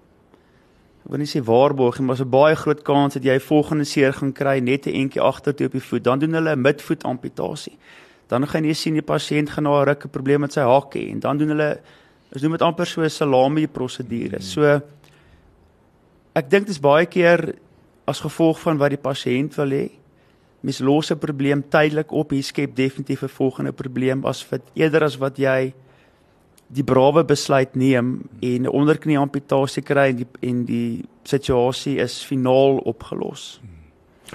ek 1.10 1.14
wil 1.14 1.24
nie 1.24 1.32
sê 1.32 1.40
waarborg 1.42 1.98
nie, 2.00 2.06
maar 2.06 2.20
'n 2.22 2.30
baie 2.30 2.56
groot 2.56 2.84
kans 2.84 3.14
dat 3.14 3.24
jy 3.24 3.40
volgende 3.40 3.86
seer 3.86 4.14
gaan 4.14 4.32
kry 4.32 4.60
net 4.60 4.86
'n 4.86 4.94
entjie 4.94 5.22
agtertoe 5.22 5.66
op 5.66 5.72
die 5.72 5.82
voet. 5.82 6.04
Dan 6.04 6.20
doen 6.20 6.34
hulle 6.34 6.56
'n 6.56 6.62
midvoet 6.62 7.04
amputasie. 7.04 7.78
Dan 8.28 8.48
gaan 8.48 8.64
jy 8.64 8.74
sien 8.74 8.94
die 8.94 9.02
pasiënt 9.02 9.50
gaan 9.50 9.64
na 9.64 9.82
'n 9.82 9.86
rukke 9.86 10.08
probleem 10.08 10.42
met 10.42 10.54
sy 10.54 10.62
hak 10.62 10.94
hê 10.96 11.10
en 11.12 11.20
dan 11.20 11.38
doen 11.38 11.48
hulle 11.48 11.80
is 12.32 12.42
noem 12.42 12.52
dit 12.52 12.62
amper 12.62 12.86
so 12.86 13.02
'n 13.02 13.10
salami 13.10 13.68
prosedure. 13.68 14.38
Hmm. 14.38 14.42
So 14.42 14.82
ek 16.36 16.50
dink 16.50 16.68
dit 16.68 16.76
is 16.76 16.80
baie 16.80 17.06
keer 17.06 17.56
as 18.06 18.20
gevolg 18.20 18.60
van 18.60 18.78
wat 18.78 18.90
die 18.90 18.98
pasiënt 18.98 19.56
wil 19.56 19.70
hê. 19.70 19.90
Mens 20.62 20.80
los 20.80 21.12
'n 21.12 21.18
probleem 21.18 21.64
tydelik 21.70 22.12
op, 22.12 22.32
jy 22.32 22.42
skep 22.42 22.76
definitief 22.76 23.24
'n 23.24 23.28
volgende 23.28 23.72
probleem 23.72 24.26
as 24.26 24.46
wat 24.50 24.62
eerder 24.76 25.04
as 25.04 25.18
wat 25.18 25.38
jy 25.38 25.74
die 26.68 26.84
brawe 26.84 27.24
besluit 27.24 27.76
neem 27.76 28.22
en 28.42 28.62
'n 28.64 28.70
onderknie 28.70 29.18
amputasie 29.18 29.84
kry 29.84 30.10
en 30.10 30.16
die 30.16 30.28
en 30.42 30.66
die 30.66 31.06
situasie 31.24 31.98
is 31.98 32.24
finaal 32.24 32.78
opgelos. 32.86 33.60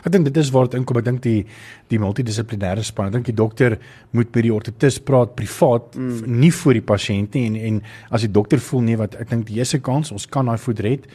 Ek 0.03 0.11
dink 0.11 0.25
dit 0.25 0.37
is 0.37 0.51
waar 0.51 0.67
dit 0.67 0.75
inkom. 0.81 0.99
Ek 0.99 1.05
dink 1.05 1.23
die 1.23 1.45
die 1.93 1.99
multidissiplinêre 1.99 2.83
span, 2.83 3.07
ek 3.07 3.13
dink 3.13 3.27
die 3.27 3.37
dokter 3.39 3.79
moet 4.11 4.33
by 4.33 4.43
die 4.43 4.53
ortoptis 4.53 4.99
praat 4.99 5.37
privaat, 5.37 5.95
mm. 5.95 6.25
nie 6.27 6.51
vir 6.51 6.73
die 6.73 6.83
pasiënt 6.83 7.35
nie 7.35 7.47
en 7.47 7.57
en 7.57 7.83
as 8.11 8.25
die 8.27 8.33
dokter 8.33 8.59
voel 8.59 8.81
nee 8.89 8.97
wat 8.97 9.15
ek 9.15 9.31
dink 9.31 9.47
die 9.47 9.61
eerste 9.61 9.79
kans 9.79 10.11
ons 10.11 10.27
kan 10.27 10.47
daai 10.47 10.59
voet 10.59 10.81
red 10.81 11.07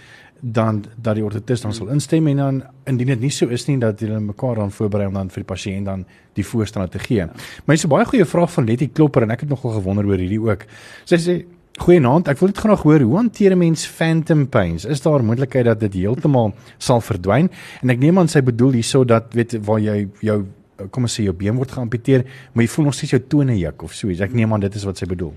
dan 0.42 0.84
dat 0.96 1.16
die 1.16 1.24
ortoptis 1.24 1.62
dan 1.62 1.74
sal 1.74 1.92
instem 1.94 2.28
en 2.28 2.38
dan 2.38 2.64
indien 2.86 3.08
dit 3.08 3.20
nie 3.20 3.32
so 3.34 3.48
is 3.48 3.66
nie 3.68 3.78
dat 3.80 4.00
hulle 4.00 4.20
mekaar 4.20 4.56
dan 4.56 4.72
voorberei 4.72 5.08
om 5.08 5.14
dan 5.14 5.30
vir 5.30 5.44
die 5.44 5.54
pasiënt 5.54 5.86
dan 5.86 6.06
die 6.34 6.46
voorstand 6.46 6.92
te 6.92 7.00
gee. 7.00 7.18
Ja. 7.18 7.30
Maar 7.66 7.76
dis 7.76 7.86
'n 7.86 7.90
baie 7.90 8.06
goeie 8.06 8.26
vraag 8.26 8.52
van 8.52 8.66
Letty 8.66 8.90
Klopper 8.94 9.24
en 9.24 9.32
ek 9.32 9.40
het 9.40 9.50
nogal 9.50 9.72
gewonder 9.72 10.06
oor 10.06 10.18
hierdie 10.18 10.42
ook. 10.42 10.66
Sy 11.06 11.18
sê 11.18 11.46
Goeienaand, 11.80 12.28
ek 12.28 12.40
wil 12.40 12.50
net 12.50 12.58
graag 12.58 12.82
hoor 12.84 13.00
hoe 13.00 13.16
hanteer 13.16 13.52
'n 13.52 13.58
mens 13.58 13.86
phantom 13.88 14.50
pains? 14.50 14.86
Is 14.86 15.02
daar 15.02 15.24
moontlikheid 15.24 15.66
dat 15.66 15.80
dit 15.80 15.94
heeltemal 15.94 16.54
sal 16.78 17.02
verdwyn? 17.02 17.50
En 17.82 17.90
ek 17.90 18.00
neem 18.00 18.20
aan 18.20 18.28
sy 18.28 18.42
bedoel 18.42 18.72
hierso 18.72 19.06
dat 19.06 19.34
weet 19.34 19.66
waar 19.66 19.80
jy 19.80 20.08
jou 20.20 20.46
kom 20.92 21.04
ons 21.04 21.20
sê 21.20 21.24
jou 21.24 21.34
been 21.34 21.56
word 21.56 21.72
geamputeer, 21.72 22.26
maar 22.54 22.64
jy 22.64 22.70
voel 22.70 22.86
nog 22.86 22.94
steeds 22.94 23.12
jou 23.12 23.22
tone 23.28 23.58
juk 23.58 23.84
of 23.84 23.94
so 23.94 24.08
iets. 24.10 24.22
Ek 24.22 24.34
neem 24.34 24.54
aan 24.54 24.60
dit 24.60 24.76
is 24.76 24.84
wat 24.84 24.98
sy 24.98 25.06
bedoel. 25.06 25.34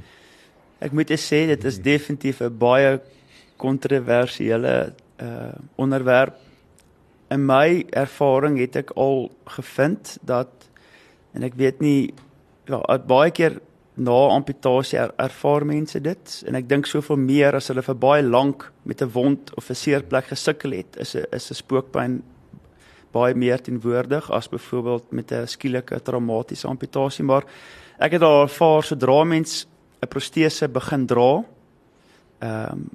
Ek 0.82 0.92
moet 0.92 1.10
sê 1.10 1.46
dit 1.46 1.64
is 1.64 1.78
definitief 1.78 2.40
'n 2.42 2.58
baie 2.58 3.00
kontroversiële 3.62 4.74
uh 5.22 5.52
onderwerp. 5.76 6.34
In 7.30 7.46
my 7.46 7.84
ervaring 7.90 8.58
het 8.60 8.76
ek 8.76 8.90
al 8.98 9.30
gevind 9.56 10.18
dat 10.26 10.50
en 11.32 11.46
ek 11.46 11.54
weet 11.56 11.80
nie 11.80 12.12
ja, 12.68 12.82
baie 13.06 13.30
keer 13.30 13.60
na 13.94 14.14
amputasie 14.32 14.98
er, 14.98 15.12
ervaar 15.20 15.66
mense 15.68 16.00
dit 16.00 16.34
en 16.48 16.56
ek 16.56 16.68
dink 16.68 16.88
soveel 16.88 17.20
meer 17.20 17.56
as 17.56 17.68
hulle 17.68 17.84
vir 17.84 17.98
baie 18.00 18.22
lank 18.24 18.70
met 18.88 19.02
'n 19.02 19.12
wond 19.12 19.52
of 19.56 19.70
'n 19.70 19.74
seerplek 19.74 20.32
gesukkel 20.32 20.72
het, 20.72 20.96
is 20.96 21.14
'n 21.16 21.24
is 21.32 21.50
'n 21.50 21.54
spookpyn 21.54 22.22
baie 23.12 23.34
meer 23.34 23.60
teenwoordig 23.60 24.30
as 24.30 24.48
byvoorbeeld 24.48 25.12
met 25.12 25.32
'n 25.32 25.46
skielike 25.46 26.02
traumatiese 26.02 26.68
amputasie, 26.68 27.24
maar 27.24 27.44
ek 27.98 28.12
het 28.12 28.22
al 28.22 28.42
ervaar 28.42 28.82
sodra 28.82 29.24
mens 29.24 29.66
'n 30.00 30.08
protese 30.08 30.68
begin 30.68 31.06
dra, 31.06 31.44
ehm 32.40 32.72
um, 32.72 32.90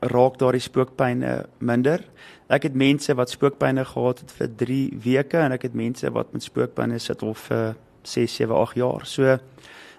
raak 0.00 0.38
daardie 0.38 0.62
spookpynne 0.62 1.46
minder. 1.58 2.02
Ek 2.48 2.62
het 2.62 2.74
mense 2.74 3.14
wat 3.14 3.30
spookpynne 3.30 3.84
gehad 3.84 4.22
het 4.24 4.32
vir 4.32 4.48
3 4.56 4.82
weke 5.04 5.38
en 5.38 5.52
ek 5.52 5.68
het 5.68 5.74
mense 5.74 6.10
wat 6.10 6.32
met 6.32 6.42
spookpynne 6.42 6.98
sit 6.98 7.22
of 7.22 7.38
vir 7.50 7.76
6, 8.02 8.34
7, 8.34 8.54
8 8.56 8.76
jaar. 8.76 9.06
So 9.06 9.38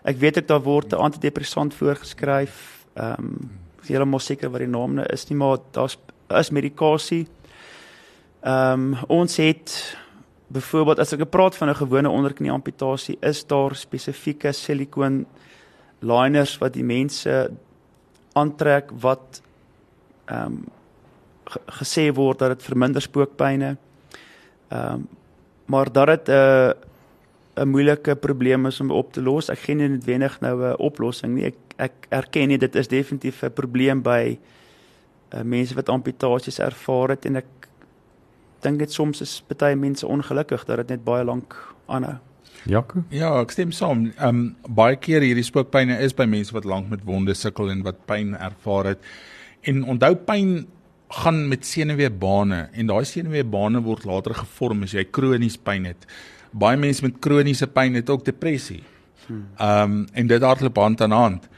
ek 0.04 0.18
weet 0.18 0.38
ek 0.38 0.48
daar 0.48 0.64
word 0.64 0.94
'n 0.94 1.04
antidepressant 1.10 1.74
voorgeskryf. 1.74 2.86
Ehm 2.96 3.20
um, 3.20 3.50
ek 3.78 3.84
is 3.84 3.90
heeltemal 3.90 4.20
seker 4.20 4.50
wat 4.50 4.60
die 4.60 4.68
naam 4.68 4.96
nou 4.96 5.06
is 5.06 5.30
nie, 5.30 5.38
maar 5.38 5.58
daar's 5.72 5.98
is 6.30 6.50
medikasie. 6.50 7.28
Ehm 8.42 8.94
um, 8.94 8.98
ons 9.08 9.38
het 9.38 9.98
byvoorbeeld 10.50 11.00
as 11.00 11.14
ek 11.14 11.30
praat 11.30 11.56
van 11.56 11.70
'n 11.70 11.76
gewone 11.76 12.10
onderknie 12.10 12.52
amputasie, 12.52 13.18
is 13.22 13.46
daar 13.46 13.76
spesifieke 13.76 14.52
silikoon 14.52 15.26
liners 16.00 16.58
wat 16.58 16.74
die 16.74 16.84
mense 16.84 17.52
aantrek 18.34 18.92
wat 19.02 19.42
ehm 20.30 20.46
um, 20.46 20.60
gesê 21.80 22.12
word 22.14 22.40
dat 22.40 22.52
dit 22.54 22.68
verminder 22.68 23.02
spookpynne. 23.02 23.78
Ehm 24.70 24.94
um, 24.94 25.08
maar 25.70 25.92
dat 25.92 26.08
dit 26.08 26.28
'n 26.28 26.32
uh, 26.32 26.72
'n 27.60 27.68
moeilike 27.68 28.16
probleem 28.16 28.66
is 28.66 28.80
om 28.80 28.92
op 28.92 29.14
te 29.14 29.22
los. 29.22 29.50
Ek 29.50 29.60
gee 29.60 29.76
nie 29.76 29.88
noodwendig 29.88 30.40
nou 30.40 30.56
'n 30.64 30.78
oplossing 30.78 31.34
nie. 31.36 31.46
Ek 31.46 31.58
ek 31.80 32.08
erken 32.10 32.48
nie 32.48 32.58
dit 32.58 32.76
is 32.76 32.88
definitief 32.88 33.44
'n 33.44 33.54
probleem 33.54 34.02
by 34.02 34.38
uh, 35.34 35.42
mense 35.42 35.76
wat 35.76 35.90
amputasies 35.90 36.60
ervaar 36.60 37.10
het 37.10 37.26
en 37.26 37.36
ek 37.36 37.46
dink 38.62 38.80
dit 38.80 38.92
soms 38.92 39.22
is 39.22 39.44
baie 39.48 39.76
mense 39.76 40.08
ongelukkig 40.08 40.66
dat 40.66 40.78
dit 40.78 40.90
net 40.90 41.04
baie 41.04 41.24
lank 41.24 41.56
aanhou. 41.88 42.18
Jaco? 42.68 43.04
Ja, 43.10 43.40
ek 43.42 43.52
stem 43.52 43.72
saam. 43.72 44.12
Ehm 44.18 44.28
um, 44.28 44.56
baie 44.68 44.96
keer 44.96 45.22
hierdie 45.22 45.44
spookpynne 45.44 46.00
is 46.00 46.14
by 46.14 46.26
mense 46.26 46.54
wat 46.54 46.66
lank 46.66 46.90
met 46.90 47.04
wonde 47.06 47.34
sukkel 47.34 47.72
en 47.72 47.84
wat 47.84 48.06
pyn 48.06 48.36
ervaar 48.36 48.86
het. 48.86 49.00
En 49.68 49.84
onthou 49.84 50.16
pyn 50.16 50.68
gaan 51.10 51.48
met 51.50 51.66
senuweebane 51.66 52.68
en 52.72 52.90
daai 52.92 53.06
senuweebane 53.06 53.82
word 53.82 54.06
later 54.06 54.36
gevorm 54.38 54.86
as 54.86 54.94
jy 54.94 55.08
kronies 55.10 55.58
pyn 55.58 55.88
het. 55.90 56.06
Baie 56.54 56.78
mense 56.78 57.04
met 57.06 57.18
kroniese 57.22 57.68
pyn 57.68 57.98
het 57.98 58.10
ook 58.10 58.26
depressie. 58.26 58.84
Ehm 59.30 59.82
um, 59.82 60.06
en 60.14 60.28
dit 60.28 60.42
hardloop 60.42 60.78
hand 60.78 61.02
aan 61.02 61.14
hand. 61.14 61.50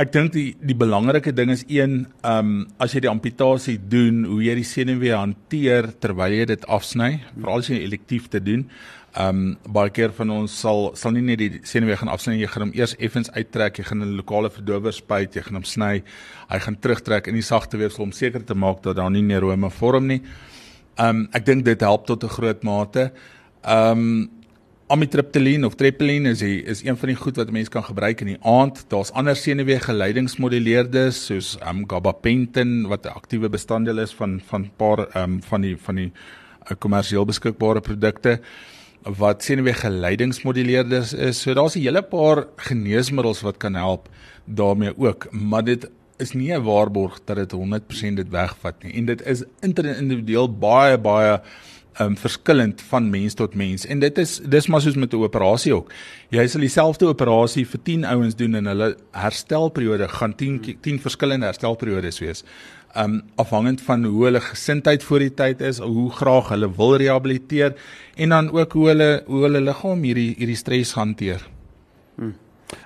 Ek 0.00 0.12
dink 0.12 0.32
die 0.32 0.54
die 0.64 0.76
belangrike 0.76 1.34
ding 1.36 1.50
is 1.52 1.64
een, 1.68 2.06
ehm 2.24 2.52
um, 2.52 2.66
as 2.80 2.94
jy 2.94 3.02
die 3.04 3.12
amputasie 3.12 3.76
doen, 3.76 4.24
hoe 4.24 4.40
jy 4.44 4.54
die 4.60 4.68
senuwee 4.68 5.12
hanteer 5.12 5.90
terwyl 6.00 6.32
jy 6.32 6.46
dit 6.54 6.64
afsny, 6.64 7.18
veral 7.34 7.64
as 7.64 7.68
jy 7.68 7.82
elektief 7.84 8.30
te 8.32 8.40
doen. 8.40 8.64
Ehm 9.12 9.28
um, 9.28 9.72
baie 9.74 9.90
keer 9.92 10.12
van 10.16 10.30
ons 10.32 10.52
sal 10.60 10.94
sal 10.96 11.12
nie 11.12 11.20
net 11.26 11.38
die 11.38 11.60
senuwee 11.68 11.98
gaan 12.00 12.08
afsny, 12.08 12.38
jy 12.40 12.46
gaan 12.48 12.62
hom 12.64 12.70
eers 12.72 12.94
effens 12.96 13.28
uittrek, 13.34 13.76
jy 13.76 13.84
gaan 13.84 14.00
'n 14.00 14.16
lokale 14.16 14.48
verdower 14.50 14.92
spuit, 14.92 15.34
jy 15.36 15.42
gaan 15.42 15.60
hom 15.60 15.68
sny, 15.68 16.02
hy 16.48 16.58
gaan 16.58 16.78
terugtrek 16.80 17.28
in 17.28 17.34
die 17.34 17.44
sagte 17.44 17.76
weefsel 17.76 18.04
om 18.04 18.12
seker 18.12 18.44
te 18.44 18.54
maak 18.54 18.82
dat 18.82 18.96
daar 18.96 19.10
nie 19.10 19.20
neurome 19.20 19.70
vorm 19.70 20.06
nie. 20.06 20.22
Ehm 20.96 21.08
um, 21.08 21.28
ek 21.32 21.44
dink 21.44 21.64
dit 21.64 21.80
help 21.80 22.06
tot 22.06 22.24
'n 22.24 22.28
groot 22.28 22.62
mate. 22.64 23.12
Ehm 23.64 23.98
um, 23.98 24.30
amitriptyline 24.88 25.66
of 25.66 25.74
trepeline 25.74 26.30
is 26.30 26.38
die, 26.38 26.62
is 26.64 26.82
een 26.82 26.96
van 26.96 27.08
die 27.08 27.16
goed 27.16 27.36
wat 27.36 27.50
mense 27.50 27.70
kan 27.70 27.84
gebruik 27.84 28.20
in 28.20 28.26
die 28.26 28.42
aand. 28.42 28.84
Daar's 28.88 29.12
ander 29.12 29.36
senuwee 29.36 29.78
geleidingsmoduleerders 29.80 31.26
soos 31.26 31.58
um, 31.68 31.84
gabapentin 31.88 32.88
wat 32.88 33.04
'n 33.04 33.12
aktiewe 33.12 33.48
bestanddeel 33.48 33.98
is 33.98 34.14
van 34.14 34.40
van 34.40 34.70
paar 34.76 35.06
um, 35.16 35.42
van 35.42 35.60
die 35.60 35.76
van 35.76 35.94
die 35.94 36.12
uh, 36.12 36.76
kommersieel 36.78 37.24
beskikbare 37.24 37.80
produkte 37.80 38.40
wat 39.02 39.42
senuwee 39.42 39.74
geleidingsmoduleerders 39.74 41.12
is. 41.12 41.40
So 41.40 41.54
daar's 41.54 41.74
'n 41.76 41.80
hele 41.80 42.02
paar 42.02 42.46
geneesmiddels 42.56 43.40
wat 43.42 43.56
kan 43.56 43.74
help 43.74 44.08
daarmee 44.44 44.98
ook, 44.98 45.28
maar 45.30 45.64
dit 45.64 45.90
is 46.18 46.32
nie 46.32 46.52
'n 46.52 46.62
waarborg 46.62 47.20
dat 47.24 47.36
dit 47.36 47.52
100% 47.52 48.16
dit 48.16 48.28
wegvat 48.28 48.82
nie. 48.82 48.92
En 48.92 49.04
dit 49.04 49.22
is 49.26 49.42
individueel 49.60 50.58
baie 50.58 50.98
baie 50.98 51.40
um 52.00 52.16
verskillend 52.16 52.82
van 52.88 53.10
mens 53.10 53.34
tot 53.34 53.54
mens 53.54 53.86
en 53.86 53.98
dit 54.00 54.18
is 54.18 54.40
dis 54.48 54.66
maar 54.66 54.80
soos 54.80 54.94
met 54.94 55.12
'n 55.12 55.16
operasie 55.16 55.74
ook. 55.74 55.92
Jy 56.30 56.46
sal 56.46 56.60
dieselfde 56.60 57.06
operasie 57.06 57.66
vir 57.66 57.80
10 57.82 58.04
ouens 58.04 58.36
doen 58.36 58.54
en 58.54 58.66
hulle 58.66 58.96
herstelperiode 59.10 60.08
gaan 60.08 60.34
10 60.34 60.76
10 60.80 61.00
verskillende 61.00 61.46
herstelperiodes 61.46 62.18
wees. 62.18 62.44
Um 62.92 63.22
afhangend 63.40 63.80
van 63.80 64.04
hoe 64.04 64.24
hulle 64.24 64.40
gesindheid 64.44 65.02
voor 65.02 65.22
die 65.24 65.34
tyd 65.34 65.60
is, 65.64 65.78
hoe 65.80 66.10
graag 66.12 66.50
hulle 66.52 66.68
wil 66.76 66.96
rehabiliteer 67.00 67.72
en 68.20 68.28
dan 68.28 68.50
ook 68.52 68.72
hoe 68.72 68.88
hulle 68.90 69.10
hoe 69.26 69.42
hulle 69.46 69.60
liggaam 69.64 70.02
hierdie 70.04 70.34
hierdie 70.36 70.56
stres 70.56 70.92
hanteer. 70.92 71.40
Hmm. 72.16 72.34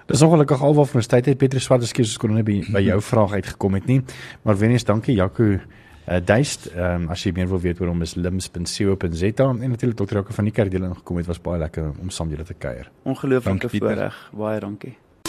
Dis 0.06 0.22
ongelukkig 0.22 0.62
alwaar 0.62 0.86
vir 0.86 1.00
ons 1.02 1.10
tyd 1.10 1.26
het 1.26 1.38
Petrus 1.38 1.66
Swart 1.66 1.82
ekskuus 1.82 2.12
ons 2.12 2.20
kon 2.22 2.34
nie 2.34 2.44
by, 2.46 2.60
by 2.76 2.82
jou 2.86 3.00
vraag 3.10 3.34
uitgekom 3.40 3.78
het 3.80 3.88
nie. 3.90 3.98
Maar 4.46 4.60
wenens 4.60 4.86
dankie 4.86 5.16
Jaco 5.18 5.48
uh, 5.56 6.20
duist 6.22 6.68
um, 6.74 7.08
as 7.10 7.24
jy 7.26 7.32
meer 7.34 7.50
wil 7.50 7.62
weet 7.64 7.82
oor 7.82 7.90
hom 7.90 8.06
is 8.06 8.14
limbs.co.za 8.14 9.48
en 9.48 9.64
natuurlik 9.74 9.98
dokter 9.98 10.20
Jaco 10.20 10.36
van 10.38 10.50
die 10.50 10.54
kerk 10.54 10.70
deel 10.74 10.86
ingekom 10.90 11.18
het 11.22 11.32
was 11.32 11.42
baie 11.42 11.58
lekker 11.64 11.90
om 11.98 12.14
saam 12.14 12.30
julle 12.30 12.46
te 12.46 12.54
kuier. 12.54 12.92
Ongelooflike 13.02 13.74
voorreg. 13.74 14.22
Baie 14.36 14.62
dankie. 14.62 14.94